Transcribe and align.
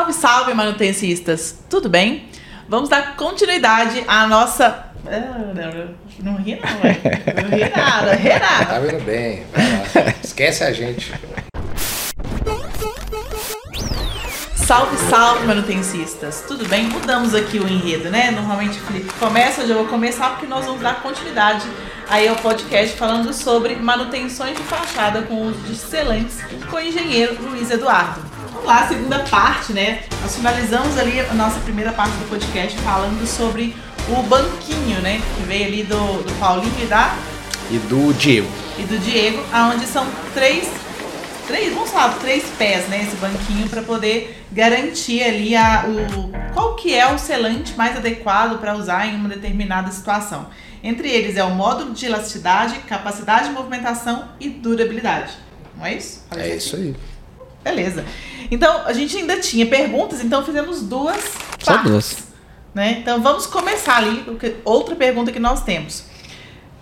Salve, 0.00 0.12
salve, 0.14 0.54
manutencistas! 0.54 1.58
Tudo 1.68 1.86
bem? 1.86 2.26
Vamos 2.66 2.88
dar 2.88 3.16
continuidade 3.16 4.02
à 4.08 4.26
nossa. 4.26 4.86
Não 6.22 6.36
ri, 6.36 6.58
não, 6.58 6.80
velho. 6.80 7.00
Não 7.42 7.58
ri 7.58 7.68
nada, 7.68 8.14
ri 8.14 8.28
nada. 8.30 8.64
Tá 8.64 8.78
vendo 8.78 9.04
bem. 9.04 9.44
vai 9.52 10.04
lá. 10.04 10.14
Esquece 10.24 10.64
a 10.64 10.72
gente. 10.72 11.12
Salve, 14.56 14.96
salve, 15.10 15.46
manutencistas! 15.46 16.44
Tudo 16.48 16.66
bem? 16.66 16.84
Mudamos 16.84 17.34
aqui 17.34 17.58
o 17.58 17.68
enredo, 17.68 18.08
né? 18.08 18.30
Normalmente 18.30 18.78
o 18.78 18.82
Felipe 18.82 19.12
começa, 19.18 19.60
hoje 19.60 19.70
eu 19.70 19.76
vou 19.76 19.86
começar 19.86 20.30
porque 20.30 20.46
nós 20.46 20.64
vamos 20.64 20.80
dar 20.80 21.02
continuidade 21.02 21.66
aí 22.08 22.26
ao 22.26 22.36
podcast 22.36 22.96
falando 22.96 23.34
sobre 23.34 23.76
manutenções 23.76 24.56
de 24.56 24.62
fachada 24.62 25.20
com 25.22 25.42
uso 25.42 25.60
de 25.60 25.76
selantes 25.76 26.38
com 26.70 26.76
o 26.76 26.80
engenheiro 26.80 27.36
Luiz 27.42 27.70
Eduardo. 27.70 28.29
Vamos 28.62 28.66
lá, 28.66 28.86
segunda 28.88 29.18
parte, 29.20 29.72
né? 29.72 30.02
Nós 30.20 30.36
finalizamos 30.36 30.98
ali 30.98 31.18
a 31.18 31.32
nossa 31.32 31.58
primeira 31.60 31.92
parte 31.92 32.12
do 32.16 32.28
podcast 32.28 32.76
falando 32.80 33.26
sobre 33.26 33.74
o 34.08 34.22
banquinho, 34.22 35.00
né? 35.00 35.20
Que 35.36 35.42
veio 35.44 35.64
ali 35.66 35.82
do, 35.82 36.22
do 36.22 36.38
Paulinho 36.38 36.72
e 36.82 36.86
da 36.86 37.14
E 37.70 37.78
do 37.78 38.12
Diego. 38.12 38.48
e 38.78 38.82
do 38.82 38.98
Diego, 38.98 39.42
aonde 39.50 39.86
são 39.86 40.06
três, 40.34 40.68
três, 41.46 41.72
vamos 41.72 41.90
falar, 41.90 42.18
três 42.18 42.44
pés, 42.58 42.86
né, 42.88 43.02
esse 43.02 43.16
banquinho 43.16 43.66
para 43.68 43.80
poder 43.82 44.44
garantir 44.52 45.22
ali 45.22 45.56
a, 45.56 45.84
o 45.86 46.30
qual 46.52 46.74
que 46.76 46.94
é 46.94 47.10
o 47.10 47.18
selante 47.18 47.74
mais 47.76 47.96
adequado 47.96 48.58
para 48.58 48.76
usar 48.76 49.06
em 49.06 49.16
uma 49.16 49.28
determinada 49.28 49.90
situação. 49.90 50.48
Entre 50.82 51.08
eles 51.08 51.36
é 51.36 51.44
o 51.44 51.50
módulo 51.54 51.94
de 51.94 52.04
elasticidade, 52.06 52.74
capacidade 52.88 53.48
de 53.48 53.54
movimentação 53.54 54.28
e 54.38 54.48
durabilidade. 54.50 55.32
Não 55.76 55.86
é 55.86 55.94
isso? 55.94 56.24
Falei 56.28 56.52
É 56.52 56.56
isso 56.56 56.76
aí. 56.76 56.94
Beleza. 57.62 58.04
Então, 58.50 58.84
a 58.84 58.92
gente 58.92 59.16
ainda 59.16 59.38
tinha 59.38 59.66
perguntas, 59.66 60.22
então 60.24 60.44
fizemos 60.44 60.82
duas 60.82 61.20
Só 61.58 61.72
partes, 61.72 61.90
duas. 61.90 62.18
Né? 62.74 62.98
Então, 63.00 63.20
vamos 63.20 63.46
começar 63.46 63.96
ali. 63.96 64.24
Outra 64.64 64.96
pergunta 64.96 65.30
que 65.30 65.38
nós 65.38 65.62
temos. 65.62 66.09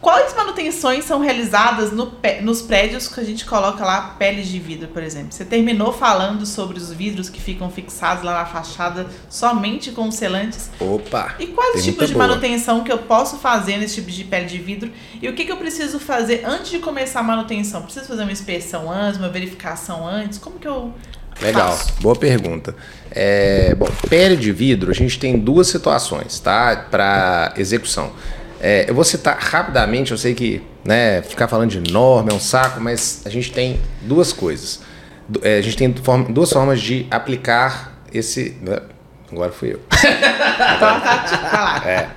Quais 0.00 0.32
manutenções 0.34 1.04
são 1.04 1.20
realizadas 1.20 1.91
no 1.91 2.12
nos 2.42 2.62
prédios 2.62 3.08
que 3.08 3.18
a 3.18 3.24
gente 3.24 3.44
coloca 3.44 3.84
lá 3.84 4.14
peles 4.18 4.46
de 4.46 4.58
vidro, 4.58 4.88
por 4.88 5.02
exemplo? 5.02 5.32
Você 5.32 5.44
terminou 5.44 5.92
falando 5.92 6.46
sobre 6.46 6.78
os 6.78 6.92
vidros 6.92 7.28
que 7.28 7.40
ficam 7.40 7.68
fixados 7.68 8.22
lá 8.22 8.34
na 8.34 8.46
fachada 8.46 9.06
somente 9.28 9.90
com 9.90 10.06
os 10.06 10.14
selantes. 10.14 10.70
Opa. 10.78 11.34
E 11.38 11.48
quais 11.48 11.84
tipos 11.84 12.06
de 12.06 12.14
boa. 12.14 12.28
manutenção 12.28 12.84
que 12.84 12.92
eu 12.92 12.98
posso 12.98 13.38
fazer 13.38 13.78
nesse 13.78 13.96
tipo 13.96 14.10
de 14.10 14.22
pele 14.24 14.46
de 14.46 14.58
vidro? 14.58 14.90
E 15.20 15.28
o 15.28 15.34
que, 15.34 15.44
que 15.44 15.50
eu 15.50 15.56
preciso 15.56 15.98
fazer 15.98 16.44
antes 16.44 16.70
de 16.70 16.78
começar 16.78 17.20
a 17.20 17.24
manutenção? 17.24 17.83
Preciso 17.83 18.06
fazer 18.06 18.22
uma 18.22 18.33
inspeção 18.33 18.90
antes, 18.90 19.18
uma 19.18 19.28
verificação 19.28 20.06
antes? 20.06 20.38
Como 20.38 20.58
que 20.58 20.68
eu 20.68 20.92
Legal, 21.40 21.78
boa 22.00 22.16
pergunta. 22.16 22.74
É, 23.10 23.72
bom, 23.77 23.86
pele 24.08 24.36
de 24.36 24.50
vidro, 24.50 24.90
a 24.90 24.94
gente 24.94 25.18
tem 25.20 25.38
duas 25.38 25.68
situações, 25.68 26.40
tá? 26.40 26.88
Para 26.90 27.52
execução. 27.56 28.12
É, 28.61 28.87
eu 28.89 28.95
vou 28.95 29.05
citar 29.05 29.39
rapidamente, 29.39 30.11
eu 30.11 30.19
sei 30.19 30.34
que 30.34 30.62
né, 30.84 31.23
ficar 31.23 31.47
falando 31.48 31.70
de 31.70 31.92
norma 31.92 32.31
é 32.31 32.34
um 32.34 32.41
saco, 32.41 32.81
mas 32.81 33.23
a 33.25 33.28
gente 33.28 33.53
tem 33.53 33.81
duas 34.03 34.33
coisas. 34.33 34.81
É, 35.42 35.59
a 35.59 35.62
gente 35.62 35.77
tem 35.77 35.95
duas 36.31 36.51
formas 36.53 36.81
de 36.81 37.06
aplicar 37.11 38.03
esse. 38.12 38.56
né, 38.62 38.81
Agora 39.31 39.53
fui 39.53 39.75
eu. 39.75 39.81
É. 41.84 42.09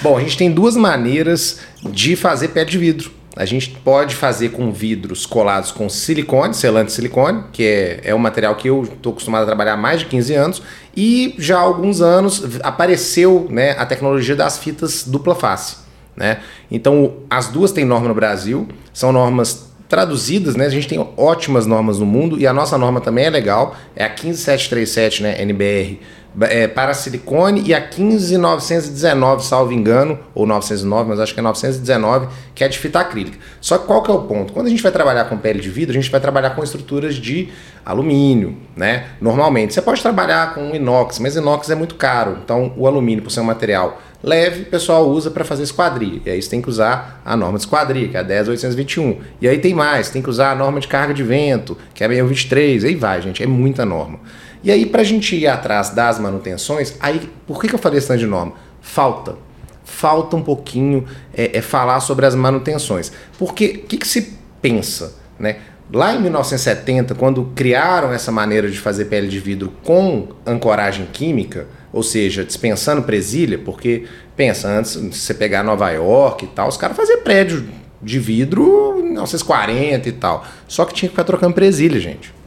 Bom, 0.00 0.16
a 0.16 0.20
gente 0.20 0.38
tem 0.38 0.50
duas 0.50 0.76
maneiras 0.76 1.60
de 1.82 2.16
fazer 2.16 2.48
pé 2.48 2.64
de 2.64 2.78
vidro. 2.78 3.10
A 3.36 3.44
gente 3.44 3.70
pode 3.70 4.14
fazer 4.14 4.50
com 4.50 4.72
vidros 4.72 5.24
colados 5.24 5.70
com 5.70 5.88
silicone, 5.88 6.54
selante 6.54 6.92
silicone, 6.92 7.44
que 7.52 7.62
é, 7.62 8.00
é 8.04 8.14
um 8.14 8.18
material 8.18 8.56
que 8.56 8.68
eu 8.68 8.82
estou 8.82 9.12
acostumado 9.12 9.42
a 9.42 9.46
trabalhar 9.46 9.74
há 9.74 9.76
mais 9.76 10.00
de 10.00 10.06
15 10.06 10.34
anos, 10.34 10.62
e 10.96 11.34
já 11.38 11.58
há 11.58 11.60
alguns 11.60 12.00
anos 12.00 12.42
apareceu 12.62 13.46
né, 13.50 13.72
a 13.78 13.86
tecnologia 13.86 14.34
das 14.34 14.58
fitas 14.58 15.04
dupla 15.06 15.34
face. 15.34 15.76
Né? 16.16 16.38
Então, 16.70 17.18
as 17.30 17.48
duas 17.48 17.70
têm 17.70 17.84
norma 17.84 18.08
no 18.08 18.14
Brasil, 18.14 18.66
são 18.92 19.12
normas 19.12 19.68
traduzidas, 19.88 20.54
né? 20.54 20.66
A 20.66 20.70
gente 20.70 20.86
tem 20.86 20.98
ótimas 21.16 21.64
normas 21.64 21.98
no 21.98 22.04
mundo 22.04 22.38
e 22.38 22.46
a 22.46 22.52
nossa 22.52 22.76
norma 22.76 23.00
também 23.00 23.24
é 23.24 23.30
legal, 23.30 23.74
é 23.96 24.04
a 24.04 24.10
15737, 24.10 25.22
né, 25.22 25.40
NBR, 25.40 25.98
é, 26.42 26.68
para 26.68 26.94
silicone 26.94 27.62
e 27.66 27.74
a 27.74 27.80
15919, 27.80 29.44
salvo 29.44 29.72
engano, 29.72 30.18
ou 30.34 30.46
909, 30.46 31.10
mas 31.10 31.20
acho 31.20 31.34
que 31.34 31.40
é 31.40 31.42
919, 31.42 32.28
que 32.54 32.62
é 32.62 32.68
de 32.68 32.78
fita 32.78 33.00
acrílica. 33.00 33.38
Só 33.60 33.78
que 33.78 33.86
qual 33.86 34.02
que 34.02 34.10
é 34.10 34.14
o 34.14 34.22
ponto? 34.22 34.52
Quando 34.52 34.66
a 34.66 34.70
gente 34.70 34.82
vai 34.82 34.92
trabalhar 34.92 35.24
com 35.24 35.36
pele 35.36 35.60
de 35.60 35.70
vidro, 35.70 35.96
a 35.96 36.00
gente 36.00 36.10
vai 36.10 36.20
trabalhar 36.20 36.50
com 36.50 36.62
estruturas 36.62 37.14
de 37.14 37.48
alumínio, 37.84 38.56
né? 38.76 39.06
Normalmente. 39.20 39.72
Você 39.72 39.82
pode 39.82 40.02
trabalhar 40.02 40.54
com 40.54 40.74
inox, 40.74 41.18
mas 41.18 41.36
inox 41.36 41.70
é 41.70 41.74
muito 41.74 41.94
caro. 41.94 42.38
Então, 42.44 42.72
o 42.76 42.86
alumínio, 42.86 43.22
por 43.22 43.30
ser 43.30 43.40
um 43.40 43.44
material 43.44 44.00
leve, 44.22 44.62
o 44.62 44.66
pessoal 44.66 45.08
usa 45.08 45.30
para 45.30 45.44
fazer 45.44 45.62
esquadria. 45.62 46.20
E 46.24 46.30
aí 46.30 46.42
você 46.42 46.50
tem 46.50 46.60
que 46.60 46.68
usar 46.68 47.22
a 47.24 47.36
norma 47.36 47.56
de 47.56 47.64
esquadria, 47.64 48.08
que 48.08 48.16
é 48.16 48.20
a 48.20 48.24
10821. 48.24 49.20
E 49.40 49.48
aí 49.48 49.58
tem 49.58 49.74
mais, 49.74 50.10
tem 50.10 50.20
que 50.20 50.28
usar 50.28 50.52
a 50.52 50.54
norma 50.54 50.80
de 50.80 50.88
carga 50.88 51.14
de 51.14 51.22
vento, 51.22 51.78
que 51.94 52.02
é 52.02 52.06
a 52.06 52.24
23. 52.24 52.84
Aí 52.84 52.94
vai, 52.94 53.22
gente, 53.22 53.42
é 53.42 53.46
muita 53.46 53.84
norma. 53.84 54.20
E 54.62 54.70
aí, 54.70 54.86
para 54.86 55.02
a 55.02 55.04
gente 55.04 55.36
ir 55.36 55.46
atrás 55.46 55.90
das 55.90 56.18
manutenções, 56.18 56.94
aí 57.00 57.30
por 57.46 57.60
que, 57.60 57.68
que 57.68 57.74
eu 57.74 57.78
falei 57.78 57.98
esse 57.98 58.16
de 58.16 58.26
norma? 58.26 58.54
Falta. 58.80 59.36
Falta 59.84 60.36
um 60.36 60.42
pouquinho 60.42 61.06
é, 61.32 61.58
é 61.58 61.62
falar 61.62 62.00
sobre 62.00 62.26
as 62.26 62.34
manutenções. 62.34 63.12
Porque 63.38 63.82
o 63.84 63.86
que, 63.86 63.96
que 63.98 64.06
se 64.06 64.34
pensa? 64.60 65.14
Né? 65.38 65.58
Lá 65.92 66.14
em 66.14 66.20
1970, 66.20 67.14
quando 67.14 67.52
criaram 67.54 68.12
essa 68.12 68.30
maneira 68.30 68.70
de 68.70 68.78
fazer 68.78 69.06
pele 69.06 69.28
de 69.28 69.38
vidro 69.38 69.72
com 69.82 70.28
ancoragem 70.44 71.06
química, 71.12 71.66
ou 71.92 72.02
seja, 72.02 72.44
dispensando 72.44 73.02
presilha, 73.02 73.58
porque 73.58 74.04
pensa, 74.36 74.68
antes 74.68 74.96
você 74.96 75.32
pegar 75.32 75.62
Nova 75.62 75.90
York 75.90 76.44
e 76.44 76.48
tal, 76.48 76.68
os 76.68 76.76
caras 76.76 76.96
faziam 76.96 77.22
prédio 77.22 77.66
de 78.02 78.18
vidro 78.18 78.96
em 78.98 79.04
1940 79.04 80.08
e 80.08 80.12
tal. 80.12 80.44
Só 80.66 80.84
que 80.84 80.92
tinha 80.92 81.08
que 81.08 81.14
ficar 81.14 81.24
trocando 81.24 81.54
presilha, 81.54 81.98
gente 81.98 82.38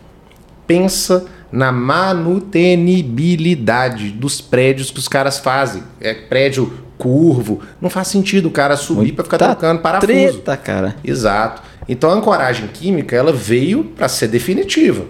pensa 0.72 1.26
na 1.52 1.72
manutenibilidade 1.72 4.10
dos 4.12 4.40
prédios 4.42 4.92
que 4.92 5.00
os 5.00 5.08
caras 5.08 5.40
fazem. 5.40 5.82
É 6.00 6.14
prédio 6.14 6.72
curvo, 6.98 7.62
não 7.82 7.90
faz 7.90 8.08
sentido 8.10 8.48
o 8.48 8.52
cara 8.52 8.78
subir 8.78 9.14
para 9.14 9.24
ficar 9.24 9.38
Tá 9.40 9.48
trocando 9.56 9.82
parafuso. 9.82 10.08
Treta, 10.14 10.56
cara. 10.58 10.96
Exato. 11.04 11.64
Então 11.90 12.12
a 12.12 12.14
ancoragem 12.14 12.68
química 12.68 13.16
ela 13.16 13.34
veio 13.34 13.84
para 13.84 14.08
ser 14.08 14.28
definitiva. 14.28 15.06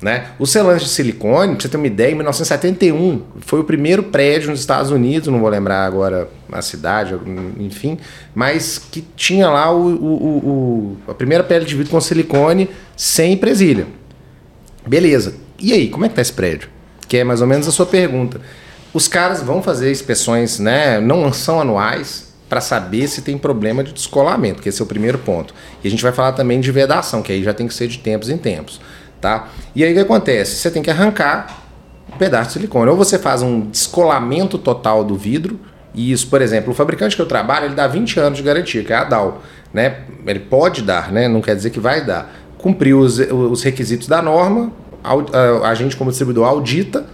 Né? 0.00 0.28
O 0.36 0.46
selante 0.46 0.82
de 0.84 0.90
silicone, 0.90 1.52
pra 1.52 1.62
você 1.62 1.68
ter 1.68 1.76
uma 1.76 1.86
ideia, 1.86 2.10
em 2.10 2.14
1971 2.16 3.22
foi 3.40 3.60
o 3.60 3.64
primeiro 3.64 4.02
prédio 4.02 4.50
nos 4.50 4.58
Estados 4.58 4.90
Unidos, 4.90 5.28
não 5.28 5.38
vou 5.38 5.48
lembrar 5.48 5.86
agora 5.86 6.28
a 6.50 6.60
cidade, 6.60 7.14
enfim, 7.60 7.96
mas 8.34 8.78
que 8.90 9.00
tinha 9.14 9.48
lá 9.48 9.70
o, 9.70 9.76
o- 9.86 9.94
o- 9.94 10.96
o- 11.06 11.10
a 11.10 11.14
primeira 11.14 11.44
pele 11.44 11.64
de 11.64 11.76
vidro 11.76 11.92
com 11.92 12.00
silicone 12.00 12.68
sem 12.96 13.36
presilha. 13.36 13.86
Beleza. 14.84 15.34
E 15.62 15.72
aí, 15.72 15.88
como 15.88 16.04
é 16.04 16.08
que 16.08 16.16
tá 16.16 16.20
esse 16.20 16.32
prédio? 16.32 16.68
Que 17.06 17.18
é 17.18 17.24
mais 17.24 17.40
ou 17.40 17.46
menos 17.46 17.68
a 17.68 17.70
sua 17.70 17.86
pergunta. 17.86 18.40
Os 18.92 19.06
caras 19.06 19.40
vão 19.40 19.62
fazer 19.62 19.92
inspeções, 19.92 20.58
né? 20.58 21.00
Não 21.00 21.32
são 21.32 21.60
anuais 21.60 22.34
para 22.48 22.60
saber 22.60 23.06
se 23.06 23.22
tem 23.22 23.38
problema 23.38 23.84
de 23.84 23.92
descolamento, 23.92 24.60
que 24.60 24.68
esse 24.68 24.82
é 24.82 24.84
o 24.84 24.86
primeiro 24.86 25.18
ponto. 25.18 25.54
E 25.82 25.86
a 25.88 25.90
gente 25.90 26.02
vai 26.02 26.12
falar 26.12 26.32
também 26.32 26.60
de 26.60 26.70
vedação, 26.72 27.22
que 27.22 27.32
aí 27.32 27.44
já 27.44 27.54
tem 27.54 27.68
que 27.68 27.72
ser 27.72 27.86
de 27.86 27.98
tempos 27.98 28.28
em 28.28 28.36
tempos, 28.36 28.80
tá? 29.20 29.48
E 29.74 29.84
aí 29.84 29.92
o 29.92 29.94
que 29.94 30.00
acontece? 30.00 30.56
Você 30.56 30.70
tem 30.70 30.82
que 30.82 30.90
arrancar 30.90 31.62
um 32.12 32.18
pedaço 32.18 32.48
de 32.48 32.52
silicone. 32.54 32.90
Ou 32.90 32.96
você 32.96 33.18
faz 33.18 33.40
um 33.40 33.60
descolamento 33.70 34.58
total 34.58 35.04
do 35.04 35.16
vidro, 35.16 35.58
e 35.94 36.10
isso, 36.10 36.26
por 36.26 36.42
exemplo, 36.42 36.72
o 36.72 36.74
fabricante 36.74 37.14
que 37.14 37.22
eu 37.22 37.26
trabalho, 37.26 37.66
ele 37.66 37.74
dá 37.74 37.86
20 37.86 38.18
anos 38.18 38.38
de 38.38 38.44
garantia, 38.44 38.82
que 38.82 38.92
é 38.92 38.96
a 38.96 39.04
DAO, 39.04 39.40
né? 39.72 40.00
Ele 40.26 40.40
pode 40.40 40.82
dar, 40.82 41.12
né? 41.12 41.28
Não 41.28 41.40
quer 41.40 41.54
dizer 41.54 41.70
que 41.70 41.80
vai 41.80 42.04
dar. 42.04 42.34
Cumpriu 42.58 42.98
os, 42.98 43.18
os 43.18 43.62
requisitos 43.62 44.08
da 44.08 44.20
norma, 44.20 44.72
a, 45.02 45.74
gente 45.74 45.96
como 45.96 46.10
distribuidor 46.10 46.46
audita, 46.46 47.06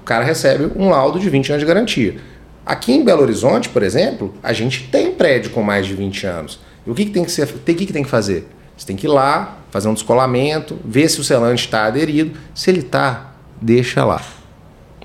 o 0.00 0.04
cara 0.04 0.24
recebe 0.24 0.72
um 0.76 0.90
laudo 0.90 1.18
de 1.18 1.28
20 1.30 1.50
anos 1.50 1.60
de 1.60 1.66
garantia. 1.66 2.16
Aqui 2.64 2.92
em 2.92 3.04
Belo 3.04 3.22
Horizonte, 3.22 3.68
por 3.68 3.82
exemplo, 3.82 4.34
a 4.42 4.52
gente 4.52 4.88
tem 4.90 5.12
prédio 5.12 5.50
com 5.50 5.62
mais 5.62 5.86
de 5.86 5.94
20 5.94 6.26
anos. 6.26 6.60
E 6.86 6.90
o 6.90 6.94
que, 6.94 7.06
que 7.06 7.10
tem 7.10 7.24
que 7.24 7.30
ser, 7.30 7.46
tem, 7.46 7.74
que, 7.74 7.86
que 7.86 7.92
tem 7.92 8.02
que 8.02 8.10
fazer? 8.10 8.48
Você 8.76 8.86
tem 8.86 8.96
que 8.96 9.06
ir 9.06 9.10
lá, 9.10 9.58
fazer 9.70 9.88
um 9.88 9.94
descolamento, 9.94 10.78
ver 10.84 11.08
se 11.08 11.20
o 11.20 11.24
selante 11.24 11.64
está 11.64 11.86
aderido. 11.86 12.38
Se 12.54 12.70
ele 12.70 12.80
está, 12.80 13.34
deixa 13.60 14.04
lá. 14.04 14.20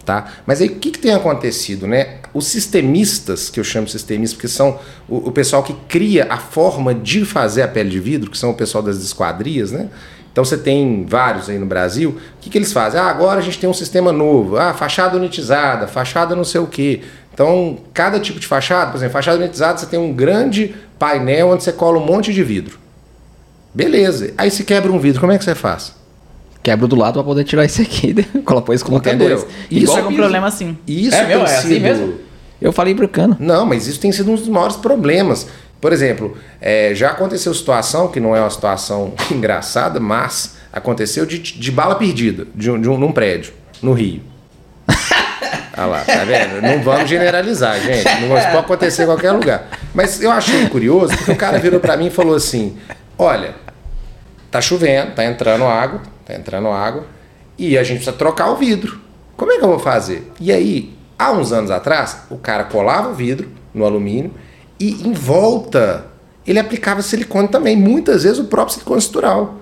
Tá? 0.06 0.34
Mas 0.46 0.62
aí 0.62 0.70
o 0.70 0.76
que, 0.76 0.92
que 0.92 1.00
tem 1.00 1.14
acontecido, 1.14 1.86
né? 1.86 2.20
Os 2.34 2.48
sistemistas, 2.48 3.50
que 3.50 3.60
eu 3.60 3.64
chamo 3.64 3.88
de 3.88 3.92
sistemistas, 3.92 4.36
porque 4.36 4.48
são 4.48 4.80
o, 5.08 5.28
o 5.28 5.32
pessoal 5.32 5.62
que 5.62 5.74
cria 5.88 6.28
a 6.30 6.38
forma 6.38 6.94
de 6.94 7.26
fazer 7.26 7.62
a 7.62 7.68
pele 7.68 7.90
de 7.90 8.00
vidro, 8.00 8.32
que 8.32 8.38
são 8.38 8.52
o 8.52 8.54
pessoal 8.54 8.82
das 8.82 8.98
esquadrias, 8.98 9.72
né? 9.72 9.90
Então 10.38 10.46
você 10.46 10.56
tem 10.56 11.04
vários 11.10 11.50
aí 11.50 11.58
no 11.58 11.66
Brasil. 11.66 12.12
O 12.12 12.16
que, 12.40 12.48
que 12.52 12.56
eles 12.60 12.72
fazem? 12.72 13.00
Ah, 13.00 13.06
agora 13.08 13.40
a 13.40 13.42
gente 13.42 13.58
tem 13.58 13.68
um 13.68 13.74
sistema 13.74 14.12
novo. 14.12 14.56
Ah, 14.56 14.72
fachada 14.72 15.18
unitizada, 15.18 15.88
fachada 15.88 16.36
não 16.36 16.44
sei 16.44 16.62
o 16.62 16.68
quê. 16.68 17.02
Então, 17.34 17.80
cada 17.92 18.20
tipo 18.20 18.40
de 18.40 18.46
fachada, 18.46 18.92
por 18.92 18.98
exemplo, 18.98 19.14
fachada 19.14 19.40
unitizada, 19.40 19.80
você 19.80 19.88
tem 19.88 19.98
um 19.98 20.14
grande 20.14 20.76
painel 21.00 21.50
onde 21.50 21.64
você 21.64 21.72
cola 21.74 21.98
um 21.98 22.06
monte 22.06 22.32
de 22.32 22.44
vidro. 22.44 22.78
Beleza. 23.74 24.32
Aí 24.38 24.52
se 24.52 24.64
quebra 24.64 24.92
um 24.92 25.00
vidro, 25.00 25.20
como 25.20 25.32
é 25.32 25.40
que 25.40 25.44
você 25.44 25.56
faz? 25.56 25.96
quebro 26.62 26.86
do 26.88 26.96
lado 26.98 27.14
pra 27.14 27.24
poder 27.24 27.44
tirar 27.44 27.66
esse 27.66 27.82
aqui. 27.82 28.14
Coloca 28.46 28.76
isso 28.76 28.86
coloca 28.86 29.10
Entendeu? 29.10 29.38
dois. 29.40 29.48
Isso 29.72 29.84
Igual 29.86 29.98
é 29.98 30.02
um 30.04 30.08
piso. 30.10 30.20
problema 30.22 30.48
assim. 30.48 30.78
Isso 30.86 31.16
É 31.16 31.20
tem 31.20 31.28
meu? 31.30 31.40
É 31.40 31.44
assim 31.46 31.68
sido- 31.70 31.82
mesmo? 31.82 32.14
Eu 32.62 32.72
falei 32.74 32.94
brincando. 32.94 33.38
Não, 33.40 33.66
mas 33.66 33.88
isso 33.88 34.00
tem 34.00 34.12
sido 34.12 34.30
um 34.32 34.36
dos 34.36 34.48
maiores 34.48 34.76
problemas. 34.76 35.48
Por 35.80 35.94
exemplo, 35.94 36.38
é, 36.60 36.94
já 36.96 37.12
aconteceu 37.12 37.54
situação, 37.54 38.08
que 38.08 38.20
não 38.20 38.36
é 38.36 38.42
uma 38.42 38.50
situação 38.50 39.14
engraçada, 39.32 40.00
mas 40.00 40.58
aconteceu 40.74 41.26
de, 41.26 41.40
de 41.40 41.72
bala 41.72 41.96
perdida 41.96 42.48
de 42.54 42.72
um, 42.72 42.80
de 42.80 42.90
um, 42.90 42.98
num 42.98 43.12
prédio, 43.12 43.54
no 43.82 43.94
Rio. 43.94 44.22
Olha 45.78 45.86
lá, 45.86 46.04
tá 46.04 46.24
vendo? 46.24 46.62
Não 46.62 46.82
vamos 46.82 47.10
generalizar, 47.10 47.80
gente. 47.80 48.22
Não 48.22 48.30
pode 48.30 48.46
acontecer 48.46 49.04
em 49.04 49.06
qualquer 49.06 49.32
lugar. 49.32 49.68
Mas 49.94 50.22
eu 50.22 50.32
achei 50.32 50.68
curioso, 50.68 51.16
porque 51.16 51.32
o 51.32 51.36
cara 51.36 51.60
virou 51.60 51.80
pra 51.80 51.96
mim 51.96 52.08
e 52.08 52.12
falou 52.12 52.36
assim: 52.36 52.78
olha, 53.18 53.54
tá 54.50 54.60
chovendo, 54.60 55.12
tá 55.12 55.24
entrando 55.24 55.66
água, 55.66 56.02
tá 56.26 56.34
entrando 56.34 56.70
água, 56.70 57.06
e 57.58 57.78
a 57.78 57.84
gente 57.84 57.98
precisa 57.98 58.16
trocar 58.16 58.50
o 58.50 58.56
vidro. 58.56 59.00
Como 59.36 59.52
é 59.52 59.58
que 59.58 59.64
eu 59.64 59.70
vou 59.70 59.80
fazer? 59.80 60.32
E 60.40 60.52
aí, 60.52 60.96
há 61.20 61.32
uns 61.32 61.52
anos 61.52 61.70
atrás, 61.70 62.24
o 62.32 62.38
cara 62.38 62.64
colava 62.64 63.10
o 63.10 63.14
vidro 63.14 63.52
no 63.74 63.86
alumínio 63.86 64.34
e 64.80 65.08
em 65.08 65.14
volta 65.14 66.06
ele 66.46 66.60
aplicava 66.60 67.02
silicone 67.02 67.50
também, 67.50 67.76
muitas 67.76 68.24
vezes 68.24 68.40
o 68.40 68.46
próprio 68.46 68.74
silicone 68.74 69.00
estrutural. 69.00 69.60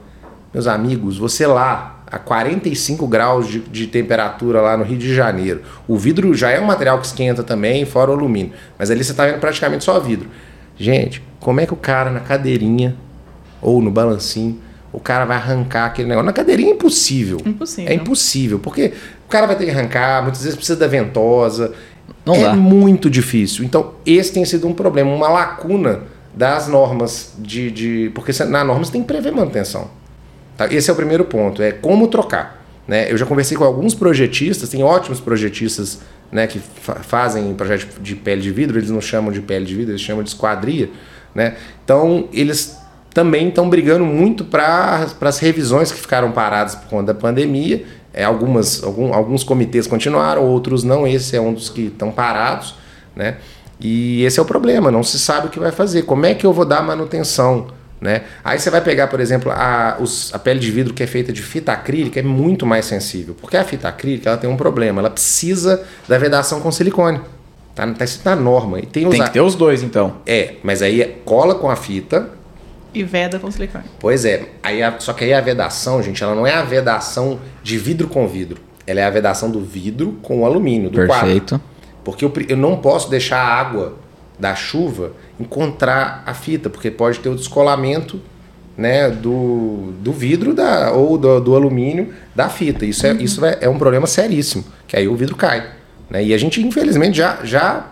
Meus 0.53 0.67
amigos, 0.67 1.17
você 1.17 1.47
lá 1.47 2.03
a 2.05 2.19
45 2.19 3.07
graus 3.07 3.47
de, 3.47 3.59
de 3.59 3.87
temperatura 3.87 4.61
lá 4.61 4.77
no 4.77 4.83
Rio 4.83 4.97
de 4.97 5.13
Janeiro, 5.13 5.63
o 5.87 5.97
vidro 5.97 6.33
já 6.33 6.51
é 6.51 6.59
um 6.59 6.65
material 6.65 6.99
que 6.99 7.07
esquenta 7.07 7.43
também, 7.43 7.85
fora 7.85 8.11
o 8.11 8.13
alumínio, 8.13 8.53
mas 8.77 8.91
ali 8.91 9.03
você 9.03 9.11
está 9.11 9.25
vendo 9.25 9.39
praticamente 9.39 9.83
só 9.83 9.99
vidro. 9.99 10.29
Gente, 10.77 11.23
como 11.39 11.59
é 11.59 11.65
que 11.65 11.73
o 11.73 11.77
cara 11.77 12.11
na 12.11 12.19
cadeirinha 12.19 12.95
ou 13.61 13.81
no 13.81 13.89
balancinho, 13.89 14.59
o 14.93 14.99
cara 14.99 15.25
vai 15.25 15.37
arrancar 15.37 15.85
aquele 15.85 16.07
negócio? 16.07 16.25
Na 16.25 16.33
cadeirinha 16.33 16.69
é 16.69 16.73
impossível. 16.73 17.39
Impossível. 17.43 17.91
É 17.91 17.95
impossível, 17.95 18.59
porque 18.59 18.93
o 19.25 19.29
cara 19.29 19.47
vai 19.47 19.55
ter 19.55 19.65
que 19.65 19.71
arrancar, 19.71 20.21
muitas 20.21 20.43
vezes 20.43 20.55
precisa 20.55 20.77
da 20.77 20.87
ventosa. 20.87 21.73
Não 22.25 22.35
é 22.35 22.43
dá. 22.43 22.53
muito 22.53 23.09
difícil. 23.09 23.63
Então, 23.63 23.93
esse 24.05 24.31
tem 24.33 24.43
sido 24.45 24.67
um 24.67 24.73
problema, 24.73 25.13
uma 25.13 25.29
lacuna 25.29 26.01
das 26.33 26.67
normas 26.67 27.33
de. 27.37 27.71
de 27.71 28.11
porque 28.13 28.31
na 28.45 28.63
norma 28.63 28.83
você 28.83 28.91
tem 28.91 29.01
que 29.01 29.07
prever 29.07 29.31
manutenção. 29.31 29.89
Tá? 30.57 30.71
Esse 30.73 30.89
é 30.89 30.93
o 30.93 30.95
primeiro 30.95 31.25
ponto, 31.25 31.61
é 31.61 31.71
como 31.71 32.07
trocar. 32.07 32.63
Né? 32.87 33.11
Eu 33.11 33.17
já 33.17 33.25
conversei 33.25 33.57
com 33.57 33.63
alguns 33.63 33.93
projetistas, 33.93 34.69
tem 34.69 34.83
ótimos 34.83 35.19
projetistas 35.19 35.99
né, 36.31 36.45
que 36.47 36.59
fa- 36.59 36.95
fazem 36.95 37.53
projeto 37.53 37.99
de 38.01 38.15
pele 38.15 38.41
de 38.41 38.51
vidro, 38.51 38.77
eles 38.77 38.89
não 38.89 39.01
chamam 39.01 39.31
de 39.31 39.41
pele 39.41 39.65
de 39.65 39.75
vidro, 39.75 39.91
eles 39.91 40.01
chamam 40.01 40.23
de 40.23 40.29
esquadria. 40.29 40.89
Né? 41.33 41.55
Então, 41.83 42.29
eles 42.31 42.77
também 43.13 43.47
estão 43.49 43.69
brigando 43.69 44.05
muito 44.05 44.43
para 44.45 45.07
as 45.21 45.39
revisões 45.39 45.91
que 45.91 45.99
ficaram 45.99 46.31
paradas 46.31 46.75
por 46.75 46.87
conta 46.89 47.13
da 47.13 47.19
pandemia. 47.19 47.85
É, 48.17 48.23
algumas, 48.23 48.81
algum- 48.81 49.13
alguns 49.13 49.43
comitês 49.43 49.87
continuaram, 49.87 50.43
outros 50.45 50.83
não. 50.85 51.05
Esse 51.05 51.35
é 51.35 51.41
um 51.41 51.53
dos 51.53 51.69
que 51.69 51.87
estão 51.87 52.11
parados. 52.11 52.75
Né? 53.15 53.35
E 53.79 54.23
esse 54.23 54.39
é 54.39 54.41
o 54.41 54.45
problema, 54.45 54.89
não 54.89 55.03
se 55.03 55.19
sabe 55.19 55.47
o 55.47 55.49
que 55.49 55.59
vai 55.59 55.71
fazer. 55.71 56.03
Como 56.03 56.25
é 56.25 56.33
que 56.33 56.45
eu 56.45 56.53
vou 56.53 56.63
dar 56.65 56.81
manutenção? 56.81 57.67
Né? 57.99 58.21
Aí 58.43 58.57
você 58.59 58.69
vai 58.69 58.79
pegar, 58.81 59.07
por 59.07 59.19
exemplo, 59.19 59.51
a, 59.51 59.97
os- 59.99 60.33
a 60.33 60.39
pele 60.39 60.59
de 60.59 60.71
vidro 60.71 60.93
que 60.93 61.03
é 61.03 61.07
feita 61.07 61.33
de 61.33 61.41
fita 61.41 61.71
acrílica, 61.73 62.19
é 62.19 62.23
muito 62.23 62.65
mais 62.65 62.85
sensível. 62.85 63.35
Porque 63.39 63.57
a 63.57 63.63
fita 63.65 63.87
acrílica 63.89 64.29
ela 64.29 64.37
tem 64.37 64.49
um 64.49 64.55
problema, 64.57 65.01
ela 65.01 65.09
precisa 65.09 65.83
da 66.07 66.17
vedação 66.17 66.61
com 66.61 66.71
silicone. 66.71 67.19
Tá, 67.73 67.85
tá 67.93 68.05
escrito 68.05 68.25
na 68.25 68.35
norma. 68.37 68.79
E 68.79 68.85
tem, 68.85 69.09
Tem 69.09 69.21
que 69.21 69.31
ter 69.31 69.41
os 69.41 69.55
dois, 69.55 69.83
então. 69.83 70.17
É, 70.25 70.53
mas 70.63 70.81
aí 70.81 71.17
cola 71.25 71.55
com 71.55 71.69
a 71.69 71.75
fita, 71.75 72.29
E 72.95 73.03
veda 73.03 73.37
com 73.37 73.51
silicone. 73.51 73.83
Pois 73.99 74.23
é, 74.25 74.47
aí 74.63 74.81
a- 74.81 74.95
só 74.99 75.13
que 75.13 75.23
aí 75.25 75.33
a 75.33 75.41
vedação, 75.41 76.01
gente, 76.01 76.23
ela 76.23 76.33
não 76.33 76.47
é 76.47 76.53
a 76.55 76.63
vedação 76.63 77.39
de 77.61 77.77
vidro 77.77 78.07
com 78.07 78.27
vidro. 78.27 78.61
Ela 78.87 79.01
é 79.01 79.03
a 79.03 79.09
vedação 79.09 79.51
do 79.51 79.59
vidro 79.61 80.17
com 80.21 80.41
o 80.41 80.45
alumínio, 80.45 80.89
do 80.89 81.05
quadro. 81.05 81.25
Perfeito. 81.27 81.61
Porque 82.03 82.23
eu, 82.23 82.31
eu 82.47 82.55
não 82.57 82.77
posso 82.77 83.09
deixar 83.09 83.37
a 83.39 83.53
água 83.53 83.97
da 84.39 84.53
chuva 84.55 85.11
encontrar 85.39 86.23
a 86.25 86.33
fita, 86.33 86.69
porque 86.69 86.89
pode 86.91 87.19
ter 87.19 87.29
o 87.29 87.35
descolamento 87.35 88.21
né, 88.77 89.09
do, 89.09 89.93
do 90.01 90.11
vidro 90.11 90.53
da, 90.53 90.91
ou 90.91 91.17
do, 91.17 91.39
do 91.39 91.55
alumínio 91.55 92.13
da 92.35 92.47
fita. 92.49 92.85
Isso, 92.85 93.07
é, 93.07 93.13
isso 93.13 93.43
é, 93.45 93.57
é 93.61 93.69
um 93.69 93.77
problema 93.77 94.05
seríssimo, 94.07 94.63
que 94.87 94.95
aí 94.95 95.07
o 95.07 95.15
vidro 95.15 95.35
cai. 95.35 95.71
Né? 96.09 96.23
E 96.23 96.33
a 96.33 96.37
gente, 96.37 96.61
infelizmente, 96.61 97.17
já, 97.17 97.39
já 97.43 97.87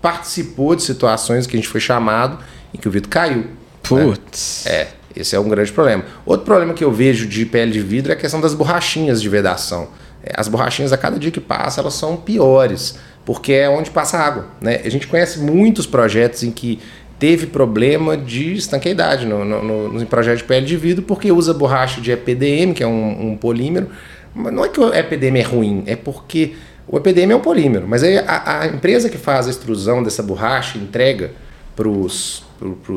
participou 0.00 0.74
de 0.74 0.82
situações 0.82 1.46
que 1.46 1.54
a 1.56 1.58
gente 1.58 1.68
foi 1.68 1.80
chamado 1.80 2.38
em 2.74 2.78
que 2.78 2.88
o 2.88 2.90
vidro 2.90 3.08
caiu. 3.08 3.44
Putz. 3.82 4.66
É, 4.66 4.88
esse 5.14 5.36
é 5.36 5.40
um 5.40 5.48
grande 5.48 5.72
problema. 5.72 6.04
Outro 6.24 6.46
problema 6.46 6.74
que 6.74 6.84
eu 6.84 6.92
vejo 6.92 7.26
de 7.26 7.44
pele 7.44 7.72
de 7.72 7.80
vidro 7.80 8.12
é 8.12 8.14
a 8.14 8.18
questão 8.18 8.40
das 8.40 8.54
borrachinhas 8.54 9.20
de 9.20 9.28
vedação. 9.28 9.88
É, 10.22 10.32
As 10.36 10.48
borrachinhas, 10.48 10.92
a 10.92 10.96
cada 10.96 11.18
dia 11.18 11.30
que 11.30 11.40
passa, 11.40 11.80
elas 11.80 11.94
são 11.94 12.16
piores, 12.16 12.98
porque 13.24 13.52
é 13.52 13.68
onde 13.68 13.90
passa 13.90 14.18
água. 14.18 14.46
Né? 14.60 14.80
A 14.84 14.88
gente 14.88 15.06
conhece 15.06 15.38
muitos 15.38 15.86
projetos 15.86 16.42
em 16.42 16.50
que 16.50 16.80
teve 17.18 17.46
problema 17.46 18.16
de 18.16 18.54
estanqueidade 18.54 19.26
no, 19.26 19.44
no, 19.44 19.62
no, 19.62 19.92
no 19.92 20.06
projeto 20.06 20.38
de 20.38 20.44
pele 20.44 20.66
de 20.66 20.76
vidro, 20.76 21.02
porque 21.04 21.30
usa 21.30 21.54
borracha 21.54 22.00
de 22.00 22.10
EPDM, 22.10 22.72
que 22.74 22.82
é 22.82 22.86
um, 22.86 23.30
um 23.30 23.36
polímero. 23.36 23.88
Mas 24.34 24.52
não 24.52 24.64
é 24.64 24.68
que 24.68 24.80
o 24.80 24.92
EPDM 24.92 25.38
é 25.38 25.42
ruim, 25.42 25.84
é 25.86 25.94
porque 25.94 26.54
o 26.88 26.96
EPDM 26.96 27.32
é 27.32 27.36
um 27.36 27.40
polímero. 27.40 27.86
Mas 27.86 28.02
aí 28.02 28.18
a, 28.18 28.62
a 28.62 28.66
empresa 28.66 29.08
que 29.08 29.18
faz 29.18 29.46
a 29.46 29.50
extrusão 29.50 30.02
dessa 30.02 30.22
borracha 30.22 30.78
entrega 30.78 31.30
para 31.76 31.88
os 31.88 32.44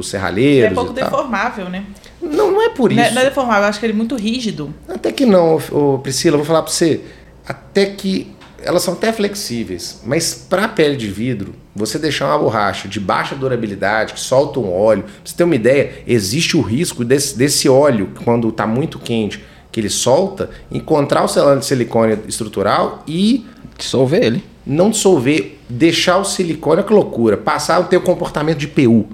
serralheiros. 0.03 0.71
é 0.71 0.75
pouco 0.75 0.91
e 0.91 0.95
tal. 0.95 1.09
deformável, 1.09 1.69
né? 1.69 1.85
Não, 2.21 2.51
não 2.51 2.61
é 2.61 2.69
por 2.69 2.91
Não 2.91 3.01
é, 3.01 3.05
isso. 3.05 3.15
não 3.15 3.21
é 3.21 3.25
deformável, 3.25 3.63
eu 3.63 3.69
acho 3.69 3.79
que 3.79 3.85
ele 3.85 3.93
é 3.93 3.95
muito 3.95 4.15
rígido. 4.15 4.73
Até 4.87 5.11
que 5.11 5.25
não, 5.25 5.59
ô, 5.71 5.99
Priscila, 5.99 6.35
eu 6.35 6.39
vou 6.39 6.45
falar 6.45 6.63
pra 6.63 6.71
você. 6.71 7.01
Até 7.47 7.85
que 7.87 8.33
elas 8.63 8.81
são 8.81 8.95
até 8.95 9.13
flexíveis, 9.13 10.01
mas 10.05 10.33
para 10.49 10.67
pele 10.67 10.95
de 10.95 11.07
vidro, 11.07 11.53
você 11.75 11.99
deixar 11.99 12.25
uma 12.25 12.39
borracha 12.39 12.87
de 12.87 12.99
baixa 12.99 13.35
durabilidade, 13.35 14.13
que 14.13 14.19
solta 14.19 14.59
um 14.59 14.73
óleo, 14.73 15.03
pra 15.03 15.11
você 15.23 15.35
ter 15.35 15.43
uma 15.43 15.55
ideia, 15.55 15.91
existe 16.07 16.57
o 16.57 16.61
risco 16.61 17.05
desse, 17.05 17.37
desse 17.37 17.69
óleo, 17.69 18.09
quando 18.23 18.49
está 18.49 18.65
muito 18.65 18.97
quente, 18.97 19.43
que 19.71 19.79
ele 19.79 19.89
solta, 19.89 20.49
encontrar 20.71 21.23
o 21.23 21.27
selante 21.27 21.59
de 21.59 21.65
silicone 21.67 22.17
estrutural 22.27 23.03
e 23.07 23.45
Dissolver 23.77 24.23
ele. 24.23 24.43
não 24.65 24.89
dissolver, 24.89 25.59
deixar 25.69 26.17
o 26.17 26.23
silicone, 26.23 26.77
olha 26.77 26.83
que 26.83 26.93
loucura, 26.93 27.35
passar 27.37 27.77
a 27.77 27.83
ter 27.83 27.97
o 27.97 28.01
comportamento 28.01 28.57
de 28.57 28.67
PU. 28.69 29.05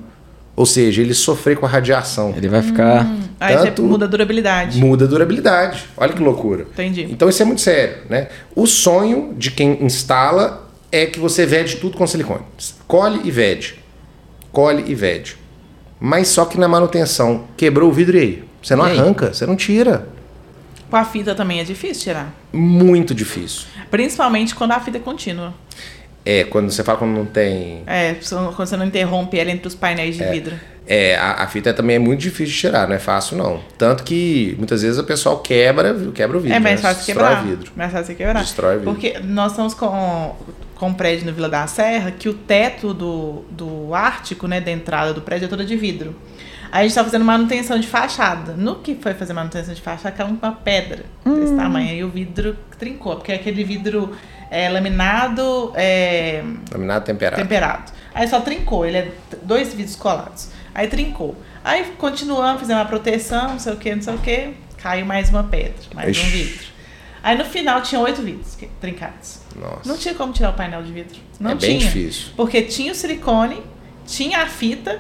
Ou 0.61 0.65
seja, 0.67 1.01
ele 1.01 1.15
sofrer 1.15 1.57
com 1.57 1.65
a 1.65 1.69
radiação. 1.69 2.35
Ele 2.37 2.47
vai 2.47 2.61
ficar. 2.61 3.07
Aí 3.39 3.57
Tanto- 3.57 3.81
muda 3.81 4.05
a 4.05 4.07
durabilidade. 4.07 4.77
Muda 4.79 5.05
a 5.05 5.07
durabilidade. 5.07 5.85
Olha 5.97 6.13
que 6.13 6.21
loucura. 6.21 6.67
Entendi. 6.71 7.07
Então 7.09 7.27
isso 7.27 7.41
é 7.41 7.45
muito 7.45 7.61
sério, 7.61 7.95
né? 8.07 8.27
O 8.55 8.67
sonho 8.67 9.33
de 9.35 9.49
quem 9.49 9.83
instala 9.83 10.69
é 10.91 11.07
que 11.07 11.17
você 11.19 11.47
vede 11.47 11.77
tudo 11.77 11.97
com 11.97 12.05
silicone. 12.05 12.43
Colhe 12.87 13.21
e 13.23 13.31
vede. 13.31 13.79
Colhe 14.51 14.83
e 14.85 14.93
vede. 14.93 15.35
Mas 15.99 16.27
só 16.27 16.45
que 16.45 16.59
na 16.59 16.67
manutenção, 16.67 17.45
quebrou 17.57 17.89
o 17.89 17.91
vidro 17.91 18.15
e 18.17 18.19
aí? 18.19 18.43
Você 18.61 18.75
não 18.75 18.87
E 18.87 18.91
aí? 18.91 18.99
arranca, 18.99 19.33
você 19.33 19.47
não 19.47 19.55
tira. 19.55 20.07
Com 20.91 20.95
a 20.95 21.03
fita 21.03 21.33
também 21.33 21.59
é 21.59 21.63
difícil 21.63 22.03
tirar. 22.03 22.31
Muito 22.53 23.15
difícil. 23.15 23.63
Principalmente 23.89 24.53
quando 24.53 24.73
a 24.73 24.79
fita 24.79 24.97
é 24.97 25.01
contínua. 25.01 25.55
É, 26.25 26.43
quando 26.43 26.69
você 26.71 26.83
fala 26.83 26.97
quando 26.97 27.11
não 27.11 27.25
tem. 27.25 27.83
É, 27.87 28.15
quando 28.29 28.55
você 28.55 28.77
não 28.77 28.85
interrompe 28.85 29.39
ela 29.39 29.51
entre 29.51 29.67
os 29.67 29.75
painéis 29.75 30.15
de 30.15 30.23
vidro. 30.25 30.55
É, 30.85 31.15
a, 31.15 31.43
a 31.43 31.47
fita 31.47 31.73
também 31.73 31.95
é 31.95 31.99
muito 31.99 32.19
difícil 32.19 32.53
de 32.53 32.59
tirar, 32.59 32.87
não 32.87 32.95
é 32.95 32.99
fácil 32.99 33.37
não. 33.37 33.61
Tanto 33.77 34.03
que 34.03 34.55
muitas 34.57 34.81
vezes 34.81 34.97
o 34.97 35.03
pessoal 35.03 35.39
quebra, 35.39 35.95
quebra 36.13 36.37
o 36.37 36.41
vidro. 36.41 36.57
é 36.57 36.59
mais 36.59 36.81
né? 36.81 36.89
fácil 36.89 37.05
Destrói 37.05 37.29
quebrar. 37.29 37.43
o 37.43 37.47
vidro. 37.47 37.71
Mais 37.75 37.91
fácil 37.91 38.15
quebrar. 38.15 38.41
Destrói 38.41 38.75
o 38.75 38.79
vidro. 38.79 38.93
Porque 38.93 39.19
nós 39.19 39.51
estamos 39.51 39.73
com, 39.73 40.35
com 40.75 40.87
um 40.87 40.93
prédio 40.93 41.25
no 41.25 41.33
Vila 41.33 41.47
da 41.47 41.65
Serra 41.67 42.11
que 42.11 42.27
o 42.27 42.33
teto 42.33 42.93
do, 42.93 43.45
do 43.49 43.93
Ártico, 43.93 44.47
né, 44.47 44.59
da 44.59 44.71
entrada 44.71 45.13
do 45.13 45.21
prédio 45.21 45.45
é 45.45 45.47
toda 45.47 45.63
de 45.63 45.75
vidro. 45.75 46.15
Aí 46.71 46.81
a 46.81 46.87
gente 46.87 46.95
tá 46.95 47.03
fazendo 47.03 47.25
manutenção 47.25 47.79
de 47.79 47.87
fachada. 47.87 48.53
No 48.53 48.75
que 48.75 48.95
foi 48.95 49.13
fazer 49.13 49.33
manutenção 49.33 49.73
de 49.73 49.81
fachada, 49.81 50.15
caiu 50.15 50.37
uma 50.41 50.51
pedra 50.53 51.03
desse 51.25 51.55
tamanho. 51.55 51.89
Aí 51.89 52.03
o 52.03 52.09
vidro 52.09 52.55
trincou, 52.79 53.17
porque 53.17 53.31
é 53.31 53.35
aquele 53.35 53.63
vidro 53.63 54.11
é, 54.51 54.69
laminado 54.69 55.71
é, 55.75 56.43
Laminado 56.71 57.05
temperado. 57.05 57.41
temperado. 57.41 57.91
Aí 58.13 58.27
só 58.27 58.41
trincou, 58.41 58.85
ele 58.85 58.97
é 58.97 59.11
dois 59.41 59.73
vidros 59.73 59.95
colados. 59.95 60.49
Aí 60.75 60.87
trincou. 60.87 61.35
Aí 61.63 61.85
continuamos, 61.97 62.59
fizemos 62.61 62.81
a 62.83 62.85
proteção, 62.85 63.49
não 63.51 63.59
sei 63.59 63.73
o 63.73 63.77
que, 63.77 63.95
não 63.95 64.01
sei 64.01 64.13
o 64.13 64.17
que. 64.19 64.53
Caiu 64.77 65.05
mais 65.05 65.29
uma 65.29 65.43
pedra, 65.43 65.73
mais 65.95 66.07
um 66.09 66.11
Ixi. 66.11 66.29
vidro. 66.29 66.65
Aí 67.23 67.37
no 67.37 67.45
final 67.45 67.81
tinha 67.81 68.01
oito 68.01 68.21
vidros 68.21 68.57
trincados. 68.79 69.39
Nossa. 69.55 69.87
Não 69.87 69.95
tinha 69.97 70.13
como 70.15 70.33
tirar 70.33 70.49
o 70.49 70.53
painel 70.53 70.81
de 70.83 70.91
vidro. 70.91 71.17
Não 71.39 71.51
é 71.51 71.55
tinha. 71.55 71.69
bem 71.71 71.77
difícil. 71.79 72.29
Porque 72.35 72.63
tinha 72.63 72.91
o 72.91 72.95
silicone, 72.95 73.61
tinha 74.07 74.39
a 74.39 74.47
fita 74.47 74.99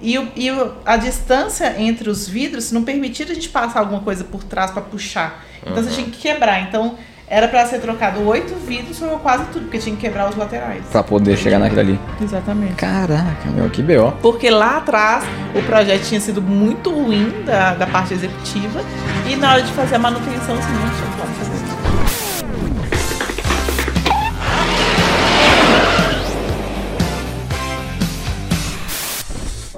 e, 0.00 0.18
o- 0.18 0.30
e 0.36 0.50
o- 0.50 0.74
a 0.84 0.96
distância 0.98 1.74
entre 1.80 2.10
os 2.10 2.28
vidros 2.28 2.70
não 2.70 2.84
permitia 2.84 3.24
a 3.24 3.34
gente 3.34 3.48
passar 3.48 3.80
alguma 3.80 4.00
coisa 4.00 4.24
por 4.24 4.44
trás 4.44 4.70
para 4.70 4.82
puxar. 4.82 5.42
Então 5.62 5.74
Uhum. 5.74 5.82
você 5.82 5.90
tinha 5.94 6.06
que 6.10 6.18
quebrar. 6.18 6.60
Então 6.60 6.98
Era 7.26 7.48
pra 7.48 7.64
ser 7.64 7.80
trocado 7.80 8.20
oito 8.26 8.54
vidros, 8.66 8.98
foi 8.98 9.08
quase 9.18 9.44
tudo, 9.46 9.62
porque 9.62 9.78
tinha 9.78 9.96
que 9.96 10.02
quebrar 10.02 10.28
os 10.28 10.36
laterais. 10.36 10.84
Pra 10.92 11.02
poder 11.02 11.38
chegar 11.38 11.58
naquilo 11.58 11.80
ali. 11.80 12.00
Exatamente. 12.20 12.74
Caraca, 12.74 13.48
meu, 13.48 13.70
que 13.70 13.82
B.O. 13.82 14.12
Porque 14.12 14.50
lá 14.50 14.76
atrás 14.76 15.24
o 15.54 15.62
projeto 15.62 16.02
tinha 16.02 16.20
sido 16.20 16.42
muito 16.42 16.90
ruim 16.90 17.42
da, 17.46 17.74
da 17.74 17.86
parte 17.86 18.12
executiva 18.12 18.82
e 19.26 19.36
na 19.36 19.52
hora 19.52 19.62
de 19.62 19.72
fazer 19.72 19.94
a 19.94 19.98
manutenção, 19.98 20.54
assim, 20.54 20.72
não 20.72 20.90
tinha 20.90 21.10
como 21.18 21.34
fazer. 21.34 21.54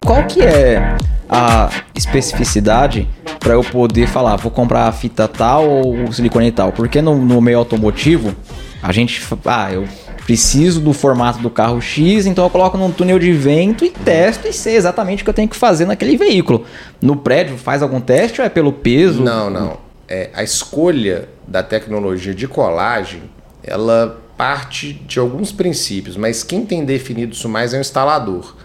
Qual 0.04 0.24
que 0.24 0.42
é 0.42 0.96
a 1.28 1.70
especificidade 1.94 3.08
para 3.38 3.54
eu 3.54 3.62
poder 3.62 4.06
falar, 4.06 4.36
vou 4.36 4.50
comprar 4.50 4.86
a 4.86 4.92
fita 4.92 5.28
tal 5.28 5.68
ou 5.68 6.12
silicone 6.12 6.50
tal? 6.50 6.72
Porque 6.72 7.00
no, 7.00 7.16
no 7.16 7.40
meio 7.40 7.58
automotivo, 7.58 8.34
a 8.82 8.92
gente, 8.92 9.22
ah, 9.44 9.72
eu 9.72 9.86
preciso 10.24 10.80
do 10.80 10.92
formato 10.92 11.38
do 11.38 11.48
carro 11.48 11.80
X, 11.80 12.26
então 12.26 12.44
eu 12.44 12.50
coloco 12.50 12.76
num 12.76 12.90
túnel 12.90 13.18
de 13.18 13.32
vento 13.32 13.84
e 13.84 13.90
testo 13.90 14.48
e 14.48 14.52
sei 14.52 14.74
exatamente 14.74 15.22
o 15.22 15.24
que 15.24 15.30
eu 15.30 15.34
tenho 15.34 15.48
que 15.48 15.56
fazer 15.56 15.86
naquele 15.86 16.16
veículo. 16.16 16.64
No 17.00 17.16
prédio, 17.16 17.56
faz 17.56 17.82
algum 17.82 18.00
teste 18.00 18.40
ou 18.40 18.46
é 18.46 18.50
pelo 18.50 18.72
peso? 18.72 19.22
Não, 19.22 19.48
não. 19.48 19.78
É, 20.08 20.30
a 20.34 20.42
escolha 20.42 21.28
da 21.46 21.62
tecnologia 21.62 22.34
de 22.34 22.48
colagem, 22.48 23.22
ela 23.62 24.20
parte 24.36 24.92
de 24.92 25.18
alguns 25.18 25.50
princípios, 25.52 26.16
mas 26.16 26.42
quem 26.42 26.66
tem 26.66 26.84
definido 26.84 27.32
isso 27.32 27.48
mais 27.48 27.72
é 27.72 27.78
o 27.78 27.80
instalador. 27.80 28.56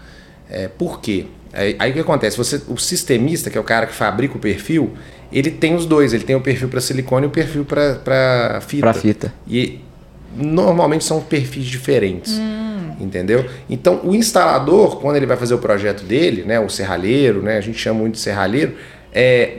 É, 0.50 0.68
por 0.68 1.00
quê? 1.00 1.26
Aí, 1.52 1.76
aí 1.78 1.90
o 1.90 1.94
que 1.94 2.00
acontece? 2.00 2.36
Você, 2.36 2.62
o 2.68 2.76
sistemista, 2.78 3.50
que 3.50 3.58
é 3.58 3.60
o 3.60 3.64
cara 3.64 3.86
que 3.86 3.94
fabrica 3.94 4.36
o 4.36 4.38
perfil, 4.38 4.90
ele 5.32 5.50
tem 5.50 5.74
os 5.74 5.84
dois. 5.86 6.12
Ele 6.12 6.24
tem 6.24 6.34
o 6.36 6.40
perfil 6.40 6.68
para 6.68 6.80
silicone 6.80 7.26
e 7.26 7.28
o 7.28 7.30
perfil 7.30 7.64
para 7.64 8.60
fita. 8.66 8.80
Pra 8.82 8.94
fita. 8.94 9.34
E 9.48 9.80
normalmente 10.36 11.04
são 11.04 11.20
perfis 11.20 11.64
diferentes. 11.64 12.38
Entendeu? 13.00 13.44
Então, 13.68 14.00
o 14.04 14.14
instalador, 14.14 15.00
quando 15.00 15.16
ele 15.16 15.26
vai 15.26 15.36
fazer 15.36 15.54
o 15.54 15.58
projeto 15.58 16.04
dele, 16.04 16.42
né, 16.44 16.60
o 16.60 16.68
serralheiro, 16.68 17.42
né, 17.42 17.56
a 17.56 17.60
gente 17.60 17.78
chama 17.78 18.00
muito 18.00 18.14
de 18.14 18.20
serralheiro, 18.20 18.74
é, 19.12 19.58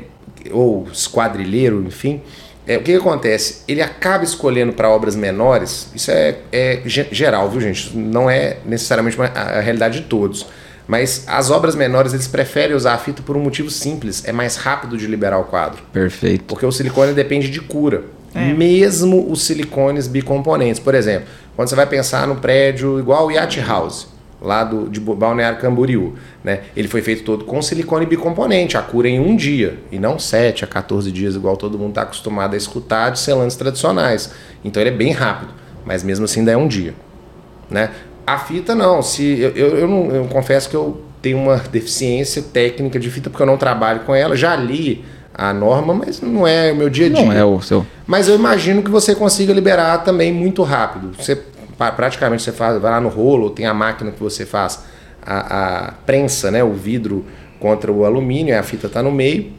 ou 0.51 0.87
esquadrilheiro, 0.91 1.83
enfim, 1.85 2.21
é, 2.65 2.77
o 2.77 2.81
que, 2.81 2.91
que 2.93 2.97
acontece? 2.97 3.63
Ele 3.67 3.81
acaba 3.81 4.23
escolhendo 4.23 4.71
para 4.73 4.89
obras 4.89 5.15
menores, 5.15 5.89
isso 5.93 6.09
é, 6.11 6.37
é 6.51 6.81
ge- 6.85 7.07
geral, 7.11 7.49
viu, 7.49 7.59
gente? 7.59 7.95
Não 7.97 8.29
é 8.29 8.57
necessariamente 8.65 9.17
uma- 9.17 9.27
a, 9.33 9.57
a 9.57 9.59
realidade 9.59 9.99
de 10.01 10.05
todos. 10.07 10.45
Mas 10.87 11.23
as 11.27 11.49
obras 11.49 11.75
menores, 11.75 12.13
eles 12.13 12.27
preferem 12.27 12.75
usar 12.75 12.93
a 12.93 12.97
fita 12.97 13.21
por 13.21 13.37
um 13.37 13.39
motivo 13.39 13.69
simples: 13.69 14.23
é 14.25 14.31
mais 14.31 14.55
rápido 14.55 14.97
de 14.97 15.07
liberar 15.07 15.39
o 15.39 15.45
quadro. 15.45 15.81
Perfeito. 15.91 16.43
Porque 16.45 16.65
o 16.65 16.71
silicone 16.71 17.13
depende 17.13 17.49
de 17.49 17.61
cura. 17.61 18.03
É. 18.35 18.53
Mesmo 18.53 19.31
os 19.31 19.43
silicones 19.43 20.07
bicomponentes. 20.07 20.79
Por 20.79 20.95
exemplo, 20.95 21.27
quando 21.55 21.69
você 21.69 21.75
vai 21.75 21.85
pensar 21.85 22.27
no 22.27 22.37
prédio 22.37 22.99
igual 22.99 23.27
o 23.27 23.31
Yacht 23.31 23.61
House, 23.61 24.07
lá 24.43 24.63
do, 24.63 24.89
de 24.89 24.99
Balneário 24.99 25.59
Camboriú, 25.59 26.15
né? 26.43 26.61
Ele 26.75 26.87
foi 26.87 27.01
feito 27.01 27.23
todo 27.23 27.45
com 27.45 27.61
silicone 27.61 28.05
bicomponente, 28.05 28.75
a 28.75 28.81
cura 28.81 29.07
em 29.07 29.19
um 29.19 29.35
dia, 29.35 29.79
e 29.89 29.97
não 29.97 30.19
7 30.19 30.65
a 30.65 30.67
14 30.67 31.11
dias, 31.11 31.35
igual 31.35 31.55
todo 31.55 31.79
mundo 31.79 31.89
está 31.89 32.01
acostumado 32.01 32.53
a 32.53 32.57
escutar 32.57 33.11
de 33.11 33.19
selantes 33.19 33.55
tradicionais. 33.55 34.31
Então 34.63 34.81
ele 34.81 34.89
é 34.89 34.93
bem 34.93 35.11
rápido, 35.11 35.53
mas 35.85 36.03
mesmo 36.03 36.25
assim 36.25 36.41
ainda 36.41 36.51
é 36.51 36.57
um 36.57 36.67
dia. 36.67 36.93
Né? 37.69 37.89
A 38.25 38.37
fita 38.37 38.73
não, 38.73 39.01
se 39.01 39.39
eu, 39.39 39.51
eu, 39.51 39.77
eu 39.79 39.87
não 39.87 40.11
eu 40.11 40.25
confesso 40.25 40.69
que 40.69 40.75
eu 40.75 41.01
tenho 41.21 41.37
uma 41.37 41.57
deficiência 41.57 42.41
técnica 42.41 42.99
de 42.99 43.09
fita 43.09 43.29
porque 43.29 43.41
eu 43.41 43.47
não 43.47 43.57
trabalho 43.57 44.01
com 44.01 44.13
ela, 44.13 44.35
já 44.35 44.55
li 44.55 45.03
a 45.33 45.53
norma, 45.53 45.93
mas 45.93 46.21
não 46.21 46.47
é 46.47 46.71
o 46.71 46.75
meu 46.75 46.89
dia 46.89 47.07
a 47.07 47.09
dia. 47.09 47.25
Não 47.25 47.31
é 47.33 47.43
o 47.43 47.59
seu. 47.61 47.85
Mas 48.05 48.27
eu 48.27 48.35
imagino 48.35 48.83
que 48.83 48.91
você 48.91 49.15
consiga 49.15 49.51
liberar 49.53 49.99
também 49.99 50.31
muito 50.31 50.61
rápido. 50.63 51.11
Você 51.17 51.41
praticamente 51.75 52.43
você 52.43 52.51
faz, 52.51 52.79
vai 52.79 52.91
lá 52.91 53.01
no 53.01 53.09
rolo, 53.09 53.49
tem 53.49 53.65
a 53.65 53.73
máquina 53.73 54.11
que 54.11 54.21
você 54.21 54.45
faz 54.45 54.83
a, 55.25 55.87
a 55.87 55.91
prensa, 56.05 56.51
né, 56.51 56.63
o 56.63 56.73
vidro 56.73 57.25
contra 57.59 57.91
o 57.91 58.05
alumínio, 58.05 58.57
a 58.57 58.63
fita 58.63 58.87
está 58.87 59.01
no 59.01 59.11
meio. 59.11 59.51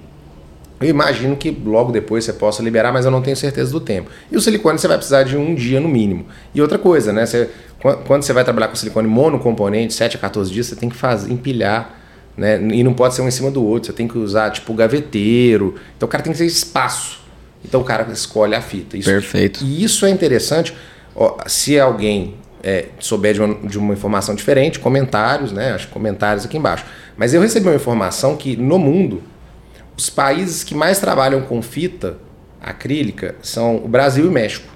Eu 0.85 0.91
imagino 0.91 1.37
que 1.37 1.51
logo 1.65 1.91
depois 1.93 2.25
você 2.25 2.33
possa 2.33 2.63
liberar, 2.63 2.93
mas 2.93 3.05
eu 3.05 3.11
não 3.11 3.23
tenho 3.23 3.37
certeza 3.37 3.71
do 3.73 3.81
tempo. 3.81 4.11
E 4.31 4.37
o 4.37 4.41
silicone 4.41 4.79
você 4.79 4.87
vai 4.89 4.97
precisar 4.97 5.23
de 5.23 5.37
um 5.37 5.55
dia 5.55 5.81
no 5.81 5.89
mínimo. 5.89 6.27
E 6.55 6.61
outra 6.61 6.79
coisa, 6.79 7.13
né? 7.13 7.25
Você, 7.27 7.49
quan- 7.81 7.97
quando 8.07 8.23
você 8.23 8.33
vai 8.33 8.45
trabalhar 8.45 8.69
com 8.69 8.77
silicone 8.77 9.09
monocomponente, 9.09 9.95
7 9.95 10.17
a 10.17 10.21
14 10.21 10.53
dias, 10.53 10.67
você 10.67 10.77
tem 10.77 10.89
que 10.89 10.97
fazer, 10.97 11.33
empilhar, 11.33 11.95
né? 12.37 12.61
E 12.73 12.83
não 12.85 12.93
pode 12.95 13.15
ser 13.15 13.23
um 13.23 13.29
em 13.29 13.31
cima 13.31 13.51
do 13.51 13.65
outro. 13.65 13.87
Você 13.87 13.93
tem 13.93 14.07
que 14.09 14.19
usar, 14.19 14.51
tipo, 14.51 14.73
gaveteiro. 14.75 15.75
Então 15.97 16.07
o 16.07 16.11
cara 16.11 16.23
tem 16.23 16.33
que 16.33 16.39
ter 16.39 16.47
espaço. 16.47 17.21
Então 17.65 17.81
o 17.81 17.85
cara 17.85 18.07
escolhe 18.13 18.55
a 18.55 18.61
fita. 18.61 18.97
Isso, 18.97 19.09
Perfeito. 19.11 19.65
E 19.65 19.83
isso 19.83 20.05
é 20.05 20.11
interessante. 20.11 20.75
Ó, 21.17 21.37
se 21.47 21.79
alguém 21.79 22.35
é, 22.63 22.87
souber 22.99 23.33
de 23.35 23.41
uma, 23.41 23.55
de 23.69 23.79
uma 23.79 23.93
informação 23.95 24.35
diferente, 24.35 24.79
comentários, 24.79 25.53
né? 25.53 25.73
Acho 25.73 25.89
comentários 25.89 26.45
aqui 26.45 26.57
embaixo. 26.59 26.85
Mas 27.17 27.33
eu 27.33 27.41
recebi 27.41 27.67
uma 27.69 27.75
informação 27.77 28.37
que 28.37 28.57
no 28.57 28.79
mundo 28.79 29.23
os 29.97 30.11
países 30.11 30.65
que 30.65 30.75
mais 30.75 30.99
trabalham 30.99 31.43
com 31.43 31.63
fita 31.63 32.17
acrílica 32.61 33.37
são 33.43 33.77
o 33.77 33.89
Brasil 33.89 34.25
e 34.25 34.29
o 34.29 34.33
México. 34.33 34.73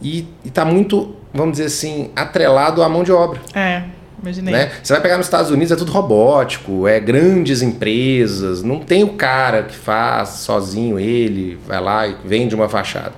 E 0.00 0.28
está 0.44 0.64
muito, 0.64 1.16
vamos 1.32 1.52
dizer 1.52 1.66
assim, 1.66 2.10
atrelado 2.14 2.82
à 2.82 2.88
mão 2.88 3.02
de 3.02 3.12
obra. 3.12 3.40
É, 3.54 3.84
imaginei. 4.20 4.52
Né? 4.52 4.70
Você 4.82 4.92
vai 4.92 5.02
pegar 5.02 5.16
nos 5.16 5.26
Estados 5.26 5.50
Unidos, 5.50 5.72
é 5.72 5.76
tudo 5.76 5.90
robótico, 5.90 6.86
é 6.86 7.00
grandes 7.00 7.62
empresas, 7.62 8.62
não 8.62 8.80
tem 8.80 9.02
o 9.02 9.14
cara 9.14 9.62
que 9.62 9.76
faz 9.76 10.28
sozinho 10.30 10.98
ele, 10.98 11.58
vai 11.66 11.80
lá 11.80 12.06
e 12.06 12.16
vende 12.24 12.54
uma 12.54 12.68
fachada. 12.68 13.12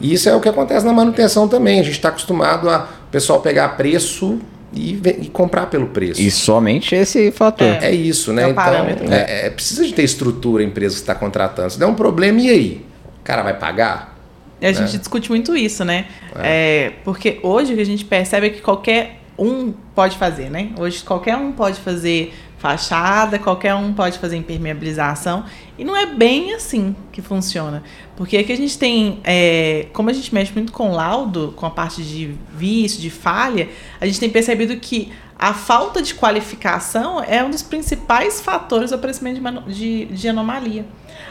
E 0.00 0.12
isso 0.12 0.28
é 0.28 0.34
o 0.34 0.40
que 0.40 0.48
acontece 0.48 0.84
na 0.84 0.92
manutenção 0.92 1.48
também. 1.48 1.80
A 1.80 1.82
gente 1.82 1.94
está 1.94 2.08
acostumado 2.08 2.68
a 2.68 2.88
o 3.06 3.10
pessoal 3.14 3.40
pegar 3.40 3.68
preço 3.70 4.40
e, 4.74 5.00
e 5.22 5.28
comprar 5.28 5.66
pelo 5.66 5.88
preço. 5.88 6.20
E 6.20 6.30
somente 6.30 6.94
esse 6.94 7.30
fator. 7.30 7.66
É. 7.66 7.86
É 7.86 7.94
isso, 7.94 8.32
né? 8.32 8.42
É 8.42 8.50
então, 8.50 8.64
parâmetro. 8.64 9.12
é, 9.12 9.46
é, 9.46 9.50
precisa 9.50 9.86
de 9.86 9.92
ter 9.92 10.02
estrutura 10.02 10.62
a 10.62 10.66
empresa 10.66 10.94
que 10.94 11.00
está 11.00 11.14
contratando. 11.14 11.70
Se 11.70 11.78
der 11.78 11.86
um 11.86 11.94
problema, 11.94 12.40
e 12.40 12.50
aí? 12.50 12.86
O 13.20 13.24
cara 13.24 13.42
vai 13.42 13.58
pagar? 13.58 14.14
A 14.60 14.72
gente 14.72 14.96
discute 14.98 15.28
muito 15.30 15.54
isso, 15.56 15.84
né? 15.84 16.06
É, 16.36 16.92
porque 17.04 17.38
hoje 17.42 17.72
o 17.72 17.76
que 17.76 17.82
a 17.82 17.86
gente 17.86 18.04
percebe 18.04 18.46
é 18.46 18.50
que 18.50 18.62
qualquer 18.62 19.20
um 19.38 19.72
pode 19.94 20.16
fazer, 20.16 20.50
né? 20.50 20.70
Hoje 20.78 21.02
qualquer 21.02 21.36
um 21.36 21.52
pode 21.52 21.80
fazer 21.80 22.32
fachada, 22.64 23.38
qualquer 23.38 23.74
um 23.74 23.92
pode 23.92 24.18
fazer 24.18 24.38
impermeabilização. 24.38 25.44
E 25.76 25.84
não 25.84 25.94
é 25.94 26.06
bem 26.06 26.54
assim 26.54 26.96
que 27.12 27.20
funciona. 27.20 27.82
Porque 28.16 28.38
aqui 28.38 28.50
a 28.50 28.56
gente 28.56 28.78
tem, 28.78 29.20
é, 29.22 29.88
como 29.92 30.08
a 30.08 30.14
gente 30.14 30.34
mexe 30.34 30.50
muito 30.54 30.72
com 30.72 30.90
laudo, 30.90 31.52
com 31.54 31.66
a 31.66 31.70
parte 31.70 32.02
de 32.02 32.34
vício, 32.56 33.02
de 33.02 33.10
falha, 33.10 33.68
a 34.00 34.06
gente 34.06 34.18
tem 34.18 34.30
percebido 34.30 34.74
que 34.76 35.12
a 35.38 35.52
falta 35.52 36.00
de 36.00 36.14
qualificação 36.14 37.22
é 37.22 37.44
um 37.44 37.50
dos 37.50 37.60
principais 37.60 38.40
fatores 38.40 38.88
do 38.88 38.94
aparecimento 38.96 39.42
de, 39.66 40.06
de, 40.06 40.14
de 40.14 40.28
anomalia. 40.30 40.86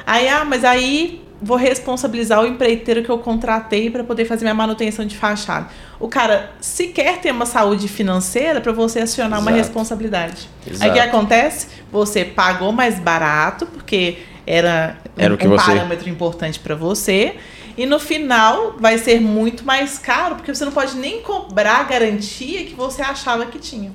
Aí, 0.06 0.30
ah, 0.30 0.46
mas 0.46 0.64
aí 0.64 1.26
vou 1.44 1.58
responsabilizar 1.58 2.42
o 2.42 2.48
empreiteiro 2.48 3.04
que 3.04 3.10
eu 3.10 3.20
contratei 3.20 3.90
para 3.90 4.04
poder 4.04 4.26
fazer 4.26 4.46
minha 4.46 4.54
manutenção 4.54 5.06
de 5.06 5.18
fachada. 5.18 5.68
O 6.00 6.08
cara 6.08 6.52
sequer 6.62 7.20
tem 7.20 7.32
uma 7.32 7.46
saúde 7.46 7.88
financeira 7.88 8.62
para 8.62 8.72
você 8.72 9.00
acionar 9.02 9.40
uma 9.40 9.52
Exato. 9.52 9.66
responsabilidade. 9.68 10.50
Aí 10.66 10.74
Exato. 10.74 10.92
o 10.92 10.94
que 10.94 11.00
acontece? 11.00 11.68
Você 11.92 12.24
pagou 12.24 12.72
mais 12.72 12.98
barato, 13.00 13.66
porque 13.66 14.20
era, 14.48 14.98
Era 15.18 15.34
um, 15.34 15.38
um 15.38 15.50
você- 15.50 15.66
parâmetro 15.66 16.10
importante 16.10 16.60
para 16.60 16.76
você. 16.76 17.36
E 17.78 17.86
no 17.88 18.00
final 18.00 18.76
vai 18.80 18.98
ser 19.00 19.20
muito 19.20 19.66
mais 19.66 19.98
caro, 19.98 20.36
porque 20.36 20.54
você 20.54 20.64
não 20.64 20.72
pode 20.72 20.96
nem 20.96 21.22
cobrar 21.22 21.78
a 21.80 21.84
garantia 21.84 22.64
que 22.66 22.76
você 22.76 23.02
achava 23.02 23.48
que 23.48 23.58
tinha. 23.58 23.92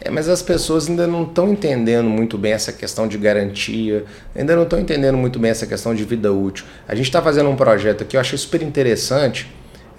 É, 0.00 0.10
mas 0.10 0.28
as 0.28 0.42
pessoas 0.42 0.88
ainda 0.88 1.06
não 1.06 1.24
estão 1.24 1.48
entendendo 1.48 2.08
muito 2.08 2.38
bem 2.38 2.52
essa 2.52 2.72
questão 2.72 3.08
de 3.08 3.18
garantia, 3.18 4.04
ainda 4.34 4.54
não 4.54 4.62
estão 4.62 4.78
entendendo 4.78 5.16
muito 5.16 5.38
bem 5.38 5.50
essa 5.50 5.66
questão 5.66 5.94
de 5.94 6.04
vida 6.04 6.32
útil. 6.32 6.64
A 6.86 6.94
gente 6.94 7.06
está 7.06 7.20
fazendo 7.20 7.50
um 7.50 7.56
projeto 7.56 8.02
aqui, 8.02 8.16
eu 8.16 8.20
achei 8.20 8.38
super 8.38 8.62
interessante. 8.62 9.48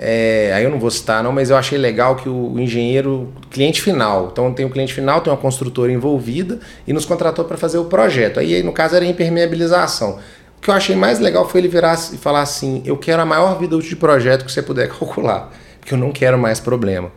é, 0.02 0.54
aí 0.56 0.64
eu 0.64 0.70
não 0.70 0.80
vou 0.80 0.90
citar, 0.90 1.22
não, 1.22 1.32
mas 1.34 1.50
eu 1.50 1.58
achei 1.58 1.78
legal 1.78 2.16
que 2.16 2.30
o 2.30 2.58
engenheiro, 2.58 3.34
cliente 3.52 3.82
final, 3.82 4.30
então 4.32 4.54
tem 4.54 4.66
o 4.66 4.70
cliente 4.70 4.94
final, 4.94 5.20
tem 5.20 5.32
uma 5.32 5.38
construtora 5.40 5.92
envolvida 5.92 6.60
e 6.88 6.94
nos 6.94 7.06
contratou 7.06 7.44
para 7.44 7.58
fazer 7.58 7.80
o 7.80 7.86
projeto. 7.86 8.40
Aí, 8.40 8.64
no 8.64 8.72
caso, 8.72 8.96
era 8.96 9.06
impermeabilização. 9.06 10.18
O 10.58 10.62
que 10.62 10.70
eu 10.70 10.74
achei 10.74 10.96
mais 10.96 11.20
legal 11.20 11.48
foi 11.48 11.60
ele 11.62 11.68
virar 11.68 12.00
e 12.14 12.18
falar 12.18 12.42
assim: 12.42 12.82
eu 12.86 12.96
quero 12.96 13.22
a 13.22 13.26
maior 13.26 13.60
vida 13.60 13.76
útil 13.76 13.90
de 13.90 13.96
projeto 13.98 14.46
que 14.46 14.52
você 14.52 14.62
puder 14.62 14.88
calcular, 14.88 15.52
porque 15.82 15.94
eu 15.94 15.98
não 15.98 16.12
quero 16.14 16.38
mais 16.38 16.62
problema. 16.62 17.12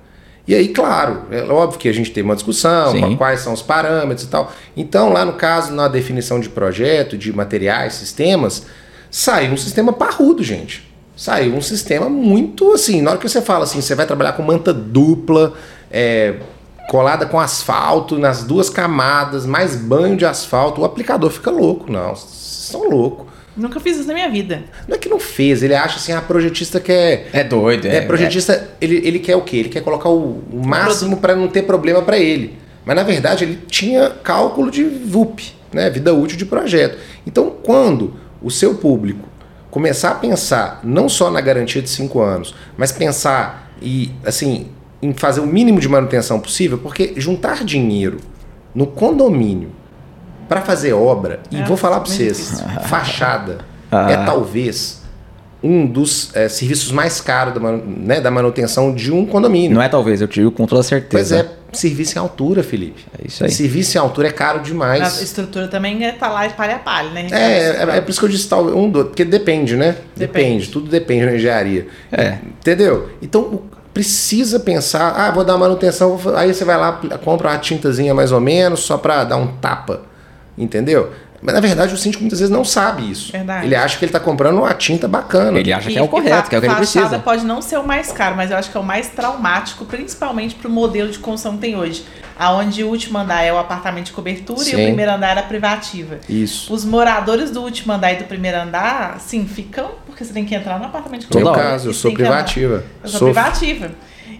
E 0.46 0.54
aí, 0.54 0.68
claro, 0.68 1.22
é 1.30 1.42
óbvio 1.44 1.78
que 1.78 1.88
a 1.88 1.92
gente 1.92 2.10
teve 2.10 2.28
uma 2.28 2.34
discussão, 2.34 2.92
Sim. 2.92 3.16
quais 3.16 3.40
são 3.40 3.52
os 3.52 3.62
parâmetros 3.62 4.26
e 4.26 4.28
tal. 4.28 4.52
Então, 4.76 5.12
lá 5.12 5.24
no 5.24 5.34
caso, 5.34 5.72
na 5.72 5.86
definição 5.86 6.40
de 6.40 6.48
projeto, 6.48 7.16
de 7.16 7.32
materiais, 7.32 7.94
sistemas, 7.94 8.66
saiu 9.10 9.52
um 9.52 9.56
sistema 9.56 9.92
parrudo, 9.92 10.42
gente. 10.42 10.90
Saiu 11.16 11.54
um 11.54 11.60
sistema 11.60 12.08
muito 12.08 12.72
assim. 12.72 13.00
Na 13.00 13.10
hora 13.10 13.20
que 13.20 13.28
você 13.28 13.40
fala 13.40 13.64
assim, 13.64 13.80
você 13.80 13.94
vai 13.94 14.06
trabalhar 14.06 14.32
com 14.32 14.42
manta 14.42 14.72
dupla, 14.72 15.52
é, 15.90 16.34
colada 16.88 17.24
com 17.26 17.38
asfalto 17.38 18.18
nas 18.18 18.42
duas 18.42 18.68
camadas, 18.68 19.46
mais 19.46 19.76
banho 19.76 20.16
de 20.16 20.26
asfalto, 20.26 20.80
o 20.80 20.84
aplicador 20.84 21.30
fica 21.30 21.50
louco. 21.50 21.90
Não, 21.90 22.16
vocês 22.16 22.32
são 22.32 22.88
loucos. 22.88 23.31
Nunca 23.56 23.78
fiz 23.80 23.98
isso 23.98 24.08
na 24.08 24.14
minha 24.14 24.30
vida. 24.30 24.62
Não 24.88 24.94
é 24.96 24.98
que 24.98 25.08
não 25.08 25.20
fez, 25.20 25.62
ele 25.62 25.74
acha 25.74 25.96
assim, 25.96 26.12
a 26.12 26.22
projetista 26.22 26.80
quer. 26.80 27.28
É 27.32 27.44
doido, 27.44 27.86
É, 27.86 28.00
projetista, 28.00 28.70
Ele, 28.80 28.96
ele 29.06 29.18
quer 29.18 29.36
o 29.36 29.42
quê? 29.42 29.58
Ele 29.58 29.68
quer 29.68 29.82
colocar 29.82 30.08
o, 30.08 30.42
o 30.50 30.66
máximo 30.66 31.18
para 31.18 31.36
não 31.36 31.48
ter 31.48 31.62
problema 31.62 32.02
para 32.02 32.18
ele. 32.18 32.56
Mas 32.84 32.96
na 32.96 33.02
verdade 33.02 33.44
ele 33.44 33.58
tinha 33.68 34.10
cálculo 34.10 34.70
de 34.70 34.82
VUP, 34.84 35.54
né? 35.72 35.88
Vida 35.90 36.12
útil 36.14 36.36
de 36.36 36.46
projeto. 36.46 36.98
Então 37.26 37.50
quando 37.62 38.14
o 38.42 38.50
seu 38.50 38.74
público 38.74 39.28
começar 39.70 40.10
a 40.10 40.14
pensar 40.14 40.80
não 40.82 41.08
só 41.08 41.30
na 41.30 41.40
garantia 41.40 41.80
de 41.80 41.88
5 41.88 42.20
anos, 42.20 42.54
mas 42.76 42.90
pensar 42.90 43.72
e 43.80 44.10
assim 44.24 44.68
em 45.00 45.12
fazer 45.12 45.40
o 45.40 45.46
mínimo 45.46 45.80
de 45.80 45.88
manutenção 45.88 46.38
possível, 46.38 46.78
porque 46.78 47.14
juntar 47.16 47.64
dinheiro 47.64 48.18
no 48.74 48.86
condomínio 48.86 49.70
para 50.48 50.60
fazer 50.62 50.92
obra, 50.92 51.40
e 51.50 51.60
É, 51.60 51.64
vou 51.64 51.76
falar 51.76 52.00
para 52.00 52.10
vocês, 52.10 52.36
difícil. 52.38 52.66
fachada 52.88 53.58
Ah. 53.90 54.10
é 54.10 54.16
talvez 54.24 55.00
um 55.64 55.86
dos 55.86 56.34
é, 56.34 56.48
serviços 56.48 56.90
mais 56.90 57.20
caros 57.20 57.54
da, 57.54 57.60
né, 57.60 58.20
da 58.20 58.30
manutenção 58.32 58.92
de 58.92 59.12
um 59.12 59.24
condomínio. 59.24 59.72
Não 59.76 59.82
é 59.82 59.88
talvez, 59.88 60.20
eu 60.20 60.26
digo 60.26 60.50
com 60.50 60.66
toda 60.66 60.82
certeza. 60.82 61.36
é, 61.38 61.48
serviço 61.72 62.18
em 62.18 62.20
altura, 62.20 62.62
Felipe. 62.64 63.04
É 63.16 63.26
isso 63.28 63.44
aí. 63.44 63.50
Serviço 63.50 63.96
em 63.96 64.00
altura 64.00 64.26
é 64.28 64.32
caro 64.32 64.58
A 64.58 64.62
demais. 64.62 65.22
estrutura 65.22 65.68
também 65.68 66.04
é 66.04 66.10
tá 66.12 66.28
lá 66.28 66.46
de 66.48 66.54
palha 66.54 66.76
a 66.76 66.78
palha, 66.80 67.10
né? 67.10 67.28
É, 67.30 67.84
é, 67.84 67.96
é 67.98 68.00
por 68.00 68.10
isso 68.10 68.18
que 68.18 68.26
eu 68.26 68.30
disse 68.30 68.48
tal, 68.48 68.64
um 68.66 68.90
do, 68.90 69.04
porque 69.04 69.24
depende, 69.24 69.76
né? 69.76 69.96
Depende. 70.16 70.68
tudo 70.68 70.90
depende 70.90 71.26
na 71.26 71.34
engenharia. 71.36 71.86
É. 72.10 72.38
Entendeu? 72.60 73.10
Então 73.22 73.40
o- 73.42 73.62
precisa 73.94 74.58
pensar, 74.58 75.12
ah, 75.16 75.30
vou 75.30 75.44
dar 75.44 75.56
manutenção, 75.58 76.16
vou 76.16 76.34
aí 76.34 76.52
você 76.52 76.64
vai 76.64 76.76
lá, 76.78 76.98
compra 77.22 77.50
uma 77.50 77.58
tintazinha 77.58 78.12
mais 78.14 78.32
ou 78.32 78.40
menos, 78.40 78.80
só 78.80 78.96
para 78.98 79.22
dar 79.22 79.36
um 79.36 79.46
tapa. 79.58 80.00
Entendeu? 80.56 81.12
Mas 81.44 81.54
na 81.56 81.60
verdade 81.60 81.92
o 81.92 81.96
síndico 81.96 82.22
muitas 82.22 82.38
vezes 82.38 82.54
não 82.54 82.64
sabe 82.64 83.10
isso. 83.10 83.32
Verdade. 83.32 83.66
Ele 83.66 83.74
acha 83.74 83.98
que 83.98 84.04
ele 84.04 84.10
está 84.10 84.20
comprando 84.20 84.58
uma 84.58 84.72
tinta 84.74 85.08
bacana. 85.08 85.58
Ele 85.58 85.72
acha 85.72 85.90
E- 85.90 85.94
que 85.94 85.98
é 85.98 86.02
o 86.02 86.04
e 86.04 86.08
correto, 86.08 86.48
que 86.48 86.54
é 86.54 86.58
o 86.58 86.60
que 86.60 86.66
ele 86.68 86.74
fachada 86.76 87.06
precisa. 87.08 87.18
pode 87.18 87.44
não 87.44 87.60
ser 87.60 87.78
o 87.78 87.84
mais 87.86 88.12
caro, 88.12 88.36
mas 88.36 88.52
eu 88.52 88.56
acho 88.56 88.70
que 88.70 88.76
é 88.76 88.80
o 88.80 88.84
mais 88.84 89.08
traumático, 89.08 89.84
principalmente 89.84 90.54
para 90.54 90.68
o 90.68 90.70
modelo 90.70 91.10
de 91.10 91.18
construção 91.18 91.54
que 91.54 91.62
tem 91.62 91.76
hoje. 91.76 92.04
Aonde 92.38 92.84
o 92.84 92.88
último 92.88 93.18
andar 93.18 93.42
é 93.42 93.52
o 93.52 93.58
apartamento 93.58 94.06
de 94.06 94.12
cobertura 94.12 94.60
e 94.60 94.64
Sim. 94.66 94.82
o 94.82 94.84
primeiro 94.86 95.10
andar 95.10 95.36
é 95.36 95.40
a 95.40 95.42
privativa. 95.42 96.18
Isso. 96.28 96.72
Os 96.72 96.84
moradores 96.84 97.50
do 97.50 97.60
último 97.60 97.92
andar 97.92 98.12
e 98.12 98.16
do 98.16 98.24
primeiro 98.24 98.58
andar, 98.60 99.18
sim, 99.18 99.44
ficam 99.46 99.90
porque 100.06 100.24
você 100.24 100.32
tem 100.32 100.44
que 100.44 100.54
entrar 100.54 100.78
no 100.78 100.84
apartamento 100.84 101.22
de 101.22 101.26
No 101.34 101.36
meu 101.40 101.44
Toda 101.48 101.58
hora. 101.58 101.70
caso, 101.70 101.88
eu 101.88 101.92
E 101.92 101.94
sou 101.94 102.12
privativa. 102.14 102.84
Eu 103.02 103.08
sou 103.08 103.18
Sou- 103.18 103.28
privativa. 103.32 103.90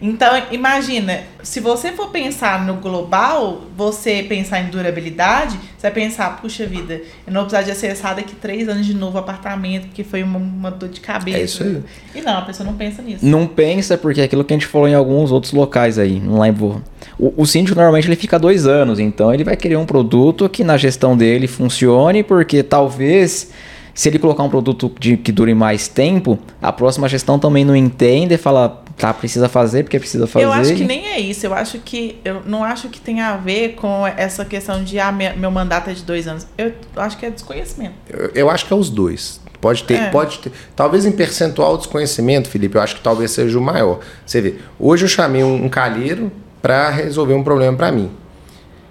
Então, 0.03 0.43
imagina, 0.51 1.21
se 1.45 1.61
você 1.61 1.93
for 1.93 2.09
pensar 2.09 2.67
no 2.67 2.75
global, 2.75 3.63
você 3.77 4.25
pensar 4.25 4.61
em 4.61 4.67
durabilidade, 4.67 5.57
você 5.79 5.83
vai 5.83 5.93
pensar, 5.93 6.41
puxa 6.41 6.67
vida, 6.67 6.95
eu 7.25 7.33
não 7.33 7.43
vou 7.43 7.51
precisar 7.51 7.63
de 7.63 7.71
acessar 7.71 8.17
daqui 8.17 8.35
três 8.35 8.69
anos 8.69 8.85
de 8.85 8.95
novo 8.95 9.17
apartamento, 9.17 9.87
porque 9.87 10.03
foi 10.03 10.25
uma, 10.25 10.41
uma 10.41 10.71
dor 10.73 10.89
de 10.89 11.01
cabeça. 11.01 11.39
É 11.39 11.43
isso 11.45 11.63
aí. 11.63 11.83
E 12.17 12.21
não, 12.21 12.37
a 12.37 12.43
pessoa 12.43 12.69
não 12.69 12.77
pensa 12.77 13.01
nisso. 13.01 13.25
Não 13.25 13.47
pensa, 13.47 13.97
porque 13.97 14.21
é 14.21 14.25
aquilo 14.25 14.43
que 14.43 14.53
a 14.53 14.57
gente 14.57 14.67
falou 14.67 14.89
em 14.89 14.95
alguns 14.95 15.31
outros 15.31 15.53
locais 15.53 16.01
aí, 16.01 16.19
não 16.19 16.41
lembro. 16.41 16.83
O, 17.17 17.43
o 17.43 17.47
síndico 17.47 17.77
normalmente 17.77 18.09
ele 18.09 18.17
fica 18.17 18.41
dois 18.41 18.67
anos, 18.67 18.99
então 18.99 19.33
ele 19.33 19.45
vai 19.45 19.57
querer 19.57 19.77
um 19.77 19.87
produto 19.87 20.49
que 20.49 20.65
na 20.65 20.77
gestão 20.77 21.17
dele 21.17 21.47
funcione, 21.47 22.25
porque 22.25 22.65
talvez 22.65 23.53
se 23.95 24.09
ele 24.09 24.19
colocar 24.19 24.43
um 24.43 24.49
produto 24.49 24.91
de, 24.99 25.17
que 25.17 25.31
dure 25.31 25.55
mais 25.55 25.87
tempo, 25.87 26.39
a 26.61 26.73
próxima 26.73 27.09
gestão 27.09 27.39
também 27.39 27.65
não 27.65 27.77
entende 27.77 28.35
e 28.35 28.39
fala, 28.39 28.82
tá, 28.97 29.13
precisa 29.15 29.49
fazer 29.49 29.83
porque 29.85 29.99
precisa 29.99 30.27
fazer. 30.27 30.45
Eu 30.47 30.53
acho 30.53 30.75
que 30.75 30.85
nem 30.85 31.07
é 31.09 31.19
isso. 31.21 31.47
Eu 31.47 31.55
acho 31.55 31.79
que. 31.79 32.19
Eu 32.25 32.43
não 32.47 32.63
acho 32.65 32.89
que 32.89 33.01
tem 33.01 33.21
a 33.21 33.37
ver 33.37 33.75
com 33.75 34.07
essa 34.07 34.45
questão 34.45 34.83
de 34.85 34.99
ah, 34.99 35.11
minha- 35.13 35.35
meu 35.35 35.51
mandato 35.51 35.91
é 35.91 35.93
de 35.93 36.03
dois 36.03 36.27
anos. 36.29 36.47
Eu 36.59 36.73
acho 36.97 37.17
que 37.19 37.27
é 37.27 37.31
desconhecimento. 37.31 37.95
Eu, 38.09 38.31
eu 38.35 38.51
acho 38.51 38.67
que 38.67 38.73
é 38.73 38.77
os 38.77 38.89
dois. 38.91 39.41
Pode 39.61 39.85
ter, 39.85 39.95
É. 39.95 40.11
pode 40.11 40.39
ter. 40.41 40.51
Talvez 40.75 41.07
em 41.07 41.13
percentual 41.13 41.77
desconhecimento, 41.79 42.49
Felipe, 42.49 42.77
eu 42.77 42.83
acho 42.83 42.97
que 42.97 43.01
talvez 43.01 43.31
seja 43.31 43.57
o 43.59 43.63
maior. 43.63 44.01
Você 44.27 44.41
vê, 44.41 44.55
hoje 44.79 45.05
eu 45.05 45.09
chamei 45.09 45.45
um, 45.45 45.67
um 45.67 45.69
calheiro 45.69 46.33
para 46.61 46.91
resolver 46.91 47.35
um 47.35 47.45
problema 47.45 47.77
para 47.77 47.93
mim. 47.93 48.11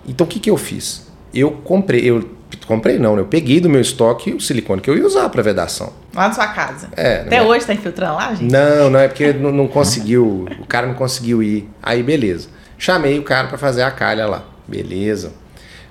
Então 0.08 0.25
o 0.25 0.29
que, 0.29 0.39
que 0.39 0.50
eu 0.50 0.55
fiz? 0.58 1.08
Eu 1.34 1.51
comprei, 1.51 2.01
eu 2.10 2.29
comprei 2.72 2.98
não, 2.98 3.16
né? 3.16 3.22
eu 3.22 3.25
peguei 3.25 3.60
do 3.60 3.70
meu 3.70 3.82
estoque 3.82 4.34
o 4.34 4.40
silicone 4.40 4.82
que 4.82 4.90
eu 4.90 4.98
ia 4.98 5.06
usar 5.06 5.30
para 5.30 5.42
vedação. 5.44 5.92
Lá 6.13 6.28
na 6.28 6.34
sua 6.34 6.48
casa. 6.48 6.90
É, 6.96 7.18
Até 7.22 7.40
né? 7.40 7.42
hoje 7.44 7.66
tá 7.66 7.74
infiltrando 7.74 8.16
lá, 8.16 8.34
gente? 8.34 8.51
Não, 8.51 8.90
não 8.90 9.00
é 9.00 9.08
porque 9.08 9.34
não, 9.34 9.51
não 9.51 9.68
conseguiu, 9.68 10.46
o 10.60 10.66
cara 10.66 10.88
não 10.88 10.94
conseguiu 10.94 11.44
ir. 11.44 11.70
Aí 11.82 12.01
beleza. 12.01 12.50
Chamei 12.78 13.20
o 13.20 13.24
cara 13.24 13.48
para 13.48 13.57
fazer 13.57 13.84
a 13.84 13.92
calha 13.92 14.25
lá. 14.25 14.44
Beleza. 14.68 15.34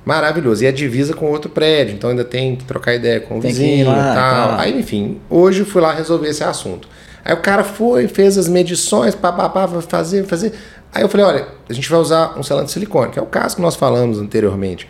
Maravilhoso. 0.05 0.64
E 0.64 0.66
a 0.66 0.73
divisa 0.73 1.14
com 1.14 1.27
outro 1.27 1.51
prédio, 1.51 1.95
então 1.95 2.11
ainda 2.11 2.25
tem 2.25 2.57
que 2.57 2.64
trocar 2.64 2.95
ideia 2.95 3.21
com 3.21 3.38
o 3.38 3.40
Tem 3.40 3.51
vizinho 3.51 3.88
lá, 3.88 3.93
e 3.93 4.14
tal. 4.14 4.49
tá. 4.49 4.61
Aí, 4.61 4.79
enfim, 4.79 5.21
hoje 5.29 5.61
eu 5.61 5.66
fui 5.66 5.81
lá 5.81 5.93
resolver 5.93 6.29
esse 6.29 6.43
assunto. 6.43 6.88
Aí 7.25 7.35
o 7.35 7.38
cara 7.38 7.62
foi, 7.62 8.09
fez 8.09 8.38
as 8.38 8.49
medições, 8.49 9.14
papapá, 9.14 9.69
fazer, 9.69 10.21
vai 10.21 10.29
fazer. 10.29 10.53
Aí 10.93 11.03
eu 11.03 11.09
falei, 11.09 11.27
olha, 11.27 11.49
a 11.69 11.73
gente 11.73 11.88
vai 11.88 12.01
usar 12.01 12.38
um 12.38 12.43
selante 12.43 12.66
de 12.66 12.73
silicone, 12.73 13.12
que 13.12 13.19
é 13.19 13.23
o 13.23 13.27
caso 13.27 13.57
que 13.57 13.62
nós 13.62 13.77
falamos 13.77 14.19
anteriormente. 14.19 14.88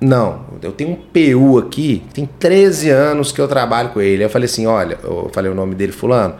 Não, 0.00 0.44
eu 0.62 0.72
tenho 0.72 0.90
um 0.90 0.96
PU 0.96 1.58
aqui, 1.58 2.02
tem 2.12 2.28
13 2.38 2.90
anos 2.90 3.32
que 3.32 3.40
eu 3.40 3.48
trabalho 3.48 3.90
com 3.90 4.00
ele. 4.00 4.24
Eu 4.24 4.28
falei 4.30 4.44
assim, 4.44 4.66
olha, 4.66 4.98
eu 5.02 5.30
falei 5.32 5.50
o 5.50 5.54
nome 5.54 5.74
dele, 5.74 5.92
fulano, 5.92 6.34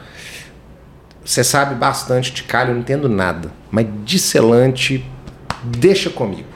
você 1.25 1.43
sabe 1.43 1.75
bastante 1.75 2.33
de 2.33 2.43
calho, 2.43 2.71
eu 2.71 2.75
não 2.75 2.81
entendo 2.83 3.09
nada. 3.09 3.51
Mas 3.71 3.87
de 4.05 4.19
selante, 4.19 5.05
deixa 5.65 6.11
comigo, 6.11 6.49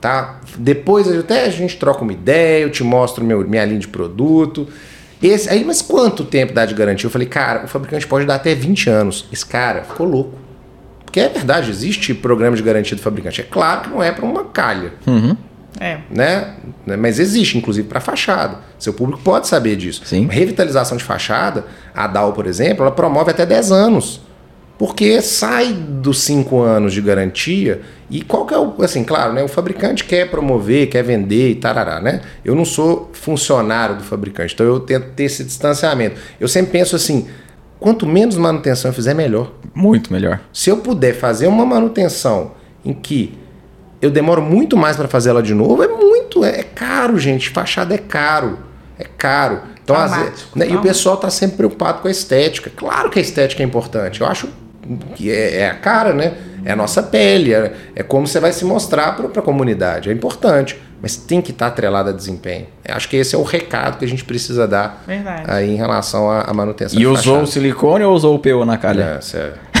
tá? 0.00 0.40
Depois 0.58 1.08
até 1.08 1.44
a 1.44 1.50
gente 1.50 1.76
troca 1.76 2.02
uma 2.02 2.12
ideia, 2.12 2.64
eu 2.64 2.70
te 2.70 2.82
mostro 2.82 3.24
meu, 3.24 3.46
minha 3.46 3.64
linha 3.64 3.78
de 3.78 3.88
produto. 3.88 4.66
Esse, 5.22 5.48
aí, 5.48 5.64
mas 5.64 5.80
quanto 5.80 6.24
tempo 6.24 6.52
dá 6.52 6.66
de 6.66 6.74
garantia? 6.74 7.06
Eu 7.06 7.10
falei, 7.10 7.28
cara, 7.28 7.64
o 7.64 7.68
fabricante 7.68 8.06
pode 8.06 8.26
dar 8.26 8.34
até 8.34 8.52
20 8.54 8.90
anos. 8.90 9.28
Esse 9.32 9.46
cara 9.46 9.84
ficou 9.84 10.06
louco. 10.06 10.36
Porque 11.04 11.20
é 11.20 11.28
verdade, 11.28 11.70
existe 11.70 12.12
programa 12.12 12.56
de 12.56 12.62
garantia 12.62 12.96
do 12.96 13.02
fabricante. 13.02 13.40
É 13.40 13.44
claro 13.44 13.82
que 13.82 13.90
não 13.90 14.02
é 14.02 14.10
para 14.10 14.24
uma 14.24 14.44
calha 14.44 14.94
Uhum. 15.06 15.36
É. 15.80 15.98
né? 16.10 16.54
Mas 16.98 17.18
existe, 17.18 17.56
inclusive, 17.56 17.88
para 17.88 18.00
fachada. 18.00 18.58
Seu 18.78 18.92
público 18.92 19.22
pode 19.22 19.48
saber 19.48 19.76
disso. 19.76 20.02
Sim. 20.04 20.26
Revitalização 20.30 20.96
de 20.96 21.04
fachada, 21.04 21.64
a 21.94 22.06
DAO, 22.06 22.32
por 22.32 22.46
exemplo, 22.46 22.82
ela 22.82 22.90
promove 22.90 23.30
até 23.30 23.46
10 23.46 23.72
anos. 23.72 24.20
Porque 24.78 25.22
sai 25.22 25.72
dos 25.72 26.22
5 26.22 26.60
anos 26.60 26.92
de 26.92 27.00
garantia 27.00 27.82
e 28.10 28.20
qual 28.20 28.44
que 28.44 28.52
é 28.52 28.58
o. 28.58 28.74
Assim, 28.82 29.04
claro, 29.04 29.32
né? 29.32 29.42
O 29.42 29.48
fabricante 29.48 30.04
quer 30.04 30.28
promover, 30.28 30.88
quer 30.88 31.04
vender 31.04 31.50
e 31.50 31.54
tarará, 31.54 32.00
né? 32.00 32.20
Eu 32.44 32.54
não 32.54 32.64
sou 32.64 33.08
funcionário 33.12 33.96
do 33.96 34.02
fabricante, 34.02 34.54
então 34.54 34.66
eu 34.66 34.80
tento 34.80 35.10
ter 35.10 35.24
esse 35.24 35.44
distanciamento. 35.44 36.16
Eu 36.40 36.48
sempre 36.48 36.72
penso 36.72 36.96
assim: 36.96 37.28
quanto 37.78 38.06
menos 38.06 38.36
manutenção 38.36 38.90
eu 38.90 38.94
fizer, 38.94 39.14
melhor. 39.14 39.52
Muito 39.72 40.12
melhor. 40.12 40.40
Se 40.52 40.68
eu 40.68 40.78
puder 40.78 41.14
fazer 41.14 41.46
uma 41.46 41.64
manutenção 41.64 42.52
em 42.84 42.92
que 42.92 43.38
eu 44.02 44.10
demoro 44.10 44.42
muito 44.42 44.76
mais 44.76 44.96
para 44.96 45.06
fazer 45.06 45.30
ela 45.30 45.42
de 45.42 45.54
novo, 45.54 45.82
é 45.82 45.88
muito, 45.88 46.44
é, 46.44 46.60
é 46.60 46.62
caro, 46.64 47.18
gente. 47.18 47.48
Fachada 47.50 47.94
é 47.94 47.98
caro. 47.98 48.58
É 48.98 49.04
caro. 49.04 49.60
Então, 49.82 49.96
às 49.96 50.14
vezes, 50.14 50.46
né, 50.54 50.68
e 50.68 50.76
o 50.76 50.80
pessoal 50.82 51.16
tá 51.16 51.30
sempre 51.30 51.56
preocupado 51.56 52.00
com 52.02 52.08
a 52.08 52.10
estética. 52.10 52.70
Claro 52.74 53.08
que 53.10 53.18
a 53.18 53.22
estética 53.22 53.62
é 53.62 53.66
importante. 53.66 54.20
Eu 54.20 54.26
acho 54.26 54.48
que 55.14 55.30
é, 55.30 55.60
é 55.60 55.70
a 55.70 55.74
cara, 55.74 56.12
né? 56.12 56.34
É 56.64 56.72
a 56.72 56.76
nossa 56.76 57.02
pele. 57.02 57.54
É, 57.54 57.72
é 57.96 58.02
como 58.02 58.26
você 58.26 58.38
vai 58.38 58.52
se 58.52 58.64
mostrar 58.64 59.16
para 59.16 59.26
a 59.40 59.42
comunidade. 59.42 60.10
É 60.10 60.12
importante. 60.12 60.80
Mas 61.00 61.16
tem 61.16 61.40
que 61.42 61.50
estar 61.50 61.66
atrelado 61.66 62.10
a 62.10 62.12
desensempenho. 62.12 62.66
Eu 62.84 62.94
acho 62.94 63.08
que 63.08 63.16
esse 63.16 63.34
é 63.34 63.38
o 63.38 63.42
recado 63.42 63.98
que 63.98 64.04
a 64.04 64.08
gente 64.08 64.24
precisa 64.24 64.68
dar 64.68 65.02
Verdade. 65.04 65.42
aí 65.46 65.68
em 65.70 65.76
relação 65.76 66.30
à, 66.30 66.42
à 66.42 66.54
manutenção 66.54 67.00
E 67.00 67.06
usou 67.06 67.34
o 67.34 67.38
fachada. 67.40 67.46
silicone 67.52 68.04
ou 68.04 68.14
usou 68.14 68.36
o 68.36 68.38
PU 68.38 68.64
na 68.64 68.78
calha? 68.78 69.16
É, 69.18 69.20
sério. 69.20 69.71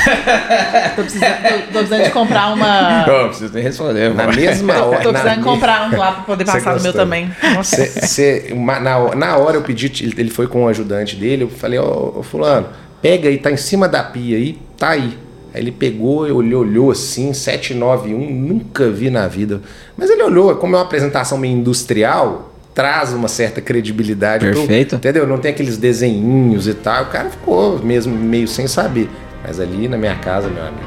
Tô 0.96 1.02
precisando, 1.02 1.42
tô, 1.42 1.58
tô 1.58 1.78
precisando 1.78 2.04
de 2.04 2.10
comprar 2.10 2.52
uma. 2.54 3.06
Não, 3.06 3.28
preciso 3.28 3.52
nem 3.54 3.62
responder. 3.62 4.14
Na 4.14 4.26
mesma 4.28 4.84
hora. 4.84 5.00
Tô 5.02 5.12
na 5.12 5.20
precisando 5.20 5.38
me- 5.38 5.44
comprar 5.52 5.90
um 5.92 5.96
lá 5.98 6.12
pra 6.12 6.22
poder 6.24 6.44
passar 6.44 6.76
no 6.76 6.82
meu 6.82 6.92
também. 6.92 7.30
Nossa. 7.54 7.76
Cê- 7.76 7.86
cê- 8.06 8.52
uma- 8.52 8.80
na, 8.80 9.14
na 9.14 9.36
hora 9.36 9.56
eu 9.56 9.62
pedi, 9.62 9.90
ele 10.16 10.30
foi 10.30 10.46
com 10.46 10.64
o 10.64 10.68
ajudante 10.68 11.16
dele, 11.16 11.44
eu 11.44 11.48
falei, 11.48 11.78
ô 11.78 12.14
ô, 12.18 12.22
fulano, 12.22 12.66
pega 13.00 13.28
aí, 13.28 13.38
tá 13.38 13.50
em 13.50 13.56
cima 13.56 13.88
da 13.88 14.02
pia 14.02 14.36
aí, 14.36 14.58
tá 14.78 14.90
aí. 14.90 15.18
Aí 15.54 15.60
ele 15.60 15.70
pegou, 15.72 16.26
ele 16.26 16.54
olhou 16.54 16.90
assim, 16.90 17.32
791, 17.34 18.18
nunca 18.30 18.88
vi 18.88 19.10
na 19.10 19.28
vida. 19.28 19.60
Mas 19.96 20.08
ele 20.08 20.22
olhou, 20.22 20.54
como 20.56 20.74
é 20.74 20.78
uma 20.78 20.84
apresentação 20.84 21.36
meio 21.36 21.54
industrial, 21.54 22.50
traz 22.74 23.12
uma 23.12 23.28
certa 23.28 23.60
credibilidade. 23.60 24.46
pro- 24.46 24.60
Perfeito. 24.60 24.94
entendeu? 24.94 25.26
Não 25.26 25.36
tem 25.36 25.50
aqueles 25.50 25.76
desenhinhos 25.76 26.66
e 26.66 26.72
tal. 26.72 27.02
O 27.02 27.06
cara 27.06 27.28
ficou 27.28 27.78
mesmo 27.80 28.16
meio 28.16 28.48
sem 28.48 28.66
saber. 28.66 29.10
Mas 29.44 29.58
ali 29.60 29.88
na 29.88 29.96
minha 29.96 30.14
casa, 30.16 30.48
meu 30.48 30.62
amigo. 30.66 30.82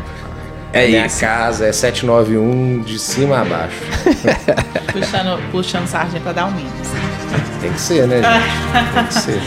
É 0.73 0.87
minha 0.87 1.05
isso. 1.05 1.19
casa 1.21 1.65
é 1.67 1.71
791 1.71 2.81
de 2.81 2.99
cima 2.99 3.41
a 3.41 3.45
baixo. 3.45 3.77
Puxando, 4.91 5.51
puxando 5.51 5.87
sargento 5.87 6.23
pra 6.23 6.31
dar 6.33 6.45
um 6.47 6.51
mínimo. 6.51 6.71
Tem 7.61 7.71
que 7.71 7.79
ser, 7.79 8.07
né, 8.07 8.21
gente? 8.21 8.93
Tem 8.93 9.05
que 9.05 9.13
ser. 9.13 9.41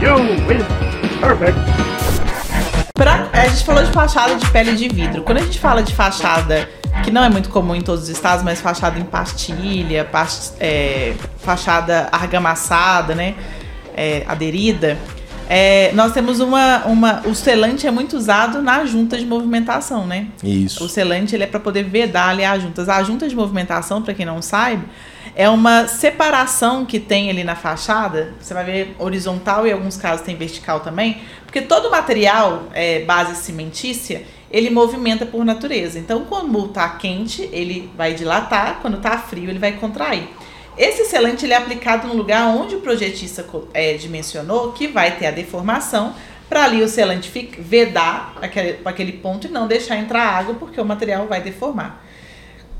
You 0.00 0.16
win. 0.48 0.64
Perfect. 1.20 1.58
Pra- 2.94 3.28
a 3.32 3.48
gente 3.48 3.64
falou 3.64 3.84
de 3.84 3.90
fachada 3.92 4.34
de 4.36 4.50
pele 4.50 4.74
de 4.74 4.88
vidro. 4.88 5.22
Quando 5.22 5.38
a 5.38 5.42
gente 5.42 5.58
fala 5.58 5.82
de 5.82 5.94
fachada 5.94 6.68
que 6.74 6.80
que 7.04 7.10
não 7.10 7.24
é 7.24 7.30
muito 7.30 7.48
comum 7.48 7.74
em 7.74 7.80
todos 7.80 8.04
os 8.04 8.08
estados, 8.10 8.44
mas 8.44 8.60
fachada 8.60 8.98
em 8.98 9.04
pastilha, 9.04 10.04
past- 10.04 10.54
é, 10.60 11.14
fachada 11.38 12.08
argamassada, 12.12 13.14
né? 13.14 13.34
É, 13.96 14.24
aderida. 14.26 14.98
É, 15.52 15.90
nós 15.94 16.12
temos 16.12 16.38
uma, 16.38 16.84
uma. 16.84 17.22
O 17.26 17.34
selante 17.34 17.84
é 17.84 17.90
muito 17.90 18.16
usado 18.16 18.62
na 18.62 18.84
junta 18.84 19.18
de 19.18 19.26
movimentação, 19.26 20.06
né? 20.06 20.28
O 20.44 20.46
Isso. 20.46 20.88
selante 20.88 21.34
ele 21.34 21.42
é 21.42 21.46
para 21.48 21.58
poder 21.58 21.82
vedar 21.82 22.28
ali 22.28 22.44
as 22.44 22.62
juntas. 22.62 22.88
A 22.88 23.02
junta 23.02 23.28
de 23.28 23.34
movimentação, 23.34 24.00
para 24.00 24.14
quem 24.14 24.24
não 24.24 24.40
sabe, 24.40 24.84
é 25.34 25.48
uma 25.48 25.88
separação 25.88 26.86
que 26.86 27.00
tem 27.00 27.30
ali 27.30 27.42
na 27.42 27.56
fachada. 27.56 28.32
Você 28.40 28.54
vai 28.54 28.64
ver 28.64 28.96
horizontal 28.96 29.66
e 29.66 29.70
em 29.70 29.72
alguns 29.72 29.96
casos 29.96 30.24
tem 30.24 30.36
vertical 30.36 30.78
também, 30.80 31.20
porque 31.44 31.60
todo 31.60 31.90
material 31.90 32.68
é, 32.72 33.00
base 33.00 33.34
cimentícia 33.34 34.22
ele 34.52 34.70
movimenta 34.70 35.26
por 35.26 35.44
natureza. 35.44 35.98
Então, 35.98 36.24
quando 36.26 36.66
está 36.66 36.88
quente, 36.90 37.48
ele 37.52 37.90
vai 37.96 38.14
dilatar, 38.14 38.78
quando 38.80 38.98
está 38.98 39.18
frio, 39.18 39.48
ele 39.48 39.58
vai 39.58 39.72
contrair. 39.72 40.28
Esse 40.80 41.04
selante 41.04 41.44
ele 41.44 41.52
é 41.52 41.56
aplicado 41.58 42.08
no 42.08 42.14
lugar 42.14 42.46
onde 42.56 42.74
o 42.74 42.80
projetista 42.80 43.44
é, 43.74 43.92
dimensionou 43.98 44.72
que 44.72 44.88
vai 44.88 45.18
ter 45.18 45.26
a 45.26 45.30
deformação 45.30 46.14
para 46.48 46.64
ali 46.64 46.82
o 46.82 46.88
selante 46.88 47.30
vedar 47.58 48.34
aquele, 48.40 48.78
aquele 48.82 49.12
ponto 49.12 49.46
e 49.46 49.50
não 49.50 49.68
deixar 49.68 49.98
entrar 49.98 50.22
água 50.22 50.54
porque 50.54 50.80
o 50.80 50.84
material 50.84 51.26
vai 51.26 51.42
deformar. 51.42 52.02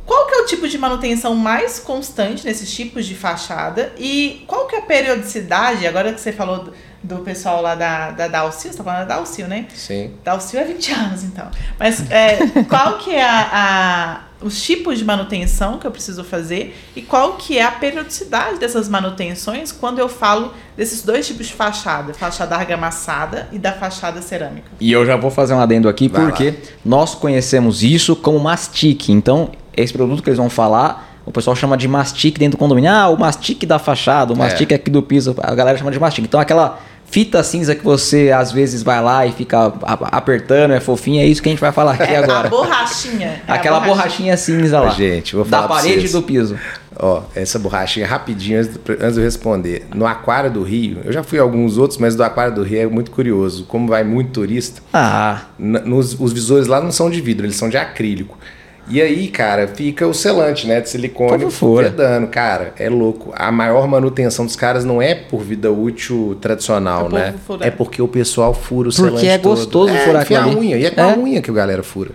Qual 0.07 0.27
que 0.27 0.35
é 0.35 0.39
o 0.39 0.47
tipo 0.47 0.67
de 0.67 0.79
manutenção 0.79 1.35
mais 1.35 1.79
constante 1.79 2.43
nesses 2.43 2.73
tipos 2.73 3.05
de 3.05 3.15
fachada 3.15 3.93
e 3.99 4.45
qual 4.47 4.67
que 4.67 4.77
é 4.77 4.79
a 4.79 4.83
periodicidade, 4.83 5.87
agora 5.87 6.15
que 6.15 6.23
você 6.23 6.33
falou 6.33 6.73
do, 7.03 7.17
pessoal 7.19 7.63
lá 7.63 7.75
da, 7.75 8.11
da 8.11 8.29
Dalcio, 8.29 8.71
você 8.71 8.77
tá 8.79 8.85
falando 8.85 9.07
da 9.09 9.15
Dalcio, 9.17 9.47
né? 9.49 9.67
Sim. 9.75 10.11
Dalcio 10.25 10.59
é 10.59 10.65
20 10.65 10.93
anos, 10.93 11.25
então. 11.25 11.47
Mas 11.79 12.11
é, 12.11 12.39
qual 12.69 12.99
que 12.99 13.11
é 13.15 13.23
a, 13.25 13.49
a- 13.53 14.21
os 14.43 14.63
tipos 14.63 14.97
de 14.99 15.05
manutenção 15.05 15.79
que 15.79 15.87
eu 15.87 15.91
preciso 15.91 16.25
fazer 16.25 16.75
e 16.97 17.03
qual 17.03 17.35
que 17.35 17.59
é 17.59 17.63
a 17.63 17.71
periodicidade 17.73 18.59
dessas 18.59 18.89
manutenções 18.89 19.71
quando 19.71 19.99
eu 19.99 20.09
falo 20.09 20.55
desses 20.77 21.03
dois 21.03 21.27
tipos 21.27 21.47
de 21.49 21.53
fachada, 21.53 22.15
fachada 22.15 22.57
argamassada 22.57 23.49
e 23.53 23.59
da 23.59 23.73
fachada 23.73 24.23
cerâmica? 24.23 24.67
E 24.81 24.91
eu 24.91 25.05
já 25.05 25.17
vou 25.17 25.31
fazer 25.31 25.53
um 25.55 25.61
adendo 25.61 25.89
aqui, 25.91 26.09
Vai 26.09 26.23
porque 26.25 26.55
nós 26.85 27.15
conhecemos 27.15 27.83
isso 27.83 28.17
como 28.17 28.39
mastique. 28.41 29.13
Então, 29.13 29.51
esse 29.77 29.93
produto 29.93 30.23
que 30.23 30.31
eles 30.31 30.39
vão 30.39 30.49
falar, 30.49 31.21
o 31.27 31.31
pessoal 31.31 31.55
chama 31.55 31.77
de 31.77 31.87
mastique 31.87 32.39
dentro 32.39 32.57
do 32.57 32.61
condomínio. 32.61 32.91
Ah, 32.91 33.09
o 33.11 33.19
mastique 33.19 33.67
da 33.67 33.79
fachada, 33.79 34.33
o 34.33 34.37
É. 34.37 34.39
mastique 34.39 34.73
aqui 34.73 34.91
do 34.91 35.03
piso, 35.03 35.37
a 35.43 35.55
galera 35.55 35.77
chama 35.77 35.91
de 35.91 36.01
mastique. 36.01 36.27
Então, 36.27 36.41
aquela 36.41 36.79
fita 37.11 37.43
cinza 37.43 37.75
que 37.75 37.85
você 37.85 38.31
às 38.31 38.53
vezes 38.53 38.83
vai 38.83 39.03
lá 39.03 39.27
e 39.27 39.33
fica 39.33 39.73
a- 39.83 40.17
apertando, 40.17 40.73
é 40.73 40.81
fofinha, 40.81 41.23
é 41.23 41.27
isso 41.27 41.43
que 41.43 41.49
a 41.49 41.53
gente 41.53 41.61
vai 41.61 41.73
falar 41.73 41.93
aqui 41.95 42.03
A 42.15 42.21
agora. 42.23 42.49
borrachinha. 42.49 43.43
é 43.47 43.51
a 43.51 43.55
Aquela 43.55 43.81
borrachinha 43.81 44.37
cinza 44.37 44.81
lá. 44.81 44.91
Gente, 44.91 45.35
vou 45.35 45.45
da 45.45 45.51
falar 45.59 45.67
pra 45.67 45.77
parede 45.77 45.95
vocês. 46.01 46.13
do 46.13 46.23
piso. 46.23 46.57
Ó, 47.03 47.23
essa 47.35 47.59
borrachinha 47.59 48.07
rapidinho 48.07 48.61
antes, 48.61 48.75
de- 48.75 48.81
antes 48.93 49.15
de 49.15 49.21
eu 49.21 49.25
responder. 49.25 49.87
No 49.95 50.07
Aquário 50.07 50.51
do 50.51 50.63
Rio, 50.63 50.99
eu 51.05 51.13
já 51.13 51.23
fui 51.23 51.39
a 51.39 51.43
alguns 51.43 51.79
outros, 51.79 51.99
mas 51.99 52.15
do 52.15 52.23
Aquário 52.23 52.55
do 52.55 52.63
Rio 52.63 52.81
é 52.83 52.87
muito 52.87 53.11
curioso. 53.11 53.65
Como 53.65 53.89
vai 53.89 54.05
muito 54.05 54.31
turista, 54.33 54.83
Ah, 54.93 55.43
nos, 55.59 56.19
os 56.21 56.33
visores 56.33 56.67
lá 56.67 56.81
não 56.81 56.93
são 56.93 57.09
de 57.11 57.21
vidro, 57.21 57.47
eles 57.47 57.57
são 57.57 57.69
de 57.69 57.77
acrílico. 57.77 58.39
E 58.91 59.01
aí, 59.01 59.29
cara, 59.29 59.69
fica 59.69 60.07
o 60.07 60.13
selante, 60.13 60.67
né, 60.67 60.81
de 60.81 60.89
silicone 60.89 61.47
vedando. 61.83 62.27
Cara, 62.27 62.75
é 62.79 62.89
louco. 62.89 63.33
A 63.37 63.53
maior 63.53 63.87
manutenção 63.87 64.45
dos 64.45 64.57
caras 64.57 64.85
não 64.85 65.01
é 65.01 65.15
por 65.15 65.43
vida 65.43 65.71
útil 65.71 66.37
tradicional, 66.41 67.07
É 67.07 67.13
né? 67.15 67.35
furar. 67.47 67.69
É 67.69 67.71
porque 67.71 68.03
o 68.03 68.09
pessoal 68.09 68.53
fura 68.53 68.89
o 68.89 68.93
Porque 68.93 69.09
selante 69.09 69.29
é 69.29 69.39
todo. 69.39 69.57
gostoso 69.57 69.95
é, 69.95 69.99
furar 69.99 70.27
ali. 70.45 70.57
unha. 70.57 70.77
E 70.77 70.85
é 70.87 70.91
com 70.91 71.01
É. 71.01 71.13
a 71.13 71.17
unha 71.17 71.41
que 71.41 71.51
o 71.51 71.55
galera 71.55 71.83
fura. 71.83 72.11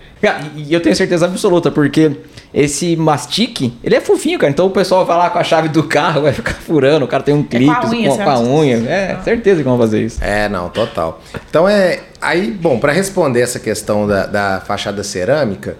E 0.56 0.72
eu 0.72 0.80
tenho 0.80 0.94
certeza 0.94 1.24
absoluta, 1.26 1.70
porque 1.70 2.12
esse 2.52 2.96
mastique, 2.96 3.72
ele 3.82 3.94
é 3.94 4.00
fofinho, 4.00 4.38
cara. 4.38 4.50
Então 4.50 4.66
o 4.66 4.70
pessoal 4.70 5.04
vai 5.06 5.16
lá 5.16 5.30
com 5.30 5.38
a 5.38 5.44
chave 5.44 5.68
do 5.68 5.82
carro, 5.84 6.22
vai 6.22 6.32
ficar 6.32 6.52
furando, 6.54 7.04
o 7.04 7.08
cara 7.08 7.22
tem 7.22 7.34
um 7.34 7.42
clipe 7.42 7.70
a 7.70 7.88
unha, 7.88 8.10
com, 8.10 8.16
com 8.18 8.30
a 8.30 8.40
unha. 8.40 8.76
É, 8.88 9.16
certeza 9.24 9.58
que 9.62 9.68
vão 9.68 9.78
fazer 9.78 10.02
isso. 10.02 10.22
É, 10.22 10.48
não, 10.48 10.68
total. 10.68 11.20
Então 11.48 11.68
é. 11.68 12.00
Aí, 12.20 12.50
bom, 12.50 12.78
para 12.78 12.92
responder 12.92 13.40
essa 13.40 13.60
questão 13.60 14.06
da, 14.06 14.26
da 14.26 14.60
fachada 14.66 15.02
cerâmica, 15.04 15.76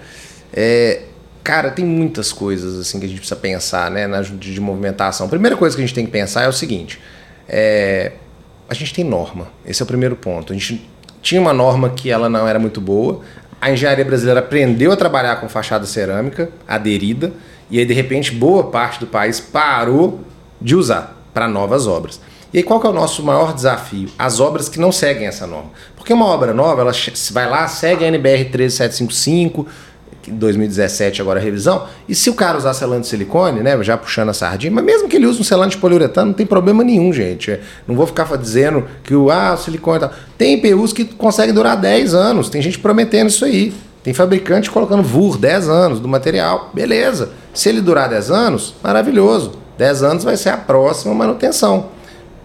é, 0.57 1.03
cara, 1.45 1.71
tem 1.71 1.85
muitas 1.85 2.33
coisas 2.33 2.81
assim 2.81 2.99
que 2.99 3.05
a 3.05 3.09
gente 3.09 3.19
precisa 3.19 3.39
pensar, 3.39 3.91
né, 3.91 4.07
na 4.07 4.23
junta 4.23 4.41
de 4.41 4.61
movimentação. 4.61 5.27
A 5.27 5.29
primeira 5.29 5.57
coisa 5.57 5.77
que 5.77 5.83
a 5.83 5.87
gente 5.87 5.95
tem 5.95 6.07
que 6.07 6.11
pensar 6.11 6.43
é 6.43 6.49
o 6.49 6.53
seguinte: 6.53 6.99
é, 7.49 8.13
a 8.69 8.75
gente 8.75 8.93
tem 8.95 9.05
norma. 9.05 9.49
Esse 9.65 9.83
é 9.83 9.85
o 9.85 9.87
primeiro 9.87 10.17
ponto. 10.17 10.53
A 10.53 10.57
gente 10.57 10.89
tinha 11.23 11.41
uma 11.41 11.53
norma 11.53 11.91
que 11.91 12.11
ela 12.11 12.29
não 12.29 12.49
era 12.49 12.59
muito 12.59 12.81
boa. 12.81 13.21
A 13.61 13.71
engenharia 13.71 14.05
brasileira 14.05 14.41
aprendeu 14.41 14.93
a 14.93 14.97
trabalhar 14.97 15.37
com 15.37 15.49
fachada 15.49 15.87
cerâmica 15.87 16.51
aderida 16.69 17.33
e 17.71 17.79
aí 17.79 17.85
de 17.85 17.95
repente 17.95 18.31
boa 18.31 18.65
parte 18.65 19.01
do 19.01 19.07
país 19.07 19.41
parou 19.41 20.21
de 20.61 20.77
usar 20.77 21.21
para 21.33 21.49
novas 21.49 21.87
obras. 21.87 22.21
E 22.53 22.59
aí 22.59 22.63
qual 22.63 22.81
que 22.81 22.87
é 22.87 22.91
o 22.91 22.93
nosso 22.93 23.23
maior 23.23 23.53
desafio? 23.53 24.09
As 24.19 24.41
obras 24.41 24.69
que 24.69 24.79
não 24.79 24.93
seguem 24.93 25.27
essa 25.27 25.47
norma. 25.47 25.71
Porque 25.97 26.13
uma 26.13 26.27
obra 26.27 26.55
nova, 26.55 26.83
ela 26.83 26.93
vai 27.33 27.49
lá, 27.49 27.67
segue 27.67 28.05
a 28.05 28.09
NBR 28.09 28.45
13755, 28.47 29.65
que 29.65 29.71
2017 30.31 31.21
agora 31.21 31.41
revisão, 31.41 31.87
e 32.09 32.15
se 32.15 32.29
o 32.31 32.35
cara 32.35 32.59
usar 32.59 32.75
selante 32.75 33.03
de 33.03 33.09
silicone, 33.09 33.61
né, 33.61 33.83
já 33.83 33.97
puxando 33.97 34.31
a 34.31 34.35
sardinha, 34.35 34.73
mas 34.73 34.85
mesmo 34.85 35.09
que 35.09 35.17
ele 35.17 35.27
use 35.27 35.41
um 35.41 35.45
selante 35.45 35.77
de 35.77 35.79
poliuretano, 35.79 36.29
não 36.29 36.35
tem 36.35 36.47
problema 36.47 36.83
nenhum, 36.83 37.13
gente. 37.13 37.59
Não 37.87 37.95
vou 37.95 38.07
ficar 38.07 38.25
dizendo 38.37 38.85
que 39.03 39.15
o, 39.15 39.31
ah, 39.31 39.57
silicone. 39.57 40.09
Tem 40.37 40.55
IPUs 40.55 40.93
que 40.93 41.05
conseguem 41.05 41.55
durar 41.55 41.77
10 41.77 42.15
anos, 42.15 42.49
tem 42.49 42.61
gente 42.61 42.79
prometendo 42.79 43.29
isso 43.29 43.45
aí. 43.45 43.73
Tem 44.03 44.15
fabricante 44.15 44.71
colocando 44.71 45.03
VUR 45.03 45.37
10 45.37 45.69
anos 45.69 46.01
do 46.01 46.07
material, 46.07 46.71
beleza. 46.73 47.31
Se 47.53 47.69
ele 47.69 47.81
durar 47.81 48.09
10 48.09 48.31
anos, 48.31 48.75
maravilhoso. 48.83 49.53
10 49.77 50.03
anos 50.03 50.25
vai 50.25 50.37
ser 50.37 50.51
a 50.51 50.57
próxima 50.57 51.13
manutenção. 51.13 51.89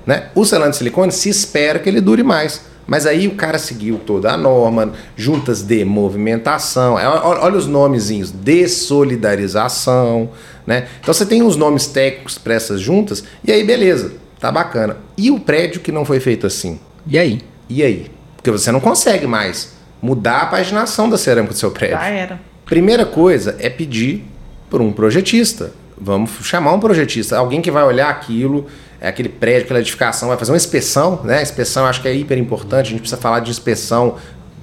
Né? 0.06 0.30
O 0.34 0.44
selante 0.44 0.72
de 0.72 0.78
silicone 0.78 1.12
se 1.12 1.30
espera 1.30 1.78
que 1.78 1.88
ele 1.88 2.02
dure 2.02 2.24
mais. 2.24 2.62
Mas 2.88 3.06
aí 3.06 3.28
o 3.28 3.36
cara 3.36 3.58
seguiu 3.58 4.00
toda 4.00 4.32
a 4.32 4.38
norma, 4.38 4.94
juntas 5.16 5.62
de 5.62 5.86
movimentação, 5.86 7.00
é, 7.00 7.08
olha 7.08 7.58
os 7.58 7.68
nomezinhos, 7.68 8.32
dessolidarização, 8.32 10.30
né? 10.66 10.88
Então 11.00 11.14
você 11.14 11.26
tem 11.26 11.42
os 11.44 11.56
nomes 11.56 11.88
técnicos 11.88 12.38
para 12.38 12.54
essas 12.54 12.82
juntas, 12.82 13.24
e 13.44 13.52
aí 13.52 13.64
beleza, 13.64 14.14
tá 14.40 14.52
bacana. 14.52 14.98
E 15.18 15.32
o 15.32 15.40
prédio 15.40 15.82
que 15.82 15.92
não 15.92 16.04
foi 16.04 16.20
feito 16.20 16.46
assim? 16.48 16.80
E 17.08 17.18
aí? 17.18 17.42
E 17.70 17.84
aí? 17.84 18.12
Porque 18.36 18.52
você 18.52 18.72
não 18.72 18.80
consegue 18.80 19.28
mais 19.28 19.74
mudar 20.02 20.42
a 20.42 20.46
paginação 20.48 21.10
da 21.10 21.18
cerâmica 21.18 21.54
do 21.54 21.60
seu 21.60 21.72
prédio. 21.72 21.98
Já 21.98 22.08
era. 22.08 22.42
Primeira 22.66 23.06
coisa 23.06 23.56
é 23.60 23.70
pedir 23.70 24.26
por 24.70 24.82
um 24.82 24.92
projetista. 24.92 25.72
Vamos 25.98 26.32
chamar 26.42 26.74
um 26.74 26.80
projetista, 26.80 27.38
alguém 27.38 27.62
que 27.62 27.70
vai 27.70 27.84
olhar 27.84 28.10
aquilo, 28.10 28.66
é 29.02 29.08
aquele 29.08 29.28
prédio, 29.30 29.64
aquela 29.64 29.80
edificação, 29.80 30.30
vai 30.30 30.38
fazer 30.38 30.52
uma 30.52 30.58
inspeção, 30.58 31.20
né? 31.24 31.42
Inspeção 31.42 31.84
eu 31.84 31.90
acho 31.90 32.02
que 32.02 32.08
é 32.08 32.14
hiper 32.14 32.38
importante, 32.38 32.88
a 32.88 32.90
gente 32.92 33.00
precisa 33.02 33.20
falar 33.20 33.40
de 33.40 33.50
inspeção, 33.50 34.16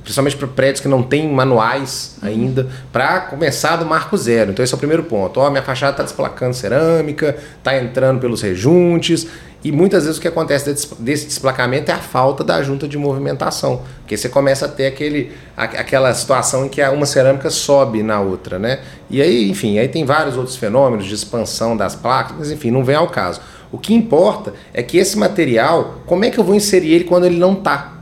principalmente 0.04 0.36
para 0.36 0.46
prédios 0.48 0.80
que 0.80 0.88
não 0.88 1.02
têm 1.02 1.28
manuais 1.30 2.16
ainda, 2.22 2.68
para 2.92 3.20
começar 3.22 3.76
do 3.76 3.84
marco 3.84 4.16
zero. 4.16 4.52
Então 4.52 4.64
esse 4.64 4.72
é 4.72 4.76
o 4.76 4.78
primeiro 4.78 5.02
ponto. 5.02 5.38
Ó, 5.40 5.50
minha 5.50 5.62
fachada 5.62 5.90
está 5.92 6.02
desplacando 6.04 6.54
cerâmica, 6.54 7.36
está 7.58 7.76
entrando 7.76 8.20
pelos 8.20 8.40
rejuntes, 8.40 9.26
e 9.62 9.72
muitas 9.72 10.04
vezes 10.04 10.18
o 10.18 10.20
que 10.20 10.28
acontece 10.28 10.66
desse- 11.00 11.26
desplacamento 11.26 11.90
é 11.90 11.94
a 11.94 11.98
falta 11.98 12.44
da 12.44 12.62
junta 12.62 12.86
de 12.86 12.96
movimentação. 12.96 13.82
Porque 14.02 14.16
você 14.16 14.28
começa 14.28 14.66
a 14.66 14.68
ter 14.68 14.86
aquele, 14.86 15.32
a- 15.56 15.64
aquela 15.64 16.14
situação 16.14 16.64
em 16.64 16.68
que 16.68 16.80
a- 16.80 16.92
uma 16.92 17.04
cerâmica 17.06 17.50
sobe 17.50 18.02
na 18.04 18.20
outra, 18.20 18.56
né? 18.56 18.78
E 19.10 19.20
aí, 19.20 19.50
enfim, 19.50 19.78
aí 19.80 19.88
tem 19.88 20.04
vários 20.04 20.36
outros 20.36 20.54
fenômenos 20.56 21.06
de 21.06 21.14
expansão 21.14 21.76
das 21.76 21.96
placas, 21.96 22.36
mas 22.38 22.50
enfim, 22.52 22.70
não 22.70 22.84
vem 22.84 22.94
ao 22.94 23.08
caso. 23.08 23.40
O 23.70 23.78
que 23.78 23.94
importa 23.94 24.54
é 24.72 24.82
que 24.82 24.96
esse 24.98 25.18
material, 25.18 26.00
como 26.06 26.24
é 26.24 26.30
que 26.30 26.38
eu 26.38 26.44
vou 26.44 26.54
inserir 26.54 26.92
ele 26.92 27.04
quando 27.04 27.26
ele 27.26 27.36
não 27.36 27.54
tá? 27.54 27.94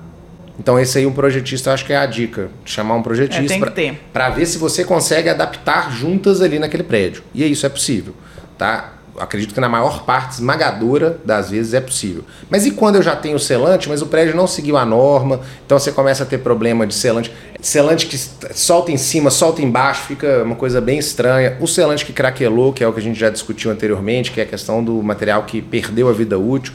Então 0.59 0.79
esse 0.79 0.97
aí 0.99 1.07
um 1.07 1.13
projetista, 1.13 1.69
eu 1.71 1.75
acho 1.75 1.85
que 1.85 1.93
é 1.93 1.97
a 1.97 2.07
dica, 2.07 2.49
chamar 2.65 2.95
um 2.95 3.01
É, 3.01 3.03
projetista 3.03 3.71
ter. 3.71 4.01
para 4.13 4.31
ver 4.31 4.47
se 4.47 4.57
você 4.59 4.85
consegue 4.85 5.29
adaptar 5.29 5.93
juntas 5.93 6.41
ali 6.41 6.59
naquele 6.59 6.83
prédio. 6.83 7.23
E 7.35 7.45
isso 7.45 7.67
é 7.67 7.69
possível, 7.69 8.15
tá? 8.57 8.95
Acredito 9.19 9.55
que 9.55 9.61
na 9.61 9.69
maior 9.69 10.05
parte 10.05 10.33
esmagadora 10.33 11.19
das 11.25 11.51
vezes 11.51 11.75
é 11.75 11.81
possível. 11.81 12.25
Mas 12.51 12.67
e 12.67 12.71
quando 12.71 12.97
eu 12.97 13.03
já 13.03 13.17
tenho 13.17 13.39
selante, 13.39 13.89
mas 13.89 14.03
o 14.03 14.07
prédio 14.07 14.37
não 14.37 14.47
seguiu 14.47 14.77
a 14.77 14.85
norma, 14.85 15.41
então 15.65 15.79
você 15.79 15.93
começa 15.93 16.23
a 16.23 16.27
ter 16.27 16.39
problema 16.39 16.87
de 16.87 16.95
selante. 16.95 17.33
Selante 17.61 18.07
que 18.07 18.19
solta 18.55 18.93
em 18.93 18.97
cima, 18.97 19.31
solta 19.31 19.63
embaixo, 19.63 20.03
fica 20.03 20.43
uma 20.43 20.57
coisa 20.57 20.81
bem 20.81 20.99
estranha. 20.99 21.57
O 21.61 21.67
selante 21.67 22.05
que 22.05 22.13
craquelou, 22.13 22.73
que 22.73 22.85
é 22.85 22.89
o 22.89 22.93
que 22.93 23.01
a 23.01 23.03
gente 23.03 23.19
já 23.19 23.31
discutiu 23.31 23.71
anteriormente, 23.71 24.31
que 24.31 24.41
é 24.41 24.45
a 24.45 24.47
questão 24.47 24.83
do 24.83 25.03
material 25.03 25.45
que 25.45 25.61
perdeu 25.63 26.09
a 26.09 26.13
vida 26.13 26.39
útil. 26.39 26.73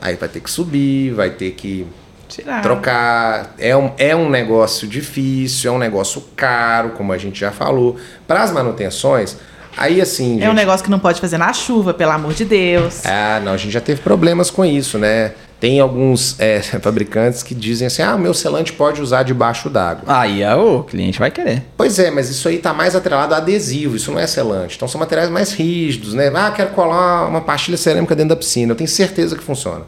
Aí 0.00 0.14
vai 0.16 0.28
ter 0.28 0.40
que 0.40 0.50
subir, 0.50 1.12
vai 1.12 1.30
ter 1.30 1.50
que 1.52 1.86
Tirar. 2.28 2.62
trocar. 2.62 3.54
É 3.58 3.76
um, 3.76 3.92
é 3.98 4.14
um 4.14 4.30
negócio 4.30 4.86
difícil, 4.88 5.70
é 5.70 5.74
um 5.74 5.78
negócio 5.78 6.22
caro, 6.36 6.90
como 6.90 7.12
a 7.12 7.18
gente 7.18 7.38
já 7.38 7.50
falou. 7.50 7.96
Para 8.26 8.42
as 8.42 8.52
manutenções, 8.52 9.36
aí 9.76 10.00
assim. 10.00 10.34
É 10.40 10.44
um 10.44 10.48
gente- 10.48 10.54
negócio 10.56 10.84
que 10.84 10.90
não 10.90 10.98
pode 10.98 11.20
fazer 11.20 11.38
na 11.38 11.52
chuva, 11.52 11.92
pelo 11.94 12.12
amor 12.12 12.32
de 12.34 12.44
Deus. 12.44 13.04
Ah, 13.04 13.40
não, 13.44 13.52
a 13.52 13.56
gente 13.56 13.72
já 13.72 13.80
teve 13.80 14.00
problemas 14.00 14.50
com 14.50 14.64
isso, 14.64 14.98
né? 14.98 15.32
Tem 15.58 15.78
alguns 15.78 16.36
é, 16.40 16.60
fabricantes 16.60 17.42
que 17.42 17.54
dizem 17.54 17.86
assim: 17.86 18.02
ah, 18.02 18.14
o 18.14 18.18
meu 18.18 18.32
selante 18.32 18.72
pode 18.72 19.00
usar 19.02 19.22
debaixo 19.22 19.68
d'água. 19.68 20.04
Aí 20.06 20.42
é 20.42 20.54
o 20.54 20.82
cliente 20.82 21.18
vai 21.18 21.30
querer. 21.30 21.64
Pois 21.76 21.98
é, 21.98 22.10
mas 22.10 22.30
isso 22.30 22.48
aí 22.48 22.56
está 22.56 22.72
mais 22.72 22.96
atrelado 22.96 23.34
a 23.34 23.36
adesivo, 23.38 23.96
isso 23.96 24.10
não 24.10 24.18
é 24.18 24.26
selante. 24.26 24.76
Então 24.76 24.88
são 24.88 24.98
materiais 24.98 25.28
mais 25.28 25.52
rígidos, 25.52 26.14
né? 26.14 26.32
Ah, 26.34 26.50
quero 26.50 26.70
colar 26.70 27.26
uma 27.28 27.40
pastilha 27.42 27.76
cerâmica 27.76 28.14
dentro 28.16 28.30
da 28.30 28.36
piscina. 28.36 28.72
Eu 28.72 28.76
tenho 28.76 28.88
certeza 28.88 29.36
que 29.36 29.42
funciona. 29.44 29.82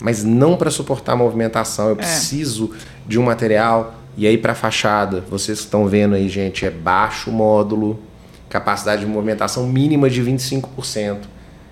Mas 0.00 0.22
não 0.22 0.56
para 0.56 0.70
suportar 0.70 1.12
a 1.12 1.16
movimentação. 1.16 1.88
Eu 1.90 1.96
preciso 1.96 2.70
de 3.06 3.18
um 3.18 3.22
material. 3.22 3.94
E 4.16 4.26
aí, 4.26 4.38
para 4.38 4.54
fachada, 4.54 5.22
vocês 5.30 5.58
que 5.58 5.64
estão 5.66 5.86
vendo 5.86 6.14
aí, 6.14 6.26
gente, 6.28 6.64
é 6.64 6.70
baixo 6.70 7.30
módulo, 7.30 8.00
capacidade 8.48 9.00
de 9.00 9.06
movimentação 9.06 9.66
mínima 9.66 10.08
de 10.08 10.22
25%. 10.22 11.18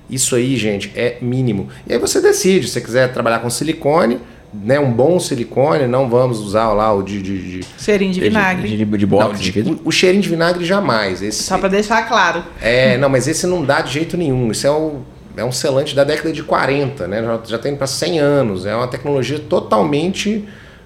Isso 0.08 0.36
aí, 0.36 0.56
gente, 0.56 0.92
é 0.94 1.18
mínimo. 1.20 1.68
E 1.86 1.92
aí 1.92 1.98
você 1.98 2.20
decide, 2.20 2.66
se 2.66 2.74
você 2.74 2.80
quiser 2.80 3.12
trabalhar 3.12 3.38
com 3.38 3.48
silicone, 3.48 4.20
né, 4.52 4.78
um 4.78 4.92
bom 4.92 5.18
silicone, 5.18 5.86
não 5.86 6.08
vamos 6.08 6.38
usar 6.38 6.72
lá 6.72 6.92
o 6.92 7.02
de... 7.02 7.20
de, 7.20 7.60
de 7.60 7.66
Cheirinho 7.78 8.12
de 8.12 8.20
vinagre. 8.20 8.68
De, 8.68 8.84
de, 8.84 8.84
de 8.84 9.06
não, 9.06 9.18
box, 9.18 9.40
de 9.40 9.60
o, 9.60 9.80
o 9.86 9.90
cheirinho 9.90 10.22
de 10.22 10.28
vinagre 10.28 10.64
jamais. 10.64 11.22
Esse, 11.22 11.42
Só 11.42 11.58
pra 11.58 11.68
deixar 11.68 12.06
claro. 12.06 12.44
é, 12.60 12.96
não, 12.98 13.08
mas 13.08 13.26
esse 13.26 13.46
não 13.46 13.64
dá 13.64 13.80
de 13.80 13.92
jeito 13.92 14.16
nenhum. 14.16 14.50
Isso 14.52 14.66
é, 14.66 14.70
o, 14.70 15.00
é 15.36 15.44
um 15.44 15.50
selante 15.50 15.94
da 15.94 16.04
década 16.04 16.32
de 16.32 16.42
40, 16.42 17.08
né? 17.08 17.22
Já, 17.22 17.40
já 17.44 17.58
tem 17.58 17.74
para 17.74 17.86
100 17.86 18.18
anos. 18.20 18.66
É 18.66 18.76
uma 18.76 18.86
tecnologia 18.86 19.40
totalmente, 19.40 20.44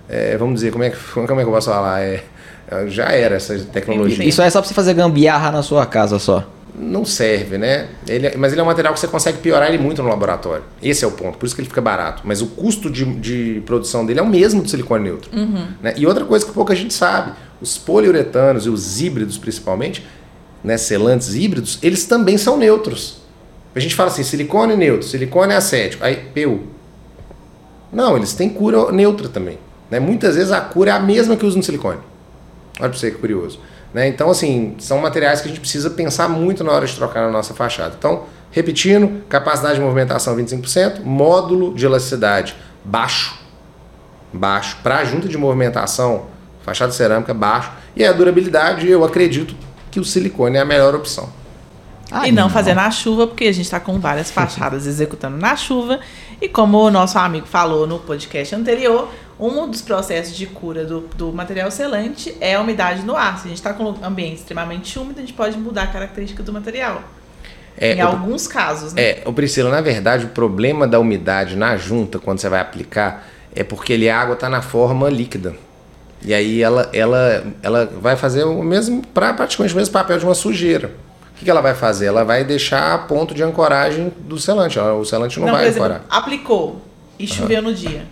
é, 0.09 0.37
vamos 0.39 0.55
dizer, 0.55 0.73
como 0.73 0.85
é, 0.85 0.91
que, 0.91 0.97
como 0.97 1.25
é 1.25 1.43
que 1.43 1.49
eu 1.49 1.53
posso 1.53 1.71
falar? 1.71 2.01
É, 2.01 2.23
já 2.89 3.07
era 3.07 3.37
essa 3.37 3.59
tecnologia. 3.59 4.25
Isso 4.25 4.43
é 4.43 4.51
só 4.51 4.61
pra 4.61 4.69
você 4.69 4.75
fazer 4.75 4.95
gambiarra 4.95 5.51
na 5.51 5.63
sua 5.63 5.87
casa 5.87 6.19
só. 6.19 6.45
Não 6.81 7.05
serve, 7.05 7.59
né? 7.59 7.89
Ele, 8.07 8.29
é- 8.29 8.37
mas 8.37 8.53
ele 8.53 8.61
é 8.61 8.65
um 8.65 8.67
material 8.67 8.95
que 8.95 9.01
você 9.01 9.09
consegue 9.09 9.39
piorar 9.39 9.69
ele 9.69 9.79
muito 9.83 10.01
no 10.03 10.09
laboratório. 10.09 10.63
Esse 10.81 11.05
é 11.05 11.09
o 11.09 11.11
ponto, 11.11 11.37
por 11.37 11.45
isso 11.47 11.55
que 11.55 11.61
ele 11.61 11.69
fica 11.69 11.81
barato. 11.81 12.23
Mas 12.25 12.41
o 12.41 12.47
custo 12.47 12.89
de, 12.89 13.05
de 13.05 13.63
produção 13.67 14.07
dele 14.07 14.21
é 14.21 14.23
o 14.23 14.29
mesmo 14.29 14.63
do 14.63 14.69
silicone 14.69 15.03
neutro. 15.05 15.29
né? 15.83 15.95
E 15.97 16.07
outra 16.07 16.25
coisa 16.25 16.47
que 16.47 16.53
pouca 16.53 16.75
gente 16.77 16.95
sabe: 16.95 17.33
os 17.61 17.77
poliuretanos 17.77 18.67
e 18.67 18.69
os 18.69 19.01
híbridos, 19.01 19.37
principalmente, 19.37 20.07
né, 20.63 20.77
selantes 20.77 21.35
híbridos, 21.35 21.79
eles 21.83 22.05
também 22.05 22.39
são 22.39 22.57
neutros. 22.57 23.23
A 23.75 23.81
gente 23.81 23.97
fala 23.97 24.11
assim: 24.11 24.23
silicone 24.23 24.77
neutro, 24.77 25.07
silicone 25.09 25.55
acético, 25.55 26.05
aí 26.05 26.17
PU. 26.33 26.61
Não, 27.93 28.17
eles 28.17 28.35
têm 28.35 28.49
cura 28.49 28.93
neutra 28.93 29.29
também. 29.29 29.59
Né? 29.91 29.99
Muitas 29.99 30.37
vezes 30.37 30.53
a 30.53 30.61
cura 30.61 30.91
é 30.91 30.95
a 30.95 31.01
mesma 31.01 31.35
que 31.37 31.45
usa 31.47 31.57
no 31.57 31.63
silicone. 31.63 31.99
Olha 32.79 32.89
pra 32.89 32.99
você 32.99 33.11
que 33.11 33.19
curioso. 33.19 33.61
Né? 33.93 34.09
Então, 34.09 34.31
assim, 34.31 34.75
são 34.79 34.99
materiais 34.99 35.41
que 35.41 35.49
a 35.49 35.51
gente 35.51 35.61
precisa 35.61 35.91
pensar 35.91 36.29
muito 36.29 36.63
na 36.63 36.73
hora 36.73 36.87
de 36.87 36.95
trocar 36.95 37.23
na 37.23 37.31
nossa 37.31 37.55
fachada. 37.55 37.95
Então, 37.99 38.25
repetindo, 38.51 39.23
capacidade 39.29 39.77
de 39.77 39.81
movimentação 39.81 40.37
25%, 40.37 41.03
módulo 41.03 41.75
de 41.75 41.87
elasticidade 41.87 42.55
baixo, 42.85 43.39
baixo, 44.33 44.79
para 44.83 45.05
junta 45.05 45.29
de 45.29 45.37
movimentação, 45.37 46.27
fachada 46.63 46.93
cerâmica 46.93 47.35
baixo, 47.35 47.71
e 47.97 48.05
a 48.05 48.13
durabilidade, 48.13 48.89
eu 48.89 49.05
acredito 49.05 49.55
que 49.91 49.99
o 49.99 50.05
silicone 50.05 50.57
é 50.57 50.61
a 50.61 50.65
melhor 50.65 50.95
opção. 50.95 51.31
e 52.25 52.33
não 52.33 52.49
fazer 52.49 52.75
na 52.75 52.91
chuva, 52.91 53.27
porque 53.27 53.45
a 53.45 53.53
gente 53.53 53.65
está 53.65 53.81
com 53.81 53.99
várias 53.99 54.31
fachadas 54.31 54.87
executando 54.87 55.37
na 55.37 55.57
chuva. 55.57 55.99
E 56.41 56.49
como 56.49 56.79
o 56.79 56.91
nosso 56.91 57.19
amigo 57.19 57.47
falou 57.47 57.87
no 57.87 57.99
podcast 57.99 58.55
anterior, 58.55 59.09
um 59.41 59.69
dos 59.71 59.81
processos 59.83 60.37
de 60.37 60.47
cura 60.47 60.85
do, 60.85 61.01
do 61.17 61.33
material 61.33 61.71
selante 61.71 62.35
é 62.41 62.55
a 62.57 62.61
umidade 62.61 63.03
no 63.03 63.15
ar. 63.17 63.39
Se 63.39 63.45
a 63.47 63.49
gente 63.49 63.59
está 63.59 63.73
com 63.73 63.85
um 63.85 64.05
ambiente 64.05 64.37
extremamente 64.39 64.99
úmido, 64.99 65.19
a 65.19 65.23
gente 65.23 65.33
pode 65.33 65.57
mudar 65.59 65.85
a 65.85 65.87
característica 65.89 66.43
do 66.43 66.53
material. 66.53 67.03
É, 67.81 67.95
em 67.95 68.03
o- 68.03 68.07
alguns 68.09 68.49
casos, 68.49 68.93
né? 68.93 69.01
É, 69.03 69.23
o 69.25 69.33
Priscila, 69.33 69.71
na 69.71 69.81
verdade, 69.81 70.25
o 70.25 70.29
problema 70.31 70.87
da 70.87 70.99
umidade 70.99 71.55
na 71.57 71.77
junta, 71.77 72.19
quando 72.19 72.41
você 72.41 72.49
vai 72.49 72.61
aplicar, 72.61 73.29
é 73.55 73.63
porque 73.63 73.93
ele, 73.93 74.09
a 74.11 74.21
água 74.21 74.35
está 74.35 74.49
na 74.49 74.61
forma 74.61 75.09
líquida. 75.09 75.55
E 76.21 76.35
aí 76.35 76.61
ela, 76.61 76.91
ela, 76.93 77.45
ela 77.63 77.87
vai 77.87 78.17
fazer 78.17 78.43
o 78.43 78.61
mesmo, 78.65 79.03
pra, 79.15 79.33
praticamente 79.33 79.73
o 79.73 79.77
mesmo 79.77 79.93
papel 79.93 80.19
de 80.19 80.25
uma 80.25 80.35
sujeira. 80.35 80.91
O 81.33 81.39
que, 81.39 81.49
ela 81.49 81.61
vai 81.61 81.73
fazer? 81.73 82.07
Ela 82.07 82.25
vai 82.25 82.43
deixar 82.43 82.93
a 82.93 82.99
ponto 82.99 83.33
de 83.33 83.45
ancoragem 83.45 84.13
do 84.19 84.37
selante. 84.41 84.77
Ela- 84.77 84.95
O 84.95 85.05
selante 85.05 85.39
não, 85.39 85.47
Não, 85.47 85.55
vai 85.55 85.69
exemplo, 85.69 85.85
ancorar. 85.85 86.05
aplicou 86.11 86.83
e 87.17 87.29
choveu 87.29 87.63
no 87.63 87.73
dia. 87.73 88.03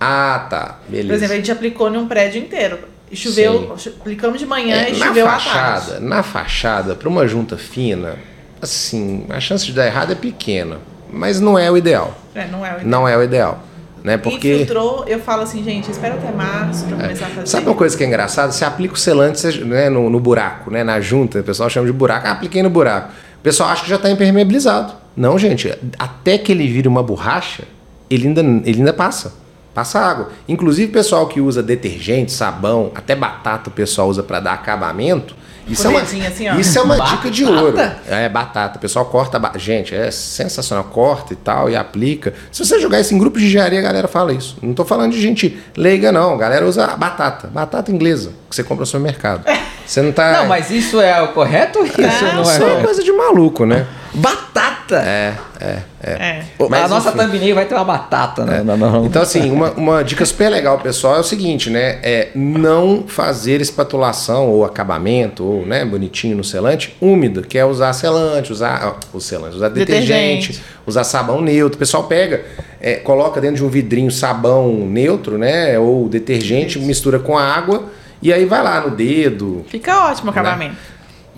Ah, 0.00 0.46
tá. 0.48 0.78
Beleza. 0.88 1.08
Por 1.08 1.14
exemplo, 1.14 1.34
a 1.34 1.36
gente 1.36 1.52
aplicou 1.52 1.90
num 1.90 2.08
prédio 2.08 2.40
inteiro. 2.40 2.78
E 3.12 3.16
choveu, 3.16 3.74
cho- 3.76 3.90
aplicamos 4.00 4.38
de 4.38 4.46
manhã 4.46 4.76
É, 4.76 4.90
e 4.92 4.96
na 4.96 5.06
choveu 5.08 5.26
à 5.26 5.32
fachada, 5.32 5.80
tarde. 5.92 6.04
na 6.06 6.22
fachada, 6.22 6.94
para 6.94 7.08
uma 7.08 7.26
junta 7.26 7.56
fina, 7.58 8.14
assim, 8.62 9.26
a 9.28 9.40
chance 9.40 9.66
de 9.66 9.72
dar 9.72 9.86
errado 9.86 10.12
é 10.12 10.14
pequena. 10.14 10.78
Mas 11.12 11.40
não 11.40 11.58
é 11.58 11.68
o 11.70 11.76
ideal. 11.76 12.16
É, 12.34 12.46
não 12.46 12.64
é 12.64 12.76
o 12.76 12.86
Não 12.86 13.08
é 13.08 13.16
o 13.16 13.22
ideal. 13.22 13.60
Né? 14.04 14.16
Porque. 14.16 14.54
Infiltrou, 14.54 15.04
eu 15.06 15.18
falo 15.18 15.42
assim, 15.42 15.62
gente, 15.62 15.90
espera 15.90 16.14
até 16.14 16.30
março 16.32 16.84
pra 16.86 16.96
começar 16.98 17.26
a 17.26 17.30
fazer. 17.30 17.46
Sabe 17.48 17.66
uma 17.66 17.74
coisa 17.74 17.96
que 17.98 18.02
é 18.04 18.06
engraçada? 18.06 18.50
Você 18.52 18.64
aplica 18.64 18.94
o 18.94 18.96
selante 18.96 19.46
né, 19.64 19.90
no, 19.90 20.08
no 20.08 20.18
buraco, 20.20 20.70
né, 20.70 20.82
na 20.84 21.00
junta, 21.00 21.40
o 21.40 21.42
pessoal 21.44 21.68
chama 21.68 21.86
de 21.86 21.92
buraco. 21.92 22.26
Ah, 22.26 22.30
apliquei 22.30 22.62
no 22.62 22.70
buraco. 22.70 23.10
O 23.38 23.42
pessoal 23.42 23.68
acha 23.70 23.82
que 23.82 23.90
já 23.90 23.96
está 23.96 24.08
impermeabilizado. 24.10 24.94
Não, 25.16 25.36
gente. 25.38 25.74
Até 25.98 26.38
que 26.38 26.52
ele 26.52 26.66
vire 26.68 26.86
uma 26.88 27.02
borracha, 27.02 27.64
ele 28.08 28.28
ainda, 28.28 28.40
ele 28.40 28.78
ainda 28.78 28.92
passa. 28.92 29.34
Passa 29.74 29.98
água. 30.00 30.30
Inclusive, 30.48 30.90
pessoal 30.92 31.26
que 31.26 31.40
usa 31.40 31.62
detergente, 31.62 32.32
sabão, 32.32 32.90
até 32.94 33.14
batata 33.14 33.68
o 33.70 33.72
pessoal 33.72 34.08
usa 34.08 34.22
para 34.22 34.40
dar 34.40 34.52
acabamento. 34.54 35.34
Isso, 35.68 35.86
é 35.86 35.90
uma, 35.90 36.00
assim, 36.00 36.20
isso 36.58 36.78
é 36.78 36.82
uma 36.82 36.98
dica 36.98 37.30
de 37.30 37.44
ouro. 37.44 37.76
É, 38.08 38.28
batata. 38.28 38.76
O 38.78 38.80
pessoal 38.80 39.04
corta. 39.04 39.38
ba- 39.38 39.52
Gente, 39.56 39.94
é 39.94 40.10
sensacional. 40.10 40.82
Corta 40.84 41.32
e 41.32 41.36
tal 41.36 41.70
e 41.70 41.76
aplica. 41.76 42.34
Se 42.50 42.64
você 42.64 42.80
jogar 42.80 42.98
isso 42.98 43.14
em 43.14 43.18
grupo 43.18 43.38
de 43.38 43.46
engenharia, 43.46 43.78
a 43.78 43.82
galera 43.82 44.08
fala 44.08 44.32
isso. 44.32 44.56
Não 44.60 44.74
tô 44.74 44.84
falando 44.84 45.12
de 45.12 45.20
gente 45.22 45.56
leiga, 45.76 46.10
não. 46.10 46.34
A 46.34 46.36
galera 46.38 46.66
usa 46.66 46.88
batata. 46.96 47.46
Batata 47.46 47.92
inglesa, 47.92 48.30
que 48.48 48.56
você 48.56 48.64
compra 48.64 48.80
no 48.82 48.86
supermercado. 48.86 49.44
Você 49.86 50.02
não 50.02 50.12
tá. 50.12 50.32
Não, 50.42 50.46
mas 50.46 50.70
isso 50.70 51.00
é 51.00 51.20
o 51.20 51.28
correto 51.28 51.80
isso 51.84 52.00
Não, 52.00 52.34
não, 52.34 52.42
Isso 52.42 52.50
é 52.52 52.54
é 52.54 52.58
uma 52.58 52.68
correto? 52.68 52.84
coisa 52.84 53.02
de 53.02 53.10
maluco, 53.12 53.66
né? 53.66 53.86
Batata! 54.14 54.96
É, 54.96 55.34
é, 55.60 55.78
é. 56.02 56.12
É. 56.12 56.44
Mas, 56.68 56.84
a 56.84 56.88
nossa 56.88 57.08
enfim. 57.10 57.18
thumbnail 57.18 57.54
vai 57.54 57.64
ter 57.64 57.74
uma 57.74 57.84
batata, 57.84 58.44
né? 58.44 58.62
Não, 58.64 58.76
não, 58.76 58.90
não. 58.92 59.06
Então, 59.06 59.22
assim, 59.22 59.50
uma, 59.50 59.70
uma 59.72 60.02
dica 60.02 60.24
super 60.26 60.48
legal, 60.48 60.78
pessoal, 60.78 61.16
é 61.16 61.20
o 61.20 61.22
seguinte, 61.24 61.70
né? 61.70 61.98
É 62.02 62.28
não 62.34 63.04
fazer 63.06 63.60
espatulação 63.60 64.48
ou 64.48 64.64
acabamento, 64.64 65.44
ou, 65.44 65.64
né, 65.64 65.84
bonitinho 65.84 66.36
no 66.36 66.42
selante, 66.44 66.96
úmido, 67.00 67.42
que 67.42 67.56
é 67.56 67.64
usar 67.64 67.92
selante, 67.92 68.52
usar. 68.52 68.96
ó, 69.12 69.16
o 69.16 69.20
selante, 69.20 69.56
usar 69.56 69.68
detergente, 69.68 70.48
Detergente. 70.48 70.62
usar 70.86 71.04
sabão 71.04 71.40
neutro. 71.40 71.76
O 71.76 71.78
pessoal 71.78 72.04
pega, 72.04 72.44
é, 72.80 72.94
coloca 72.96 73.40
dentro 73.40 73.56
de 73.56 73.64
um 73.64 73.68
vidrinho 73.68 74.10
sabão 74.10 74.72
neutro, 74.86 75.38
né? 75.38 75.78
Ou 75.78 76.08
detergente, 76.08 76.78
mistura 76.78 77.18
com 77.18 77.38
a 77.38 77.44
água, 77.44 77.84
e 78.20 78.32
aí 78.32 78.44
vai 78.44 78.62
lá 78.62 78.80
no 78.80 78.90
dedo. 78.90 79.64
Fica 79.68 80.08
ótimo 80.10 80.28
o 80.28 80.30
acabamento. 80.30 80.76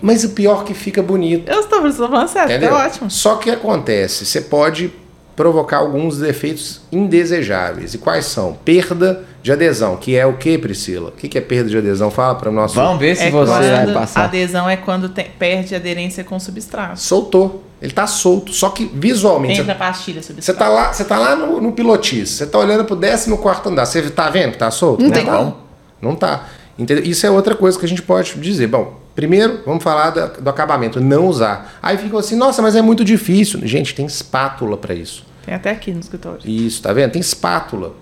Mas 0.01 0.23
o 0.23 0.29
pior 0.29 0.61
é 0.61 0.65
que 0.65 0.73
fica 0.73 1.01
bonito. 1.01 1.49
Eu 1.49 1.61
estou 1.61 1.79
falando 1.91 2.27
sério, 2.27 2.51
Entendeu? 2.51 2.69
fica 2.75 2.85
ótimo. 2.87 3.09
Só 3.11 3.35
que 3.35 3.49
acontece, 3.49 4.25
você 4.25 4.41
pode 4.41 4.91
provocar 5.35 5.77
alguns 5.77 6.17
defeitos 6.17 6.81
indesejáveis. 6.91 7.93
E 7.93 7.97
quais 7.97 8.25
são? 8.25 8.53
Perda 8.65 9.23
de 9.41 9.51
adesão, 9.51 9.97
que 9.97 10.15
é 10.15 10.25
o 10.25 10.33
que, 10.33 10.57
Priscila? 10.57 11.09
O 11.09 11.11
que 11.11 11.37
é 11.37 11.41
perda 11.41 11.69
de 11.69 11.77
adesão? 11.77 12.11
Fala 12.11 12.35
para 12.35 12.49
o 12.49 12.53
nosso. 12.53 12.75
Vamos 12.75 12.99
ver 12.99 13.15
se 13.15 13.23
É 13.23 13.31
você 13.31 13.51
vai 13.51 13.93
passar. 13.93 14.25
adesão 14.25 14.69
é 14.69 14.77
quando 14.77 15.09
tem- 15.09 15.27
perde 15.39 15.73
aderência 15.75 16.23
com 16.23 16.35
o 16.35 16.39
substrato. 16.39 16.99
Soltou. 16.99 17.63
Ele 17.81 17.91
tá 17.91 18.07
solto. 18.07 18.53
Só 18.53 18.69
que 18.69 18.85
visualmente. 18.93 19.59
Entra 19.59 19.65
Você, 19.65 19.71
a 19.71 19.75
pastilha 19.75 20.21
substrato. 20.23 20.45
você 20.45 20.53
tá 20.53 20.69
lá, 20.69 20.93
você 20.93 21.03
tá 21.03 21.17
lá 21.17 21.35
no, 21.35 21.59
no 21.59 21.71
pilotis, 21.73 22.29
você 22.29 22.45
tá 22.45 22.57
olhando 22.59 22.85
pro 22.85 22.95
14 22.95 23.29
andar. 23.69 23.85
Você 23.85 24.09
tá 24.09 24.29
vendo 24.29 24.51
que 24.53 24.57
tá 24.57 24.71
solto? 24.71 25.03
Não 25.03 25.11
tem 25.11 25.25
tá. 25.25 25.35
como. 25.37 25.57
Não 26.01 26.15
tá. 26.15 26.47
Entendeu? 26.79 27.03
Isso 27.03 27.25
é 27.25 27.29
outra 27.31 27.55
coisa 27.55 27.77
que 27.77 27.85
a 27.85 27.89
gente 27.89 28.01
pode 28.01 28.33
dizer. 28.39 28.67
Bom, 28.67 28.99
primeiro, 29.15 29.61
vamos 29.65 29.83
falar 29.83 30.09
da- 30.11 30.27
do 30.27 30.49
acabamento, 30.49 30.99
não 31.01 31.27
usar. 31.27 31.77
Aí 31.81 31.97
ficam 31.97 32.19
assim, 32.19 32.35
nossa, 32.35 32.61
mas 32.61 32.75
é 32.75 32.81
muito 32.81 33.03
difícil. 33.05 33.59
Gente, 33.65 33.93
tem 33.95 34.05
espátula 34.05 34.77
para 34.77 34.93
isso. 34.93 35.25
Tem 35.45 35.53
até 35.53 35.71
aqui 35.71 35.91
no 35.91 35.99
escritório. 35.99 36.39
Isso, 36.45 36.81
tá 36.81 36.93
vendo? 36.93 37.11
Tem 37.11 37.19
espátula. 37.21 37.93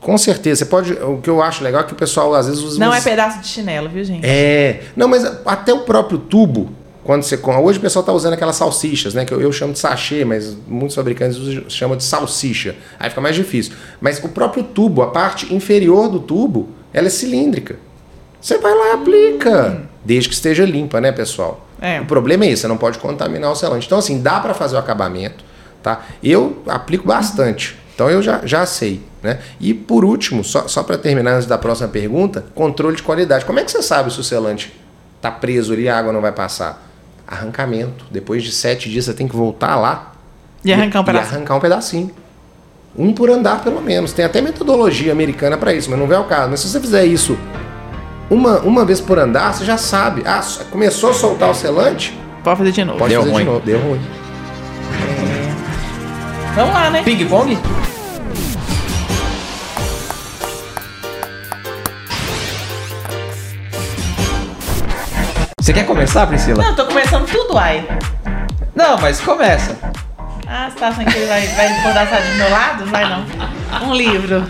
Com 0.00 0.18
certeza. 0.18 0.60
Você 0.60 0.64
pode. 0.66 0.92
O 0.94 1.18
que 1.18 1.30
eu 1.30 1.42
acho 1.42 1.64
legal 1.64 1.80
é 1.82 1.84
que 1.84 1.92
o 1.92 1.96
pessoal 1.96 2.34
às 2.34 2.46
vezes 2.46 2.60
usa. 2.62 2.78
Não 2.78 2.92
é 2.92 2.98
uns- 2.98 3.04
pedaço 3.04 3.40
de 3.40 3.46
chinelo, 3.48 3.88
viu, 3.88 4.04
gente? 4.04 4.20
É. 4.26 4.82
Não, 4.94 5.08
mas 5.08 5.24
até 5.46 5.72
o 5.72 5.80
próprio 5.80 6.18
tubo, 6.18 6.70
quando 7.02 7.22
você. 7.22 7.38
Hoje 7.42 7.78
o 7.78 7.80
pessoal 7.80 8.04
tá 8.04 8.12
usando 8.12 8.34
aquelas 8.34 8.56
salsichas, 8.56 9.14
né? 9.14 9.24
Que 9.24 9.32
eu, 9.32 9.40
eu 9.40 9.50
chamo 9.52 9.72
de 9.72 9.78
sachê, 9.78 10.22
mas 10.24 10.54
muitos 10.68 10.94
fabricantes 10.94 11.38
usam, 11.38 11.64
chamam 11.70 11.96
de 11.96 12.04
salsicha. 12.04 12.74
Aí 13.00 13.08
fica 13.08 13.20
mais 13.22 13.34
difícil. 13.34 13.72
Mas 14.00 14.22
o 14.22 14.28
próprio 14.28 14.62
tubo, 14.64 15.00
a 15.00 15.06
parte 15.10 15.54
inferior 15.54 16.08
do 16.10 16.18
tubo, 16.20 16.68
ela 16.92 17.06
é 17.06 17.10
cilíndrica. 17.10 17.76
Você 18.40 18.58
vai 18.58 18.74
lá 18.74 18.88
e 18.88 18.90
aplica. 18.92 19.82
Desde 20.04 20.28
que 20.28 20.34
esteja 20.34 20.64
limpa, 20.64 21.00
né, 21.00 21.10
pessoal? 21.12 21.66
É. 21.80 22.00
O 22.00 22.04
problema 22.06 22.44
é 22.44 22.48
isso, 22.50 22.62
você 22.62 22.68
não 22.68 22.76
pode 22.76 22.98
contaminar 22.98 23.50
o 23.50 23.54
selante. 23.54 23.86
Então, 23.86 23.98
assim, 23.98 24.20
dá 24.20 24.38
para 24.40 24.52
fazer 24.54 24.76
o 24.76 24.78
acabamento, 24.78 25.44
tá? 25.82 26.02
Eu 26.22 26.62
aplico 26.66 27.06
bastante. 27.06 27.76
Então 27.94 28.10
eu 28.10 28.20
já, 28.20 28.40
já 28.44 28.66
sei, 28.66 29.00
né? 29.22 29.38
E 29.60 29.72
por 29.72 30.04
último, 30.04 30.42
só, 30.42 30.66
só 30.66 30.82
para 30.82 30.98
terminar 30.98 31.34
antes 31.34 31.46
da 31.46 31.56
próxima 31.56 31.88
pergunta, 31.88 32.44
controle 32.54 32.96
de 32.96 33.02
qualidade. 33.04 33.44
Como 33.44 33.60
é 33.60 33.64
que 33.64 33.70
você 33.70 33.82
sabe 33.82 34.12
se 34.12 34.18
o 34.18 34.24
selante 34.24 34.74
tá 35.22 35.30
preso 35.30 35.72
ali 35.72 35.82
e 35.84 35.88
a 35.88 35.96
água 35.96 36.12
não 36.12 36.20
vai 36.20 36.32
passar? 36.32 36.82
Arrancamento. 37.26 38.04
Depois 38.10 38.42
de 38.42 38.50
sete 38.50 38.90
dias 38.90 39.04
você 39.04 39.14
tem 39.14 39.28
que 39.28 39.36
voltar 39.36 39.76
lá 39.76 40.12
E 40.64 40.72
arrancar 40.72 40.98
um 41.00 41.02
e 41.02 41.06
pedaço. 41.06 41.34
arrancar 41.34 41.54
um 41.56 41.60
pedacinho. 41.60 42.10
Um 42.96 43.12
por 43.12 43.30
andar, 43.30 43.62
pelo 43.62 43.80
menos. 43.80 44.12
Tem 44.12 44.24
até 44.24 44.40
metodologia 44.40 45.12
americana 45.12 45.56
para 45.56 45.72
isso, 45.72 45.88
mas 45.88 45.98
não 45.98 46.08
vem 46.08 46.16
ao 46.18 46.24
caso. 46.24 46.50
Mas 46.50 46.60
se 46.60 46.68
você 46.68 46.80
fizer 46.80 47.04
isso 47.06 47.38
uma, 48.30 48.58
uma 48.60 48.84
vez 48.84 49.00
por 49.00 49.18
andar, 49.18 49.52
você 49.54 49.64
já 49.64 49.76
sabe. 49.78 50.22
Ah, 50.26 50.40
começou 50.70 51.10
a 51.10 51.14
soltar 51.14 51.50
o 51.50 51.54
selante, 51.54 52.18
Pode 52.42 52.58
fazer 52.58 52.72
de 52.72 52.84
novo. 52.84 52.98
pode 52.98 53.10
Deu 53.10 53.20
fazer 53.22 53.32
ruim. 53.32 53.44
de 53.44 53.50
novo. 53.50 53.60
Deu 53.64 53.78
ruim. 53.80 54.00
Vamos 56.54 56.74
lá, 56.74 56.90
né? 56.90 57.02
Ping-pong? 57.02 57.58
Você 65.58 65.72
quer 65.72 65.86
começar, 65.86 66.26
Priscila? 66.26 66.62
Não, 66.62 66.70
eu 66.70 66.76
tô 66.76 66.86
começando 66.86 67.26
tudo, 67.26 67.56
ai. 67.56 67.86
Não, 68.74 68.98
mas 68.98 69.20
começa. 69.20 69.76
Ah, 70.46 70.68
você 70.70 70.78
tá 70.78 70.88
achando 70.88 71.10
que 71.10 71.16
ele 71.16 71.26
vai, 71.26 71.46
vai 71.48 71.82
conversar 71.82 72.20
do 72.20 72.34
meu 72.36 72.50
lado? 72.50 72.84
Vai 72.86 73.04
não. 73.08 73.88
Um 73.88 73.94
livro. 73.94 74.44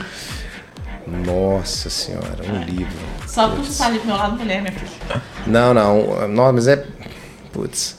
Nossa 1.07 1.89
senhora, 1.89 2.39
um 2.49 2.63
livro. 2.65 3.14
Só 3.35 3.49
puxa 3.49 3.63
o 3.71 3.73
sali 3.73 3.99
do 3.99 4.07
meu 4.07 4.17
lado, 4.17 4.37
mulher, 4.39 4.61
minha 4.61 4.73
filha. 4.73 5.21
Não, 5.47 5.75
não. 5.75 6.29
Não, 6.29 6.53
mas 6.53 6.69
é. 6.69 6.85
Putz. 7.53 7.99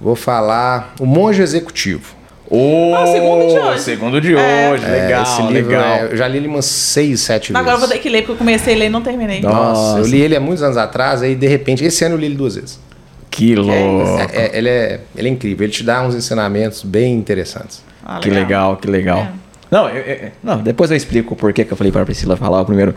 Vou 0.00 0.14
falar. 0.14 0.94
O 1.00 1.06
Monge 1.06 1.40
Executivo. 1.40 2.14
O 2.50 2.92
Ah, 2.94 3.04
o 3.04 3.06
segundo 3.06 3.48
de 3.48 3.58
hoje. 3.58 3.80
Segundo 3.80 4.20
de 4.20 4.36
É. 4.36 4.70
hoje. 4.70 4.84
É, 4.84 4.88
Legal, 5.06 5.22
esse 5.22 5.42
livro 5.50 5.70
legal. 5.70 5.84
é- 5.96 6.04
eu 6.12 6.16
já 6.16 6.28
li 6.28 6.36
ele 6.36 6.46
umas 6.46 6.66
seis, 6.66 7.20
sete 7.20 7.52
Mas 7.52 7.60
agora 7.60 7.76
eu 7.76 7.80
vou 7.80 7.88
vezes. 7.88 8.02
ter 8.02 8.06
que 8.06 8.12
ler, 8.14 8.18
porque 8.20 8.32
eu 8.32 8.36
comecei 8.36 8.74
a 8.74 8.78
ler 8.78 8.86
e 8.86 8.88
não 8.90 9.00
terminei. 9.00 9.40
Nossa. 9.40 9.56
Nossa, 9.56 9.98
eu 10.00 10.04
li 10.06 10.20
ele 10.20 10.36
há 10.36 10.40
muitos 10.40 10.62
anos 10.62 10.76
atrás, 10.76 11.22
aí 11.22 11.34
de 11.34 11.46
repente, 11.48 11.82
esse 11.82 12.04
ano 12.04 12.16
eu 12.16 12.18
li 12.18 12.26
ele 12.26 12.34
duas 12.36 12.54
vezes. 12.56 12.78
Que 13.30 13.56
louco. 13.56 13.72
É, 14.30 14.44
é- 14.44 14.58
ele, 14.58 14.68
é, 14.68 15.00
ele 15.16 15.28
é 15.28 15.30
incrível, 15.32 15.64
ele 15.64 15.72
te 15.72 15.82
dá 15.82 16.02
uns 16.02 16.14
ensinamentos 16.14 16.82
bem 16.84 17.14
interessantes. 17.14 17.82
Ah, 18.04 18.18
Que 18.20 18.28
legal, 18.28 18.76
que 18.76 18.88
legal. 18.88 19.20
É. 19.20 19.32
Não, 19.70 19.88
eu- 19.88 20.02
eu- 20.02 20.30
não, 20.42 20.58
depois 20.58 20.90
eu 20.90 20.96
explico 20.98 21.32
o 21.32 21.36
porquê 21.36 21.64
que 21.64 21.72
eu 21.72 21.76
falei 21.78 21.90
para 21.90 22.02
a 22.02 22.04
Priscila 22.04 22.36
falar 22.36 22.60
o 22.60 22.64
primeiro. 22.66 22.94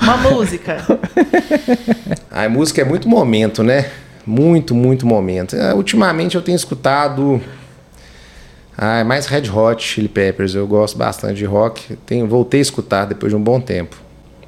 Uma 0.00 0.16
música. 0.16 0.76
A 2.30 2.48
música 2.48 2.82
é 2.82 2.84
muito 2.84 3.08
momento, 3.08 3.62
né? 3.62 3.90
Muito, 4.26 4.74
muito 4.74 5.06
momento. 5.06 5.56
É, 5.56 5.74
ultimamente 5.74 6.36
eu 6.36 6.42
tenho 6.42 6.56
escutado 6.56 7.40
ah, 8.76 8.98
é 8.98 9.04
mais 9.04 9.26
Red 9.26 9.50
Hot 9.50 9.82
Chili 9.82 10.06
Peppers. 10.08 10.54
Eu 10.54 10.66
gosto 10.66 10.96
bastante 10.96 11.34
de 11.34 11.44
rock. 11.44 11.96
Tenho, 12.06 12.28
voltei 12.28 12.60
a 12.60 12.62
escutar 12.62 13.06
depois 13.06 13.32
de 13.32 13.36
um 13.36 13.40
bom 13.42 13.60
tempo. 13.60 13.96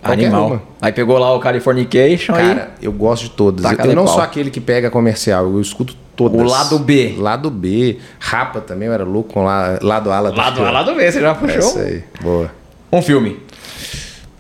Qualquer 0.03 0.27
Animal. 0.27 0.47
uma. 0.47 0.63
Aí 0.81 0.93
pegou 0.93 1.19
lá 1.19 1.35
o 1.35 1.41
Californication 1.41 2.35
aí. 2.35 2.47
Cara, 2.47 2.71
eu 2.81 2.93
gosto 2.93 3.25
de 3.25 3.31
todas. 3.31 3.63
Taca 3.63 3.87
Eu, 3.87 3.97
não 3.97 4.05
pau. 4.05 4.15
sou 4.15 4.23
aquele 4.23 4.49
que 4.51 4.61
pega 4.61 4.89
comercial, 4.91 5.45
eu 5.47 5.61
escuto 5.61 5.97
todas. 6.15 6.41
O 6.41 6.45
lado 6.45 6.79
B. 6.79 7.17
Lado 7.19 7.51
B. 7.51 7.99
Rapa 8.19 8.61
também, 8.61 8.87
eu 8.89 8.95
era 8.95 9.05
louco 9.05 9.35
com 9.35 9.45
la, 9.45 9.79
lado 9.83 10.11
A, 10.13 10.21
lado 10.21 10.37
Lado 10.37 10.61
B. 10.61 10.67
A, 10.67 10.71
lado 10.71 10.95
B, 10.95 11.11
você 11.11 11.21
já 11.21 11.31
É 11.33 11.35
puxou. 11.35 11.59
isso 11.59 11.79
aí. 11.81 12.05
Boa. 12.23 12.51
Um 12.93 13.03
filme. 13.03 13.41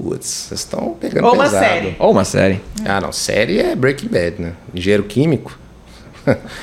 Putz, 0.02 0.26
vocês 0.48 0.60
estão 0.60 0.96
pegando 0.98 1.26
Ou 1.26 1.34
uma 1.34 1.44
pesado. 1.44 1.64
série. 1.64 1.96
Ou 1.98 2.10
uma 2.12 2.24
série. 2.24 2.60
Ah, 2.86 3.00
não. 3.00 3.12
Série 3.12 3.58
é 3.58 3.74
Breaking 3.76 4.08
Bad, 4.08 4.40
né? 4.40 4.52
Engenheiro 4.74 5.02
químico. 5.04 5.58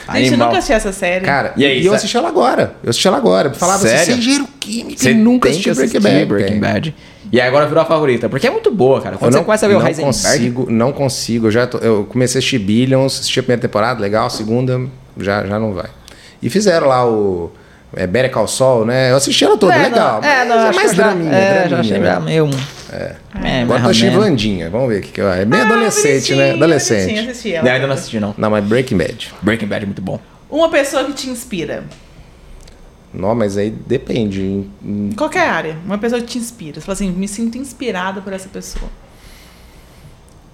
A 0.07 0.19
gente 0.19 0.37
nunca 0.37 0.51
assistiu 0.57 0.75
essa 0.75 0.91
série. 0.91 1.25
Cara, 1.25 1.53
E 1.57 1.65
aí, 1.65 1.83
eu 1.85 1.91
sé- 1.91 1.97
assisti 1.97 2.15
ela 2.17 2.29
agora. 2.29 2.75
Eu 2.83 2.89
assisti 2.89 3.07
ela 3.07 3.17
agora. 3.17 3.53
Falava 3.53 3.79
assim, 3.79 3.87
Sério? 3.89 4.05
você 4.05 4.11
é 4.11 4.15
engenheiro 4.15 4.47
químico 4.59 4.99
Você 5.01 5.11
e 5.11 5.13
nunca 5.15 5.49
assistiu 5.49 5.75
Breaking 5.75 5.99
Bad. 5.99 6.25
Breaking. 6.25 6.59
Bad. 6.59 6.95
E 7.31 7.41
agora 7.41 7.65
virou 7.67 7.81
a 7.81 7.85
favorita. 7.85 8.29
Porque 8.29 8.47
é 8.47 8.51
muito 8.51 8.71
boa, 8.71 9.01
cara. 9.01 9.17
Quando 9.17 9.25
Eu 9.29 9.31
você 9.33 9.37
não, 9.39 9.43
começa 9.45 9.65
a 9.65 9.69
ver 9.69 9.75
o 9.75 9.79
não 9.79 9.87
Heisenberg... 9.87 10.15
consigo, 10.15 10.67
não 10.71 10.91
consigo. 10.93 11.47
Eu, 11.47 11.51
já 11.51 11.67
tô- 11.67 11.79
eu 11.79 12.05
comecei 12.05 12.37
a 12.37 12.39
assistir 12.39 12.59
Billions, 12.59 13.19
assisti 13.19 13.39
a 13.39 13.43
primeira 13.43 13.61
temporada, 13.61 13.99
legal. 13.99 14.27
A 14.27 14.29
segunda, 14.29 14.79
já, 15.19 15.45
já 15.45 15.59
não 15.59 15.73
vai. 15.73 15.89
E 16.41 16.49
fizeram 16.49 16.87
lá 16.87 17.05
o 17.07 17.51
é, 17.95 18.05
Better 18.07 18.31
Call 18.31 18.47
Saul, 18.47 18.85
né? 18.85 19.11
Eu 19.11 19.15
assisti 19.17 19.43
ela 19.45 19.57
toda, 19.57 19.73
É, 19.75 19.83
legal. 19.83 20.21
Não, 20.21 20.27
é, 20.29 20.45
não, 20.45 20.55
é 20.67 20.71
mais 20.73 20.91
eu 20.91 20.95
já- 20.95 21.03
draminha, 21.03 21.31
É, 21.31 21.53
já 21.53 21.57
draminha, 21.67 21.79
achei 21.79 21.99
né? 21.99 22.05
já 22.05 22.19
meio... 22.19 22.49
É, 22.91 23.15
Agora 23.33 23.41
mais 23.43 23.67
tô 23.67 23.73
ou 23.73 23.85
assistindo 23.91 24.09
menos. 24.11 24.25
Vandinha. 24.25 24.69
Vamos 24.69 24.89
ver 24.89 24.99
o 24.99 25.01
que, 25.01 25.11
que 25.11 25.21
é. 25.21 25.41
É 25.41 25.45
bem 25.45 25.59
Ah, 25.59 25.63
adolescente, 25.65 26.35
né? 26.35 26.51
Adolescente. 26.53 27.19
assisti 27.29 27.53
ela. 27.53 27.65
Não, 27.65 27.71
ainda 27.73 27.87
não 27.87 27.93
assisti, 27.93 28.19
não. 28.19 28.35
Não, 28.37 28.49
mas 28.49 28.63
Breaking 28.65 28.97
Bad. 28.97 29.33
Breaking 29.41 29.67
Bad 29.67 29.83
é 29.83 29.85
muito 29.85 30.01
bom. 30.01 30.19
Uma 30.49 30.69
pessoa 30.69 31.03
que 31.03 31.13
te 31.13 31.29
inspira. 31.29 31.83
Não, 33.13 33.33
mas 33.35 33.57
aí 33.57 33.69
depende. 33.69 34.41
Em- 34.41 34.71
em- 34.83 35.11
qualquer 35.15 35.47
área. 35.49 35.77
Uma 35.85 35.97
pessoa 35.97 36.19
que 36.21 36.27
te 36.27 36.37
inspira. 36.37 36.75
Você 36.75 36.81
fala 36.85 36.93
assim, 36.93 37.11
me 37.11 37.27
sinto 37.27 37.57
inspirada 37.57 38.21
por 38.21 38.31
essa 38.33 38.47
pessoa. 38.49 38.89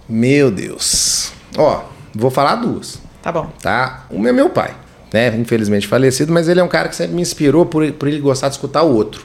Meu 0.07 0.51
Deus. 0.51 1.31
Ó, 1.57 1.83
vou 2.13 2.29
falar 2.31 2.55
duas. 2.55 2.99
Tá 3.21 3.31
bom. 3.31 3.49
tá? 3.61 4.05
Um 4.11 4.27
é 4.27 4.33
meu 4.33 4.49
pai, 4.49 4.73
né? 5.13 5.27
Infelizmente 5.37 5.87
falecido, 5.87 6.33
mas 6.33 6.49
ele 6.49 6.59
é 6.59 6.63
um 6.63 6.67
cara 6.67 6.89
que 6.89 6.95
sempre 6.95 7.15
me 7.15 7.21
inspirou 7.21 7.65
por, 7.65 7.89
por 7.93 8.07
ele 8.07 8.19
gostar 8.19 8.47
de 8.49 8.55
escutar 8.55 8.81
o 8.83 8.93
outro. 8.93 9.23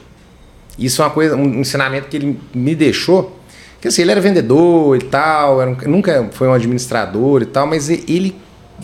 Isso 0.77 1.01
é 1.01 1.05
uma 1.05 1.11
coisa, 1.11 1.35
um 1.35 1.59
ensinamento 1.59 2.07
que 2.07 2.15
ele 2.15 2.39
me 2.53 2.73
deixou. 2.75 3.37
Que 3.81 3.87
assim, 3.87 4.01
ele 4.03 4.11
era 4.11 4.21
vendedor 4.21 4.95
e 4.97 5.01
tal, 5.01 5.61
era 5.61 5.71
um- 5.71 5.75
nunca 5.89 6.29
foi 6.31 6.47
um 6.47 6.53
administrador 6.53 7.41
e 7.41 7.45
tal, 7.45 7.65
mas 7.65 7.89
ele 7.89 8.35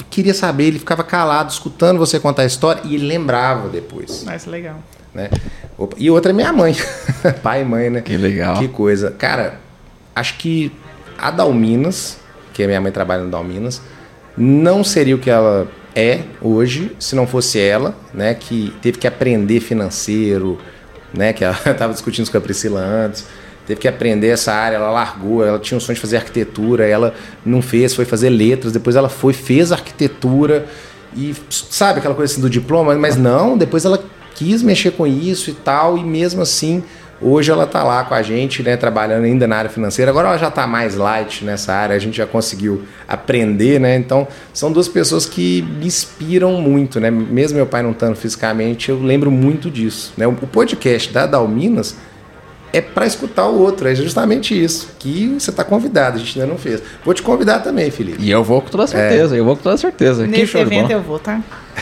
queria 0.09 0.33
saber, 0.33 0.65
ele 0.65 0.79
ficava 0.79 1.03
calado, 1.03 1.51
escutando 1.51 1.97
você 1.97 2.19
contar 2.19 2.41
a 2.41 2.45
história 2.45 2.81
e 2.85 2.95
ele 2.95 3.05
lembrava 3.05 3.69
depois. 3.69 4.23
Mas 4.25 4.45
legal. 4.45 4.77
né? 5.13 5.29
Opa, 5.77 5.95
E 5.99 6.09
outra 6.09 6.31
é 6.31 6.33
minha 6.33 6.51
mãe, 6.51 6.75
pai 7.43 7.61
e 7.61 7.65
mãe, 7.65 7.89
né? 7.89 8.01
Que 8.01 8.17
legal. 8.17 8.57
Que 8.57 8.67
coisa. 8.69 9.11
Cara, 9.11 9.59
acho 10.15 10.37
que 10.37 10.71
a 11.17 11.29
Dalminas, 11.31 12.17
que 12.53 12.63
a 12.63 12.67
minha 12.67 12.79
mãe 12.81 12.91
trabalha 12.91 13.23
no 13.23 13.29
Dalminas, 13.29 13.81
não 14.37 14.83
seria 14.83 15.15
o 15.15 15.19
que 15.19 15.29
ela 15.29 15.67
é 15.95 16.23
hoje 16.41 16.95
se 16.99 17.15
não 17.15 17.25
fosse 17.25 17.59
ela, 17.59 17.95
né? 18.13 18.33
Que 18.33 18.73
teve 18.81 18.97
que 18.97 19.07
aprender 19.07 19.59
financeiro, 19.59 20.59
né? 21.13 21.31
Que 21.33 21.43
ela 21.43 21.57
estava 21.65 21.93
discutindo 21.93 22.23
isso 22.23 22.31
com 22.31 22.37
a 22.37 22.41
Priscila 22.41 22.81
antes. 22.81 23.25
Teve 23.65 23.79
que 23.79 23.87
aprender 23.87 24.27
essa 24.27 24.53
área, 24.53 24.75
ela 24.75 24.91
largou, 24.91 25.43
ela 25.43 25.57
tinha 25.57 25.77
um 25.77 25.81
sonho 25.81 25.95
de 25.95 26.01
fazer 26.01 26.17
arquitetura, 26.17 26.85
ela 26.85 27.15
não 27.43 27.63
fez, 27.63 27.95
foi 27.95 28.05
fazer 28.05 28.29
letras, 28.29 28.71
depois 28.71 28.95
ela 28.95 29.09
foi, 29.09 29.33
fez 29.33 29.71
arquitetura 29.71 30.67
e 31.15 31.33
sabe 31.49 31.97
aquela 31.97 32.13
coisa 32.13 32.31
assim 32.31 32.41
do 32.41 32.49
diploma, 32.49 32.93
mas 32.95 33.15
não, 33.15 33.57
depois 33.57 33.83
ela 33.83 34.03
quis 34.35 34.61
mexer 34.61 34.91
com 34.91 35.07
isso 35.07 35.49
e 35.49 35.53
tal, 35.53 35.97
e 35.97 36.03
mesmo 36.03 36.43
assim, 36.43 36.83
hoje 37.21 37.51
ela 37.51 37.65
tá 37.65 37.83
lá 37.83 38.03
com 38.03 38.13
a 38.13 38.21
gente, 38.21 38.61
né, 38.63 38.75
trabalhando 38.77 39.23
ainda 39.23 39.47
na 39.47 39.57
área 39.57 39.69
financeira. 39.69 40.11
Agora 40.11 40.27
ela 40.29 40.37
já 40.37 40.51
tá 40.51 40.67
mais 40.67 40.95
light 40.95 41.43
nessa 41.43 41.73
área, 41.73 41.95
a 41.95 41.99
gente 41.99 42.17
já 42.17 42.25
conseguiu 42.25 42.83
aprender, 43.07 43.79
né? 43.79 43.95
Então, 43.95 44.27
são 44.53 44.71
duas 44.71 44.87
pessoas 44.87 45.25
que 45.25 45.61
me 45.79 45.85
inspiram 45.85 46.53
muito, 46.61 46.99
né? 46.99 47.09
Mesmo 47.09 47.57
meu 47.57 47.65
pai 47.65 47.81
não 47.81 47.91
estando 47.91 48.15
fisicamente, 48.15 48.89
eu 48.89 49.01
lembro 49.01 49.31
muito 49.31 49.69
disso, 49.69 50.13
né? 50.17 50.27
O 50.27 50.33
podcast 50.33 51.11
da 51.11 51.25
Dalminas 51.25 51.95
é 52.75 52.81
para 52.81 53.05
escutar 53.05 53.47
o 53.47 53.57
outro, 53.57 53.87
é 53.87 53.95
justamente 53.95 54.61
isso, 54.61 54.89
que 54.99 55.37
você 55.39 55.49
tá 55.49 55.63
convidado, 55.63 56.17
a 56.17 56.19
gente 56.19 56.37
ainda 56.37 56.51
não 56.51 56.59
fez. 56.59 56.83
Vou 57.05 57.13
te 57.13 57.21
convidar 57.21 57.59
também, 57.59 57.89
Felipe. 57.89 58.21
E 58.21 58.29
eu 58.29 58.43
vou 58.43 58.61
com 58.61 58.69
toda 58.69 58.85
certeza, 58.85 59.37
eu 59.37 59.45
vou 59.45 59.55
com 59.55 59.63
toda 59.63 59.77
certeza. 59.77 60.25
que 60.25 60.29
Nesse 60.29 60.47
show 60.47 60.65
de 60.65 60.75
evento 60.75 60.91
eu 60.91 61.01
vou, 61.01 61.17
tá? 61.17 61.39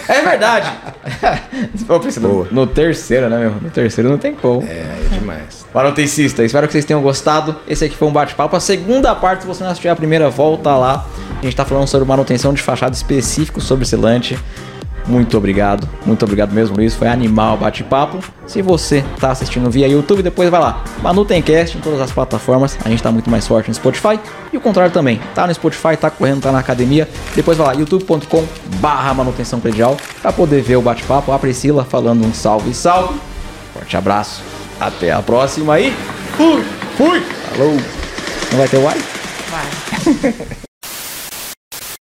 É 0.08 0.21
verdade. 0.21 0.71
Ô, 1.89 1.99
Priscila, 1.99 2.29
Boa. 2.29 2.47
no 2.51 2.67
terceiro, 2.67 3.27
né, 3.27 3.39
meu? 3.39 3.51
No 3.60 3.71
terceiro 3.71 4.08
não 4.08 4.19
tem 4.19 4.36
como. 4.36 4.62
É, 4.63 4.82
é 4.82 5.17
demais. 5.17 5.65
Manutencista, 5.73 6.43
espero 6.43 6.67
que 6.67 6.73
vocês 6.73 6.86
tenham 6.86 7.01
gostado. 7.01 7.56
Esse 7.67 7.86
aqui 7.86 7.95
foi 7.95 8.08
um 8.08 8.12
bate-papo. 8.12 8.56
A 8.56 8.60
segunda 8.60 9.15
parte, 9.15 9.41
se 9.41 9.47
você 9.47 9.63
não 9.63 9.71
assistiu 9.71 9.91
a 9.91 9.95
primeira, 9.95 10.29
volta 10.29 10.75
lá. 10.75 11.08
A 11.39 11.43
gente 11.43 11.56
tá 11.56 11.65
falando 11.65 11.88
sobre 11.88 12.08
manutenção 12.08 12.53
de 12.53 12.62
fachada 12.62 12.95
específico 12.95 13.60
sobre 13.60 13.86
selante. 13.86 14.38
Muito 15.06 15.38
obrigado, 15.38 15.88
muito 16.06 16.24
obrigado 16.24 16.54
mesmo, 16.54 16.76
Luiz. 16.76 16.96
Foi 16.96 17.08
animal 17.08 17.58
bate-papo. 17.58 18.20
Se 18.48 18.62
você 18.62 19.04
tá 19.20 19.32
assistindo 19.32 19.70
via 19.70 19.88
YouTube, 19.88 20.24
depois 20.24 20.50
vai 20.50 20.60
lá. 20.60 20.84
Manutencast 21.02 21.78
em 21.78 21.82
todas 21.82 22.00
as 22.00 22.12
plataformas. 22.12 22.78
A 22.84 22.89
gente 22.89 23.04
tá 23.04 23.12
muito 23.12 23.30
mais 23.30 23.46
forte 23.46 23.68
no 23.68 23.76
Spotify. 23.76 24.20
E 24.52 24.58
o 24.58 24.62
contrário 24.62 24.92
também. 24.92 25.20
Tá 25.36 25.46
no 25.46 25.54
Spotify, 25.54 25.98
tá 25.98 26.10
correndo, 26.10 26.42
tá 26.42 26.52
na 26.52 26.60
academia. 26.60 27.08
Depois 27.36 27.58
vai 27.58 27.68
lá, 27.68 27.74
youtube.com 27.74 28.46
barra 28.80 29.13
manutenção 29.13 29.60
predial. 29.60 29.98
Pra 30.22 30.32
poder 30.32 30.62
ver 30.62 30.78
o 30.78 30.82
bate-papo. 30.82 31.32
A 31.32 31.39
Priscila 31.39 31.84
falando 31.84 32.26
um 32.26 32.34
salve, 32.34 32.74
salve. 32.74 33.20
Forte 33.74 33.98
abraço. 33.98 34.42
Até 34.80 35.12
a 35.12 35.22
próxima 35.22 35.74
aí. 35.74 35.94
Fui. 36.38 36.63
Fui. 36.98 37.22
Falou. 37.52 37.78
Não 38.52 38.58
vai 38.58 38.68
ter 38.68 38.78
o 38.78 38.88
ai? 38.88 39.02
Vai. 39.52 40.54